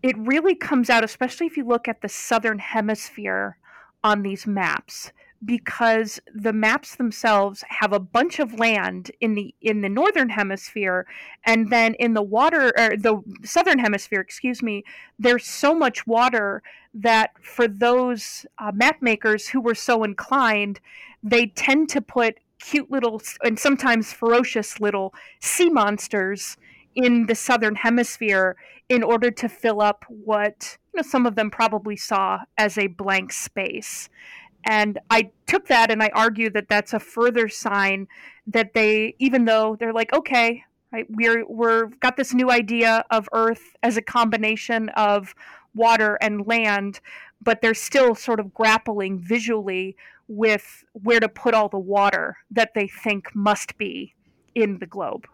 it 0.03 0.17
really 0.17 0.55
comes 0.55 0.91
out, 0.91 1.03
especially 1.03 1.47
if 1.47 1.57
you 1.57 1.65
look 1.65 1.89
at 1.89 2.03
the 2.03 2.09
southern 2.09 2.59
hemisphere 2.59 3.59
on 4.05 4.23
these 4.23 4.47
maps, 4.47 5.13
because 5.45 6.21
the 6.35 6.53
maps 6.53 6.97
themselves 6.97 7.63
have 7.69 7.93
a 7.93 8.01
bunch 8.01 8.41
of 8.41 8.59
land 8.59 9.11
in 9.21 9.35
the 9.35 9.55
in 9.61 9.83
the 9.83 9.89
northern 9.89 10.31
hemisphere, 10.31 11.07
and 11.45 11.71
then 11.71 11.95
in 11.95 12.15
the 12.15 12.23
water 12.23 12.73
or 12.77 12.97
the 12.97 13.23
southern 13.45 13.79
hemisphere, 13.79 14.21
excuse 14.21 14.63
me, 14.63 14.85
there's 15.19 15.47
so 15.47 15.75
much 15.75 16.07
water 16.07 16.63
that 16.93 17.31
for 17.41 17.69
those 17.69 18.47
uh, 18.59 18.73
map 18.75 19.01
makers 19.01 19.49
who 19.49 19.61
were 19.61 19.75
so 19.75 20.03
inclined, 20.03 20.81
they 21.23 21.47
tend 21.47 21.89
to 21.91 22.01
put 22.01 22.39
cute 22.59 22.91
little 22.91 23.23
and 23.45 23.59
sometimes 23.59 24.13
ferocious 24.13 24.81
little 24.81 25.15
sea 25.41 25.71
monsters 25.71 26.57
in 26.97 27.27
the 27.27 27.35
southern 27.35 27.77
hemisphere 27.77 28.57
in 28.89 29.03
order 29.03 29.31
to 29.31 29.49
fill 29.49 29.81
up 29.81 30.05
what 30.09 30.79
you 30.93 30.99
know 30.99 31.09
some 31.09 31.27
of 31.27 31.37
them 31.37 31.51
probably 31.51 31.97
saw 31.97 32.41
as 32.57 32.77
a 32.77 32.89
blank 32.89 33.33
space 33.33 34.09
and 34.69 34.99
i 35.11 35.29
took 35.47 35.67
that 35.67 35.91
and 35.91 36.03
i 36.03 36.11
argue 36.15 36.49
that 36.49 36.69
that's 36.69 36.93
a 36.93 37.01
further 37.01 37.49
sign 37.49 38.07
that 38.47 38.75
they 38.75 39.15
even 39.19 39.45
though 39.45 39.77
they're 39.81 39.93
like 39.93 40.13
okay 40.13 40.63
right 40.93 41.07
we're 41.09 41.45
we're 41.49 41.87
got 42.01 42.17
this 42.17 42.33
new 42.33 42.51
idea 42.51 43.05
of 43.11 43.29
earth 43.33 43.75
as 43.83 43.97
a 43.97 44.03
combination 44.03 44.89
of 44.91 45.35
water 45.75 46.17
and 46.21 46.47
land 46.47 47.01
but 47.43 47.61
they're 47.63 47.75
still 47.75 48.15
sort 48.15 48.39
of 48.39 48.53
grappling 48.55 49.19
visually 49.19 49.97
with 50.29 50.85
where 50.93 51.21
to 51.21 51.29
put 51.29 51.55
all 51.55 51.69
the 51.69 51.79
water 51.79 52.37
that 52.51 52.75
they 52.75 52.87
think 52.87 53.35
must 53.35 53.77
be 53.79 54.15
in 54.55 54.79
the 54.79 54.87
globe 54.87 55.27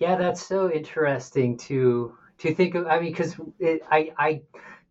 yeah, 0.00 0.16
that's 0.16 0.44
so 0.44 0.72
interesting 0.72 1.58
to 1.58 2.16
to 2.38 2.54
think 2.54 2.74
of. 2.74 2.86
I 2.86 2.98
mean, 3.00 3.12
because 3.12 3.36
I 3.90 4.12
I 4.18 4.40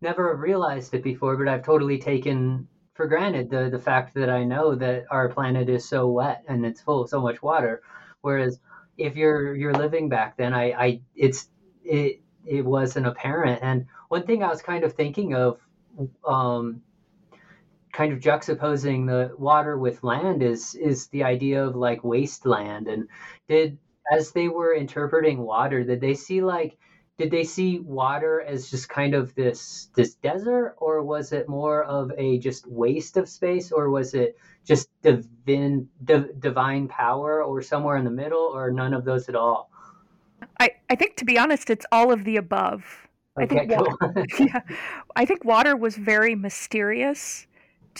never 0.00 0.34
realized 0.34 0.94
it 0.94 1.02
before, 1.02 1.36
but 1.36 1.48
I've 1.48 1.62
totally 1.62 1.98
taken 1.98 2.66
for 2.94 3.06
granted 3.06 3.50
the 3.50 3.70
the 3.70 3.78
fact 3.78 4.14
that 4.14 4.28
I 4.28 4.44
know 4.44 4.74
that 4.74 5.04
our 5.10 5.28
planet 5.28 5.68
is 5.68 5.88
so 5.88 6.08
wet 6.08 6.44
and 6.48 6.64
it's 6.66 6.80
full 6.80 7.02
of 7.02 7.08
so 7.08 7.20
much 7.20 7.42
water. 7.42 7.82
Whereas 8.20 8.58
if 8.98 9.16
you're 9.16 9.54
you're 9.54 9.74
living 9.74 10.08
back 10.08 10.36
then, 10.36 10.52
I 10.54 10.72
I 10.72 11.00
it's 11.14 11.50
it 11.84 12.20
it 12.44 12.64
wasn't 12.64 13.06
apparent. 13.06 13.60
And 13.62 13.86
one 14.08 14.26
thing 14.26 14.42
I 14.42 14.48
was 14.48 14.62
kind 14.62 14.84
of 14.84 14.92
thinking 14.92 15.34
of, 15.34 15.60
um, 16.26 16.82
kind 17.92 18.12
of 18.12 18.20
juxtaposing 18.20 19.06
the 19.06 19.34
water 19.36 19.78
with 19.78 20.04
land 20.04 20.42
is 20.42 20.74
is 20.74 21.08
the 21.08 21.24
idea 21.24 21.64
of 21.64 21.76
like 21.76 22.04
wasteland. 22.04 22.88
And 22.88 23.08
did 23.48 23.78
as 24.12 24.32
they 24.32 24.48
were 24.48 24.74
interpreting 24.74 25.38
water, 25.38 25.84
did 25.84 26.00
they 26.00 26.14
see 26.14 26.42
like 26.42 26.78
did 27.20 27.30
they 27.30 27.44
see 27.44 27.80
water 27.80 28.40
as 28.40 28.70
just 28.70 28.88
kind 28.88 29.14
of 29.14 29.34
this 29.34 29.90
this 29.94 30.14
desert 30.14 30.74
or 30.78 31.02
was 31.02 31.32
it 31.32 31.50
more 31.50 31.84
of 31.84 32.10
a 32.16 32.38
just 32.38 32.66
waste 32.66 33.18
of 33.18 33.28
space 33.28 33.70
or 33.70 33.90
was 33.90 34.14
it 34.14 34.38
just 34.64 34.88
divine 35.02 35.86
div, 36.02 36.40
divine 36.40 36.88
power 36.88 37.44
or 37.44 37.60
somewhere 37.60 37.98
in 37.98 38.04
the 38.04 38.10
middle 38.10 38.50
or 38.54 38.70
none 38.70 38.94
of 38.94 39.04
those 39.04 39.28
at 39.28 39.34
all? 39.34 39.70
I 40.58 40.70
i 40.88 40.94
think 40.94 41.16
to 41.16 41.26
be 41.26 41.38
honest 41.38 41.68
it's 41.68 41.84
all 41.92 42.10
of 42.10 42.24
the 42.24 42.36
above. 42.38 43.06
Okay, 43.38 43.44
i 43.44 43.66
think 43.66 43.72
cool. 43.72 43.98
water, 44.00 44.24
yeah, 44.38 44.60
i 45.14 45.26
think 45.26 45.44
water 45.44 45.76
was 45.76 45.96
very 45.96 46.34
mysterious 46.34 47.46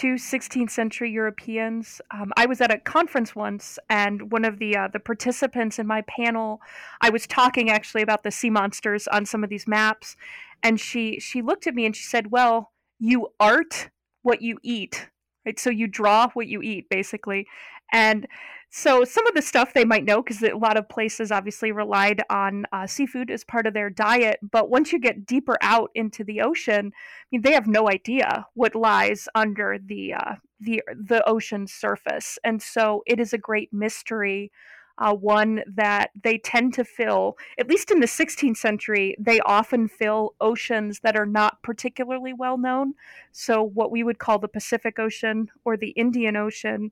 to 0.01 0.14
16th 0.14 0.70
century 0.70 1.11
Europeans. 1.11 2.01
Um, 2.11 2.32
I 2.34 2.46
was 2.46 2.62
at 2.62 2.72
a 2.72 2.78
conference 2.78 3.36
once, 3.36 3.78
and 3.90 4.32
one 4.32 4.46
of 4.46 4.59
the 4.59 4.74
uh, 4.74 4.88
the 4.88 4.98
participants 4.98 5.78
in 5.78 5.86
my 5.86 6.01
panel, 6.03 6.62
I 7.03 7.11
was 7.11 7.26
talking 7.26 7.68
actually 7.68 8.01
about 8.01 8.22
the 8.22 8.30
sea 8.30 8.48
monsters 8.48 9.07
on 9.09 9.26
some 9.26 9.44
of 9.44 9.51
these 9.51 9.68
maps, 9.68 10.16
and 10.62 10.80
she 10.80 11.20
she 11.20 11.42
looked 11.42 11.66
at 11.66 11.74
me 11.74 11.84
and 11.84 11.94
she 11.94 12.05
said, 12.05 12.30
"Well, 12.30 12.72
you 12.98 13.28
art 13.38 13.90
what 14.22 14.40
you 14.40 14.59
eat, 14.62 15.11
right? 15.44 15.61
So 15.61 15.68
you 15.68 15.86
draw 15.86 16.30
what 16.30 16.46
you 16.46 16.62
eat, 16.62 16.88
basically." 16.88 17.46
And 17.92 18.26
so 18.70 19.04
some 19.04 19.26
of 19.26 19.34
the 19.34 19.42
stuff 19.42 19.74
they 19.74 19.84
might 19.84 20.04
know 20.04 20.22
because 20.22 20.42
a 20.42 20.56
lot 20.56 20.76
of 20.76 20.88
places 20.88 21.32
obviously 21.32 21.72
relied 21.72 22.22
on 22.30 22.66
uh, 22.72 22.86
seafood 22.86 23.30
as 23.30 23.42
part 23.42 23.66
of 23.66 23.74
their 23.74 23.90
diet. 23.90 24.38
But 24.48 24.70
once 24.70 24.92
you 24.92 25.00
get 25.00 25.26
deeper 25.26 25.58
out 25.60 25.90
into 25.96 26.22
the 26.22 26.40
ocean, 26.40 26.92
I 26.94 27.26
mean, 27.32 27.42
they 27.42 27.52
have 27.52 27.66
no 27.66 27.88
idea 27.88 28.46
what 28.54 28.76
lies 28.76 29.28
under 29.34 29.76
the 29.84 30.14
uh, 30.14 30.34
the 30.60 30.82
the 30.94 31.28
ocean's 31.28 31.72
surface, 31.72 32.38
and 32.44 32.62
so 32.62 33.02
it 33.06 33.18
is 33.18 33.32
a 33.32 33.38
great 33.38 33.72
mystery 33.72 34.52
uh, 35.01 35.14
one 35.14 35.62
that 35.66 36.11
they 36.22 36.38
tend 36.38 36.74
to 36.74 36.84
fill, 36.84 37.36
at 37.59 37.68
least 37.68 37.90
in 37.90 38.01
the 38.01 38.07
16th 38.07 38.57
century, 38.57 39.16
they 39.18 39.40
often 39.40 39.88
fill 39.88 40.34
oceans 40.40 41.01
that 41.01 41.16
are 41.16 41.26
not 41.26 41.62
particularly 41.62 42.32
well 42.32 42.59
known. 42.59 42.94
So, 43.32 43.62
what 43.62 43.90
we 43.90 44.05
would 44.05 44.18
call 44.18 44.38
the 44.38 44.48
Pacific 44.48 44.98
Ocean 44.98 45.51
or 45.64 45.76
the 45.76 45.90
Indian 45.90 46.36
Ocean, 46.36 46.90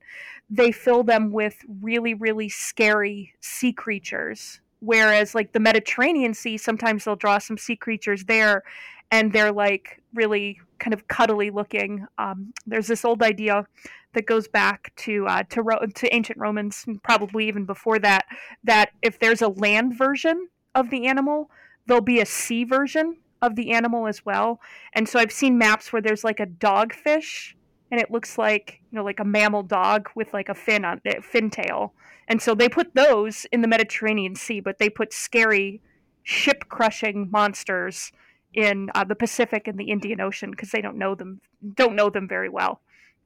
they 0.49 0.71
fill 0.71 1.03
them 1.03 1.31
with 1.31 1.57
really, 1.81 2.15
really 2.15 2.49
scary 2.49 3.33
sea 3.39 3.71
creatures 3.71 4.59
whereas 4.81 5.35
like 5.35 5.51
the 5.51 5.59
Mediterranean 5.59 6.33
Sea, 6.33 6.57
sometimes 6.57 7.03
they'll 7.03 7.15
draw 7.15 7.37
some 7.37 7.57
sea 7.57 7.75
creatures 7.75 8.23
there, 8.25 8.63
and 9.11 9.33
they're 9.33 9.51
like 9.51 10.01
really 10.13 10.59
kind 10.79 10.93
of 10.93 11.07
cuddly 11.07 11.49
looking. 11.49 12.05
Um, 12.17 12.53
there's 12.65 12.87
this 12.87 13.03
old 13.05 13.21
idea 13.21 13.65
that 14.13 14.25
goes 14.25 14.47
back 14.47 14.93
to 14.97 15.27
uh, 15.27 15.43
to 15.49 15.61
Ro- 15.61 15.85
to 15.85 16.15
ancient 16.15 16.39
Romans, 16.39 16.85
probably 17.03 17.47
even 17.47 17.65
before 17.65 17.99
that, 17.99 18.25
that 18.63 18.91
if 19.01 19.19
there's 19.19 19.41
a 19.41 19.49
land 19.49 19.97
version 19.97 20.49
of 20.75 20.89
the 20.89 21.07
animal, 21.07 21.49
there'll 21.85 22.01
be 22.01 22.19
a 22.19 22.25
sea 22.25 22.63
version 22.63 23.17
of 23.41 23.55
the 23.55 23.71
animal 23.71 24.07
as 24.07 24.25
well. 24.25 24.59
And 24.93 25.07
so 25.07 25.19
I've 25.19 25.31
seen 25.31 25.57
maps 25.57 25.93
where 25.93 26.01
there's 26.01 26.23
like 26.23 26.39
a 26.39 26.45
dogfish, 26.45 27.53
and 27.91 28.01
it 28.01 28.11
looks 28.11 28.37
like 28.37 28.79
you 28.91 28.97
know 28.97 29.03
like 29.03 29.19
a 29.19 29.25
mammal 29.25 29.63
dog 29.63 30.09
with 30.15 30.33
like 30.33 30.49
a 30.49 30.55
fin 30.55 30.85
on 30.85 31.01
it, 31.05 31.23
fin 31.23 31.49
tail. 31.49 31.93
And 32.27 32.41
so 32.41 32.53
they 32.53 32.69
put 32.69 32.93
those 32.93 33.45
in 33.51 33.61
the 33.61 33.67
Mediterranean 33.67 34.35
Sea, 34.35 34.59
but 34.59 34.77
they 34.77 34.89
put 34.89 35.13
scary 35.13 35.81
ship 36.23 36.65
crushing 36.69 37.27
monsters 37.31 38.11
in 38.53 38.89
uh, 38.93 39.03
the 39.03 39.15
Pacific 39.15 39.67
and 39.67 39.79
the 39.79 39.89
Indian 39.89 40.21
Ocean 40.21 40.51
because 40.51 40.69
they 40.71 40.81
don't 40.81 40.97
know 40.97 41.15
them 41.15 41.41
don't 41.75 41.95
know 41.95 42.09
them 42.09 42.27
very 42.27 42.49
well 42.49 42.81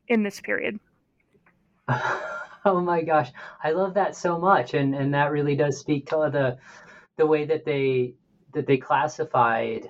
in 0.07 0.23
this 0.23 0.39
period. 0.41 0.79
oh 1.87 2.81
my 2.81 3.01
gosh, 3.01 3.31
I 3.63 3.71
love 3.71 3.93
that 3.95 4.15
so 4.15 4.39
much, 4.39 4.73
and 4.73 4.95
and 4.95 5.13
that 5.13 5.31
really 5.31 5.55
does 5.55 5.77
speak 5.77 6.07
to 6.09 6.29
the 6.31 6.57
the 7.17 7.25
way 7.25 7.45
that 7.45 7.65
they 7.65 8.15
that 8.53 8.67
they 8.67 8.77
classified 8.77 9.89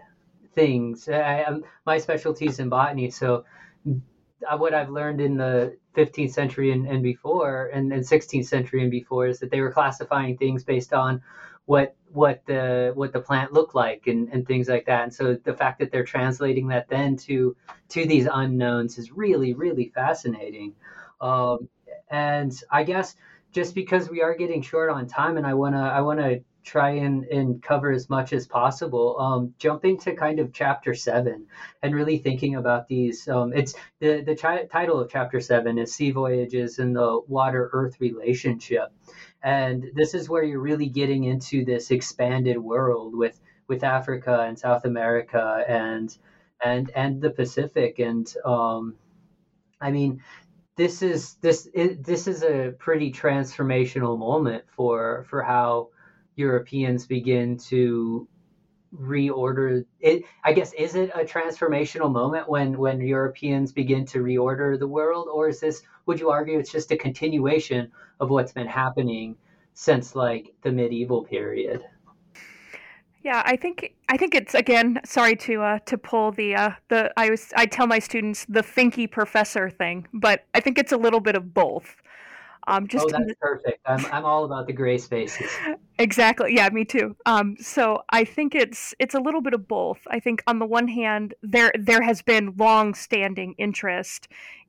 things. 0.55 1.07
I, 1.09 1.41
I, 1.41 1.43
um, 1.45 1.64
my 1.86 1.97
specialty 1.97 2.45
is 2.45 2.59
in 2.59 2.70
botany, 2.70 3.09
so 3.11 3.45
what 4.57 4.74
I've 4.74 4.89
learned 4.89 5.22
in 5.22 5.38
the 5.38 5.78
15th 5.95 6.32
century 6.32 6.72
and, 6.72 6.88
and 6.88 7.03
before, 7.03 7.70
and, 7.74 7.91
and 7.93 8.03
16th 8.03 8.45
century 8.45 8.82
and 8.82 8.91
before, 8.91 9.28
is 9.28 9.39
that 9.39 9.51
they 9.51 9.61
were 9.61 9.72
classifying 9.72 10.38
things 10.38 10.64
based 10.64 10.93
on 10.93 11.22
what 11.66 11.95
what 12.11 12.45
the 12.45 12.91
what 12.95 13.11
the 13.14 13.20
plant 13.20 13.53
looked 13.53 13.74
like 13.74 14.07
and, 14.07 14.30
and 14.30 14.45
things 14.47 14.68
like 14.68 14.86
that. 14.86 15.03
And 15.03 15.14
so 15.14 15.36
the 15.36 15.53
fact 15.53 15.80
that 15.80 15.91
they're 15.91 16.03
translating 16.03 16.68
that 16.68 16.88
then 16.89 17.16
to 17.18 17.55
to 17.89 18.05
these 18.05 18.28
unknowns 18.32 18.97
is 18.97 19.11
really 19.11 19.53
really 19.53 19.91
fascinating. 19.95 20.74
Um, 21.22 21.70
and 22.09 22.53
I 22.70 22.84
guess 22.84 23.16
just 23.51 23.76
because 23.76 24.09
we 24.09 24.22
are 24.22 24.36
getting 24.36 24.61
short 24.61 24.89
on 24.89 25.07
time, 25.07 25.38
and 25.38 25.45
I 25.45 25.53
wanna 25.53 25.82
I 25.82 26.01
wanna 26.01 26.39
try 26.64 26.91
and, 26.91 27.26
and 27.26 27.61
cover 27.61 27.91
as 27.91 28.09
much 28.09 28.34
as 28.34 28.47
possible. 28.47 29.20
Um, 29.20 29.53
jumping 29.57 29.97
to 29.99 30.16
kind 30.16 30.39
of 30.39 30.53
chapter 30.53 30.93
seven 30.93 31.45
and 31.82 31.93
really 31.93 32.18
thinking 32.18 32.55
about 32.55 32.88
these. 32.88 33.28
Um, 33.28 33.53
it's 33.53 33.76
the 33.99 34.22
the 34.22 34.36
chi- 34.36 34.66
title 34.66 34.99
of 34.99 35.09
chapter 35.09 35.39
seven 35.39 35.78
is 35.78 35.93
Sea 35.93 36.11
Voyages 36.11 36.80
and 36.80 36.95
the 36.95 37.22
Water 37.28 37.70
Earth 37.74 37.97
Relationship, 37.99 38.91
and 39.44 39.91
this 39.94 40.14
is 40.14 40.30
where 40.30 40.44
you're 40.44 40.62
really 40.62 40.88
getting 40.88 41.26
into 41.26 41.66
this 41.66 41.91
expanded 41.91 42.58
world 42.58 43.16
with 43.16 43.39
with 43.68 43.84
Africa 43.84 44.41
and 44.48 44.58
South 44.58 44.86
America 44.86 45.64
and 45.68 46.18
and 46.64 46.89
and 46.96 47.22
the 47.22 47.30
Pacific. 47.30 48.00
And 48.00 48.34
um, 48.46 48.96
I 49.82 49.91
mean 49.91 50.22
this 50.78 51.02
is 51.02 51.36
this 51.36 51.68
it, 51.74 52.04
this 52.04 52.28
is 52.28 52.44
a 52.44 52.74
pretty 52.80 53.12
transformational 53.12 54.18
moment 54.18 54.64
for 54.76 55.26
for 55.30 55.44
how 55.44 55.89
Europeans 56.36 57.06
begin 57.06 57.58
to 57.58 58.28
reorder. 58.96 59.86
It 60.00 60.24
i 60.44 60.54
guess 60.54 60.72
is 60.74 60.96
it 60.96 61.10
a 61.16 61.24
transformational 61.26 62.12
moment 62.12 62.48
when 62.48 62.78
when 62.78 63.02
europeans 63.02 63.72
begin 63.72 64.06
to 64.06 64.20
reorder 64.20 64.78
the 64.78 64.88
world 64.88 65.28
or 65.34 65.50
is 65.50 65.60
this 65.60 65.82
would 66.06 66.20
you 66.20 66.30
argue 66.30 66.60
it's 66.60 66.72
just 66.72 66.91
a 66.91 66.97
continuation 66.97 67.91
of 68.20 68.30
what's 68.30 68.51
been 68.51 68.68
happening 68.68 69.36
since 69.74 70.16
like 70.16 70.54
the 70.62 70.72
medieval 70.72 71.24
period 71.24 71.84
yeah 73.24 73.41
i 73.45 73.56
think 73.56 73.93
i 74.10 74.18
think 74.18 74.36
it's 74.36 74.54
again 74.54 74.99
sorry 75.06 75.36
to 75.36 75.62
uh 75.62 75.80
to 75.80 75.97
pull 75.97 76.32
the 76.32 76.56
uh 76.56 76.72
the 76.89 77.12
i 77.18 77.30
was 77.30 77.51
i 77.56 77.66
tell 77.66 77.88
my 77.88 77.99
students 77.99 78.45
the 78.47 78.62
finky 78.62 79.10
professor 79.10 79.70
thing 79.70 80.08
but 80.14 80.45
i 80.54 80.60
think 80.60 80.78
it's 80.78 80.91
a 80.91 80.97
little 80.97 81.20
bit 81.20 81.36
of 81.36 81.54
both 81.54 81.95
um, 82.68 82.88
just 82.88 83.06
oh, 83.06 83.10
that's 83.12 83.28
the... 83.28 83.36
perfect. 83.36 83.80
I'm, 83.86 84.06
I'm 84.06 84.26
all 84.26 84.45
about 84.45 84.68
the 84.68 84.74
gray 84.74 84.97
spaces. 84.97 85.49
exactly. 85.99 86.56
Yeah, 86.56 86.70
me 86.70 86.86
too. 86.86 87.16
Um, 87.26 87.58
so 87.60 88.04
I 88.10 88.24
think 88.24 88.56
it's 88.56 88.93
it's 88.99 89.16
a 89.16 89.20
little 89.20 89.41
bit 89.41 89.54
of 89.54 89.68
both. 89.68 89.99
I 90.08 90.20
think 90.20 90.43
on 90.47 90.60
the 90.60 90.66
one 90.66 90.88
hand, 90.88 91.34
there 91.41 91.74
there 91.78 92.01
has 92.01 92.22
been 92.22 92.54
long-standing 92.58 93.56
interest 93.58 94.28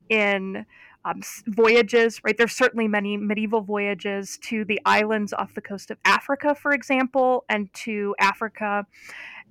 in 0.09 0.65
um, 1.05 1.21
voyages, 1.47 2.19
right? 2.23 2.35
There's 2.35 2.55
certainly 2.55 2.87
many 2.87 3.15
medieval 3.15 3.61
voyages 3.61 4.37
to 4.43 4.65
the 4.65 4.81
islands 4.85 5.33
off 5.33 5.53
the 5.53 5.61
coast 5.61 5.91
of 5.91 5.97
Africa, 6.03 6.55
for 6.55 6.71
example, 6.71 7.45
and 7.47 7.71
to 7.73 8.15
Africa. 8.19 8.85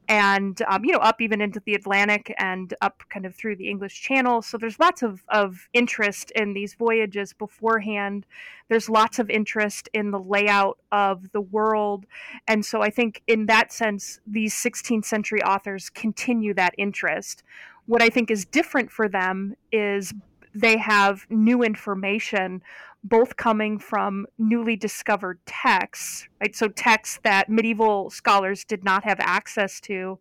And 0.07 0.61
um, 0.69 0.85
you 0.85 0.93
know 0.93 0.99
up 0.99 1.23
even 1.23 1.41
into 1.41 1.63
the 1.65 1.73
atlantic 1.73 2.35
and 2.37 2.75
up 2.83 3.05
kind 3.09 3.25
of 3.25 3.35
through 3.35 3.57
the 3.57 3.71
english 3.71 4.03
channel. 4.03 4.43
So 4.43 4.59
there's 4.59 4.79
lots 4.79 5.03
of, 5.03 5.25
of 5.31 5.67
interest 5.73 6.31
in 6.33 6.53
these 6.53 6.75
voyages 6.75 7.33
beforehand. 7.33 8.27
There's 8.69 8.91
lots 8.91 9.19
of 9.19 9.31
interest 9.31 9.89
in 9.95 10.11
the 10.11 10.19
layout 10.19 10.79
of 10.93 11.33
the 11.33 11.41
world. 11.41 12.05
And 12.47 12.67
so 12.67 12.83
i 12.83 12.91
think 12.91 13.23
in 13.27 13.47
that 13.47 13.73
sense 13.73 14.21
these 14.27 14.53
16th 14.55 15.07
century 15.07 15.43
authors 15.43 15.89
continue 15.89 16.53
that 16.53 16.75
interest. 16.77 17.43
What 17.87 18.03
i 18.03 18.11
think 18.11 18.31
is 18.31 18.45
different 18.45 18.91
for 18.91 19.09
them 19.09 19.55
is 19.73 20.13
they 20.55 20.79
have 20.79 21.27
new 21.29 21.63
information 21.63 22.63
both 23.03 23.37
coming 23.37 23.79
from 23.79 24.27
newly 24.39 24.77
discovered 24.77 25.39
texts, 25.45 26.27
right? 26.41 26.57
So 26.57 26.69
texts 26.69 27.21
that 27.23 27.51
medieval 27.51 28.09
scholars 28.11 28.65
did 28.65 28.83
not 28.83 29.05
have 29.05 29.19
access 29.21 29.79
to 29.83 30.19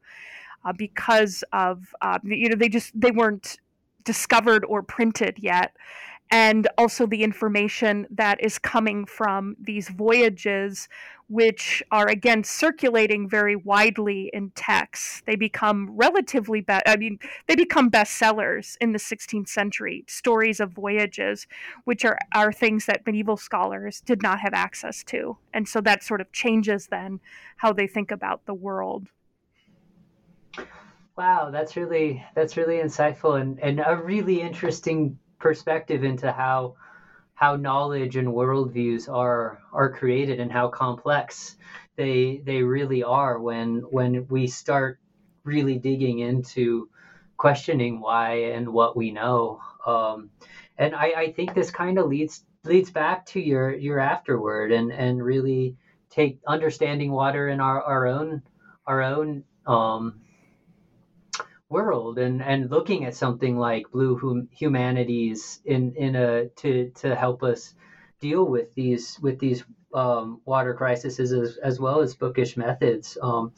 uh, 0.65 0.73
because 0.73 1.43
of 1.53 1.93
uh, 2.01 2.19
you 2.23 2.49
know 2.49 2.55
they 2.55 2.69
just 2.69 2.91
they 2.99 3.11
weren't 3.11 3.57
discovered 4.03 4.65
or 4.65 4.83
printed 4.83 5.37
yet 5.39 5.75
and 6.33 6.67
also 6.79 7.05
the 7.05 7.23
information 7.23 8.07
that 8.09 8.43
is 8.43 8.57
coming 8.57 9.05
from 9.05 9.55
these 9.59 9.87
voyages, 9.89 10.89
which 11.29 11.83
are 11.91 12.07
again 12.07 12.43
circulating 12.43 13.29
very 13.29 13.55
widely 13.55 14.31
in 14.33 14.49
texts. 14.55 15.21
They 15.27 15.35
become 15.35 15.95
relatively, 15.95 16.61
be- 16.61 16.79
I 16.87 16.97
mean, 16.97 17.19
they 17.47 17.55
become 17.55 17.91
bestsellers 17.91 18.77
in 18.81 18.93
the 18.93 18.97
16th 18.97 19.47
century. 19.47 20.05
Stories 20.07 20.59
of 20.59 20.71
voyages, 20.71 21.45
which 21.83 22.03
are 22.03 22.17
are 22.33 22.51
things 22.51 22.87
that 22.87 23.05
medieval 23.05 23.37
scholars 23.37 24.01
did 24.01 24.23
not 24.23 24.39
have 24.39 24.55
access 24.55 25.03
to, 25.03 25.37
and 25.53 25.69
so 25.69 25.81
that 25.81 26.03
sort 26.03 26.19
of 26.19 26.31
changes 26.31 26.87
then 26.87 27.19
how 27.57 27.71
they 27.71 27.85
think 27.85 28.09
about 28.09 28.47
the 28.47 28.55
world. 28.55 29.05
Wow, 31.15 31.51
that's 31.51 31.75
really 31.75 32.25
that's 32.33 32.57
really 32.57 32.77
insightful 32.77 33.39
and, 33.39 33.59
and 33.59 33.83
a 33.85 33.95
really 33.95 34.41
interesting 34.41 35.19
perspective 35.43 36.03
into 36.05 36.31
how 36.31 36.75
how 37.35 37.55
knowledge 37.57 38.15
and 38.15 38.29
worldviews 38.29 39.13
are 39.13 39.59
are 39.73 39.91
created 39.91 40.39
and 40.39 40.51
how 40.51 40.69
complex 40.69 41.57
they 41.97 42.41
they 42.45 42.63
really 42.63 43.03
are 43.03 43.39
when 43.39 43.79
when 43.91 44.25
we 44.29 44.47
start 44.47 44.97
really 45.43 45.77
digging 45.77 46.19
into 46.19 46.87
questioning 47.35 47.99
why 47.99 48.35
and 48.55 48.69
what 48.69 48.95
we 48.95 49.11
know. 49.11 49.59
Um, 49.85 50.29
and 50.77 50.95
I, 50.95 51.07
I 51.17 51.31
think 51.33 51.53
this 51.53 51.69
kind 51.69 51.99
of 51.99 52.07
leads 52.07 52.45
leads 52.63 52.89
back 52.89 53.25
to 53.25 53.41
your 53.41 53.75
your 53.75 53.99
afterword 53.99 54.71
and 54.71 54.93
and 54.93 55.21
really 55.21 55.75
take 56.09 56.39
understanding 56.47 57.11
water 57.11 57.49
in 57.49 57.59
our, 57.59 57.81
our 57.81 58.07
own 58.07 58.41
our 58.87 59.01
own 59.01 59.43
um, 59.67 60.21
world 61.73 62.19
and 62.19 62.41
and 62.41 62.69
looking 62.71 63.05
at 63.05 63.15
something 63.15 63.57
like 63.57 63.91
blue 63.91 64.17
hum- 64.17 64.49
humanities 64.51 65.61
in 65.65 65.93
in 65.95 66.15
a 66.15 66.47
to 66.49 66.91
to 66.91 67.15
help 67.15 67.43
us 67.43 67.75
deal 68.19 68.45
with 68.45 68.73
these 68.75 69.19
with 69.21 69.39
these 69.39 69.63
um, 69.93 70.41
water 70.45 70.73
crises 70.73 71.19
as, 71.19 71.57
as 71.57 71.79
well 71.79 71.99
as 71.99 72.15
bookish 72.15 72.57
methods. 72.57 73.17
Um, 73.21 73.53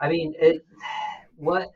i 0.00 0.08
mean 0.08 0.34
it 0.38 0.64
what 1.36 1.72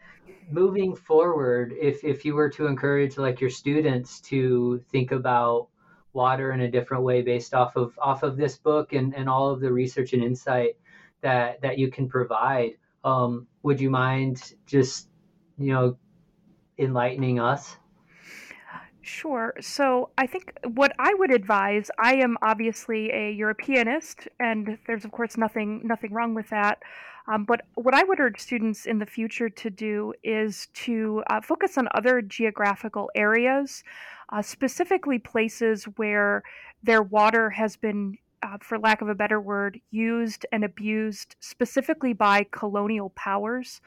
moving 0.50 0.94
forward 0.94 1.72
if 1.80 2.04
if 2.04 2.24
you 2.24 2.34
were 2.34 2.50
to 2.50 2.66
encourage 2.66 3.16
like 3.18 3.40
your 3.40 3.50
students 3.50 4.20
to 4.20 4.82
think 4.92 5.12
about 5.12 5.68
water 6.12 6.52
in 6.52 6.60
a 6.60 6.70
different 6.70 7.02
way 7.02 7.22
based 7.22 7.54
off 7.54 7.76
of 7.76 7.98
off 8.00 8.22
of 8.22 8.36
this 8.36 8.56
book 8.56 8.92
and 8.92 9.14
and 9.14 9.28
all 9.28 9.50
of 9.50 9.60
the 9.60 9.72
research 9.72 10.12
and 10.12 10.22
insight 10.22 10.76
that 11.22 11.60
that 11.62 11.78
you 11.78 11.90
can 11.90 12.08
provide 12.08 12.72
um, 13.04 13.46
would 13.62 13.80
you 13.80 13.90
mind 13.90 14.54
just 14.66 15.08
you 15.58 15.72
know, 15.72 15.96
enlightening 16.78 17.40
us? 17.40 17.76
Sure. 19.02 19.52
So 19.60 20.10
I 20.16 20.26
think 20.26 20.54
what 20.64 20.92
I 20.98 21.12
would 21.14 21.30
advise, 21.30 21.90
I 21.98 22.14
am 22.14 22.38
obviously 22.40 23.10
a 23.10 23.32
Europeanist, 23.32 24.28
and 24.40 24.78
there's 24.86 25.04
of 25.04 25.12
course 25.12 25.36
nothing 25.36 25.82
nothing 25.84 26.12
wrong 26.12 26.34
with 26.34 26.48
that. 26.48 26.78
Um, 27.26 27.44
but 27.44 27.62
what 27.74 27.94
I 27.94 28.02
would 28.04 28.20
urge 28.20 28.40
students 28.40 28.86
in 28.86 28.98
the 28.98 29.06
future 29.06 29.48
to 29.48 29.70
do 29.70 30.14
is 30.22 30.68
to 30.74 31.22
uh, 31.28 31.40
focus 31.42 31.76
on 31.76 31.88
other 31.94 32.22
geographical 32.22 33.10
areas, 33.14 33.82
uh, 34.30 34.40
specifically 34.42 35.18
places 35.18 35.84
where 35.96 36.42
their 36.82 37.02
water 37.02 37.50
has 37.50 37.76
been 37.76 38.16
uh, 38.42 38.58
for 38.60 38.78
lack 38.78 39.00
of 39.00 39.08
a 39.08 39.14
better 39.14 39.40
word, 39.40 39.80
used 39.90 40.44
and 40.52 40.64
abused 40.64 41.36
specifically 41.40 42.12
by 42.12 42.46
colonial 42.52 43.10
powers. 43.10 43.80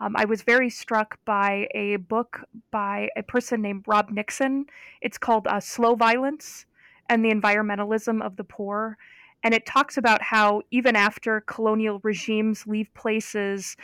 Um, 0.00 0.16
I 0.16 0.24
was 0.24 0.42
very 0.42 0.70
struck 0.70 1.18
by 1.24 1.68
a 1.74 1.96
book 1.96 2.40
by 2.70 3.10
a 3.16 3.22
person 3.22 3.60
named 3.60 3.84
Rob 3.86 4.10
Nixon. 4.10 4.66
It's 5.02 5.18
called 5.18 5.46
uh, 5.46 5.60
Slow 5.60 5.94
Violence 5.94 6.64
and 7.08 7.24
the 7.24 7.30
Environmentalism 7.30 8.24
of 8.24 8.36
the 8.36 8.44
Poor. 8.44 8.96
And 9.42 9.54
it 9.54 9.66
talks 9.66 9.96
about 9.96 10.22
how, 10.22 10.62
even 10.70 10.96
after 10.96 11.42
colonial 11.42 12.00
regimes 12.02 12.66
leave 12.66 12.92
places, 12.94 13.76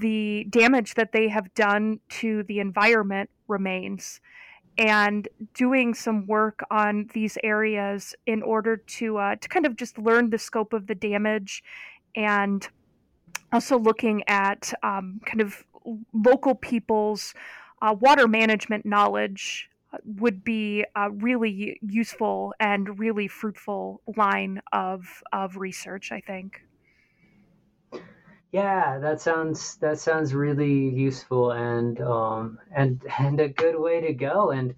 the 0.00 0.44
damage 0.50 0.94
that 0.94 1.12
they 1.12 1.28
have 1.28 1.52
done 1.54 2.00
to 2.08 2.42
the 2.44 2.58
environment 2.60 3.30
remains 3.48 4.20
and 4.78 5.28
doing 5.54 5.94
some 5.94 6.26
work 6.26 6.62
on 6.70 7.08
these 7.14 7.38
areas 7.42 8.14
in 8.26 8.42
order 8.42 8.76
to 8.76 9.16
uh, 9.16 9.36
to 9.36 9.48
kind 9.48 9.64
of 9.64 9.76
just 9.76 9.96
learn 9.98 10.28
the 10.28 10.38
scope 10.38 10.72
of 10.72 10.86
the 10.86 10.94
damage 10.94 11.62
and 12.14 12.68
also 13.52 13.78
looking 13.78 14.22
at 14.28 14.72
um, 14.82 15.20
kind 15.24 15.40
of 15.40 15.64
local 16.12 16.54
people's 16.54 17.34
uh, 17.82 17.94
water 17.98 18.26
management 18.26 18.84
knowledge 18.84 19.70
uh, 19.92 19.98
would 20.04 20.42
be 20.42 20.84
a 20.96 21.10
really 21.10 21.78
useful 21.82 22.54
and 22.58 22.98
really 22.98 23.28
fruitful 23.28 24.00
line 24.16 24.60
of 24.72 25.22
of 25.32 25.56
research 25.56 26.10
i 26.10 26.20
think 26.20 26.62
yeah, 28.52 28.98
that 29.00 29.20
sounds 29.20 29.76
that 29.78 29.98
sounds 29.98 30.32
really 30.32 30.88
useful 30.88 31.50
and 31.52 32.00
um 32.00 32.58
and 32.74 33.02
and 33.18 33.40
a 33.40 33.48
good 33.48 33.78
way 33.78 34.00
to 34.00 34.14
go. 34.14 34.50
And 34.50 34.74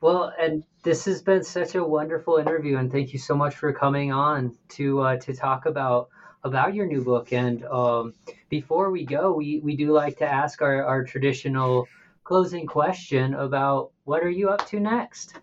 well, 0.00 0.32
and 0.38 0.64
this 0.84 1.06
has 1.06 1.22
been 1.22 1.42
such 1.42 1.74
a 1.74 1.82
wonderful 1.82 2.36
interview, 2.36 2.76
and 2.76 2.92
thank 2.92 3.12
you 3.12 3.18
so 3.18 3.34
much 3.34 3.56
for 3.56 3.72
coming 3.72 4.12
on 4.12 4.56
to 4.70 5.00
uh, 5.00 5.16
to 5.16 5.34
talk 5.34 5.66
about 5.66 6.08
about 6.46 6.74
your 6.74 6.86
new 6.86 7.02
book. 7.02 7.32
And 7.32 7.64
um, 7.64 8.14
before 8.48 8.90
we 8.90 9.04
go, 9.04 9.32
we 9.32 9.60
we 9.60 9.76
do 9.76 9.92
like 9.92 10.16
to 10.18 10.26
ask 10.26 10.62
our 10.62 10.84
our 10.84 11.04
traditional 11.04 11.86
closing 12.24 12.66
question 12.66 13.34
about 13.34 13.92
what 14.04 14.22
are 14.22 14.30
you 14.30 14.48
up 14.48 14.66
to 14.68 14.80
next. 14.80 15.38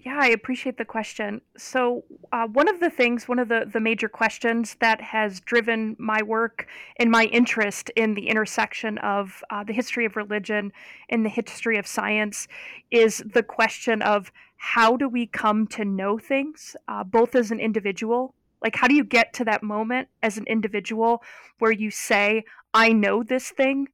Yeah, 0.00 0.18
I 0.20 0.28
appreciate 0.28 0.78
the 0.78 0.86
question. 0.86 1.42
So, 1.58 2.04
uh, 2.32 2.46
one 2.46 2.68
of 2.68 2.80
the 2.80 2.88
things, 2.88 3.28
one 3.28 3.38
of 3.38 3.48
the, 3.48 3.68
the 3.70 3.80
major 3.80 4.08
questions 4.08 4.76
that 4.80 5.00
has 5.02 5.40
driven 5.40 5.96
my 5.98 6.22
work 6.22 6.66
and 6.96 7.10
my 7.10 7.24
interest 7.24 7.90
in 7.96 8.14
the 8.14 8.28
intersection 8.28 8.96
of 8.98 9.42
uh, 9.50 9.64
the 9.64 9.72
history 9.72 10.06
of 10.06 10.16
religion 10.16 10.72
and 11.10 11.26
the 11.26 11.28
history 11.28 11.76
of 11.76 11.86
science 11.86 12.48
is 12.90 13.22
the 13.34 13.42
question 13.42 14.00
of 14.00 14.32
how 14.56 14.96
do 14.96 15.08
we 15.08 15.26
come 15.26 15.66
to 15.66 15.84
know 15.84 16.16
things, 16.16 16.76
uh, 16.86 17.04
both 17.04 17.34
as 17.34 17.50
an 17.50 17.60
individual? 17.60 18.34
Like, 18.62 18.76
how 18.76 18.88
do 18.88 18.94
you 18.94 19.04
get 19.04 19.32
to 19.34 19.44
that 19.44 19.62
moment 19.62 20.08
as 20.22 20.36
an 20.36 20.44
individual 20.46 21.22
where 21.58 21.72
you 21.72 21.90
say, 21.90 22.44
I 22.74 22.92
know 22.92 23.22
this 23.22 23.50
thing? 23.50 23.88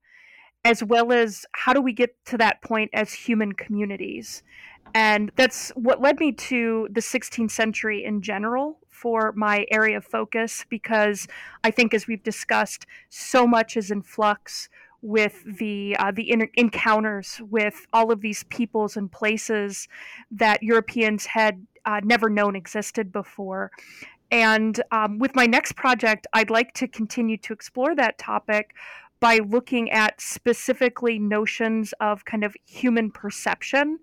As 0.65 0.83
well 0.83 1.13
as 1.13 1.45
how 1.53 1.75
do 1.75 1.81
we 1.81 1.93
get 1.93 2.17
to 2.27 2.39
that 2.39 2.63
point 2.63 2.91
as 2.95 3.13
human 3.13 3.53
communities? 3.53 4.43
And 4.95 5.31
that's 5.37 5.71
what 5.71 6.01
led 6.01 6.21
me 6.21 6.33
to 6.33 6.89
the 6.91 7.01
16th 7.01 7.51
century 7.51 8.05
in 8.05 8.23
general 8.23 8.79
for 8.91 9.33
my 9.33 9.67
area 9.71 9.97
of 9.97 10.05
focus, 10.05 10.65
because 10.69 11.27
I 11.65 11.71
think, 11.71 11.93
as 11.93 12.07
we've 12.07 12.23
discussed, 12.23 12.87
so 13.11 13.47
much 13.47 13.77
is 13.77 13.91
in 13.91 14.03
flux 14.03 14.69
with 15.03 15.45
the 15.59 15.95
uh, 15.99 16.11
the 16.11 16.31
in- 16.31 16.49
encounters 16.55 17.41
with 17.51 17.87
all 17.93 18.11
of 18.11 18.23
these 18.23 18.45
peoples 18.45 18.97
and 18.97 19.13
places 19.13 19.87
that 20.31 20.63
Europeans 20.63 21.27
had 21.27 21.67
uh, 21.85 22.01
never 22.03 22.31
known 22.31 22.57
existed 22.57 23.13
before. 23.13 23.71
And 24.35 24.83
um, 24.91 25.21
with 25.21 25.37
my 25.37 25.47
next 25.47 25.77
project, 25.77 26.27
I'd 26.33 26.51
like 26.51 26.75
to 26.75 26.89
continue 26.89 27.37
to 27.37 27.53
explore 27.53 27.95
that 27.95 28.19
topic 28.19 28.75
by 29.21 29.39
looking 29.39 29.93
at 29.93 30.21
specifically 30.21 31.21
notions 31.21 31.95
of 32.01 32.25
kind 32.25 32.43
of 32.43 32.57
human 32.67 33.13
perception 33.13 34.01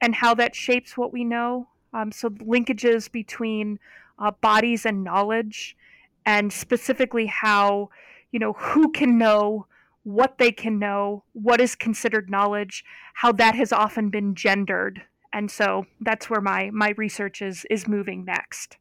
and 0.00 0.14
how 0.14 0.32
that 0.32 0.54
shapes 0.54 0.96
what 0.96 1.12
we 1.12 1.24
know. 1.24 1.68
Um, 1.92 2.10
so 2.10 2.30
linkages 2.30 3.12
between 3.12 3.78
uh, 4.18 4.30
bodies 4.40 4.86
and 4.86 5.04
knowledge, 5.04 5.76
and 6.24 6.50
specifically 6.50 7.26
how 7.26 7.90
you 8.32 8.38
know 8.38 8.54
who 8.54 8.90
can 8.92 9.18
know 9.18 9.66
what 10.04 10.38
they 10.38 10.52
can 10.52 10.78
know, 10.78 11.22
what 11.34 11.60
is 11.60 11.74
considered 11.74 12.30
knowledge, 12.30 12.82
how 13.12 13.30
that 13.32 13.54
has 13.54 13.74
often 13.74 14.08
been 14.08 14.34
gendered, 14.34 15.02
and 15.34 15.50
so 15.50 15.84
that's 16.00 16.30
where 16.30 16.40
my 16.40 16.70
my 16.72 16.94
research 16.96 17.42
is 17.42 17.66
is 17.68 17.86
moving 17.86 18.24
next. 18.24 18.78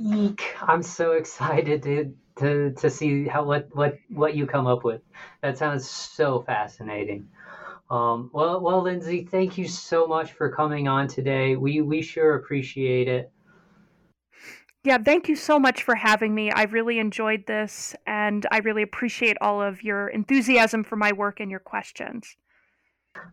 Eek! 0.00 0.56
I'm 0.62 0.82
so 0.82 1.12
excited 1.12 1.82
to 1.84 2.14
to 2.36 2.72
to 2.72 2.90
see 2.90 3.26
how 3.26 3.44
what 3.44 3.68
what 3.72 3.98
what 4.10 4.34
you 4.34 4.46
come 4.46 4.66
up 4.66 4.84
with. 4.84 5.02
That 5.42 5.58
sounds 5.58 5.88
so 5.88 6.42
fascinating. 6.42 7.28
Um, 7.90 8.30
well, 8.32 8.60
well, 8.60 8.82
Lindsay, 8.82 9.24
thank 9.30 9.58
you 9.58 9.68
so 9.68 10.06
much 10.06 10.32
for 10.32 10.50
coming 10.50 10.88
on 10.88 11.06
today. 11.06 11.56
We 11.56 11.80
we 11.80 12.02
sure 12.02 12.34
appreciate 12.34 13.08
it. 13.08 13.30
Yeah, 14.84 14.98
thank 14.98 15.28
you 15.28 15.36
so 15.36 15.58
much 15.58 15.82
for 15.82 15.94
having 15.94 16.34
me. 16.34 16.50
I 16.50 16.64
really 16.64 16.98
enjoyed 16.98 17.46
this, 17.46 17.94
and 18.06 18.46
I 18.50 18.58
really 18.58 18.82
appreciate 18.82 19.38
all 19.40 19.62
of 19.62 19.82
your 19.82 20.08
enthusiasm 20.08 20.84
for 20.84 20.96
my 20.96 21.12
work 21.12 21.40
and 21.40 21.50
your 21.50 21.60
questions. 21.60 22.36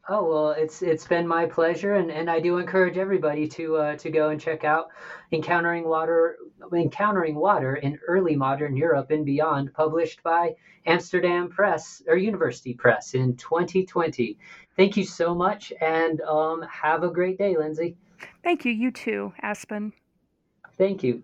Oh 0.10 0.28
well, 0.28 0.52
it's 0.52 0.82
it's 0.82 1.08
been 1.08 1.28
my 1.28 1.46
pleasure, 1.46 1.96
and, 1.96 2.12
and 2.12 2.30
I 2.30 2.40
do 2.40 2.58
encourage 2.58 2.98
everybody 2.98 3.48
to 3.50 3.78
uh, 3.78 3.96
to 3.98 4.10
go 4.10 4.30
and 4.30 4.42
check 4.42 4.64
out 4.64 4.90
encountering 5.32 5.88
water 5.88 6.38
encountering 6.74 7.36
water 7.36 7.76
in 7.76 8.00
early 8.08 8.36
modern 8.36 8.76
Europe 8.76 9.12
and 9.12 9.26
beyond, 9.26 9.74
published 9.74 10.22
by 10.24 10.56
Amsterdam 10.86 11.50
Press 11.50 12.02
or 12.08 12.18
University 12.18 12.74
Press 12.74 13.14
in 13.14 13.36
2020. 13.38 14.38
Thank 14.76 14.98
you 14.98 15.06
so 15.06 15.34
much, 15.36 15.72
and 15.80 16.20
um, 16.22 16.62
have 16.64 17.04
a 17.04 17.10
great 17.10 17.38
day, 17.38 17.56
Lindsay. 17.58 17.96
Thank 18.44 18.66
you. 18.66 18.72
You 18.72 18.92
too, 18.92 19.34
Aspen. 19.42 19.94
Thank 20.78 21.04
you. 21.04 21.24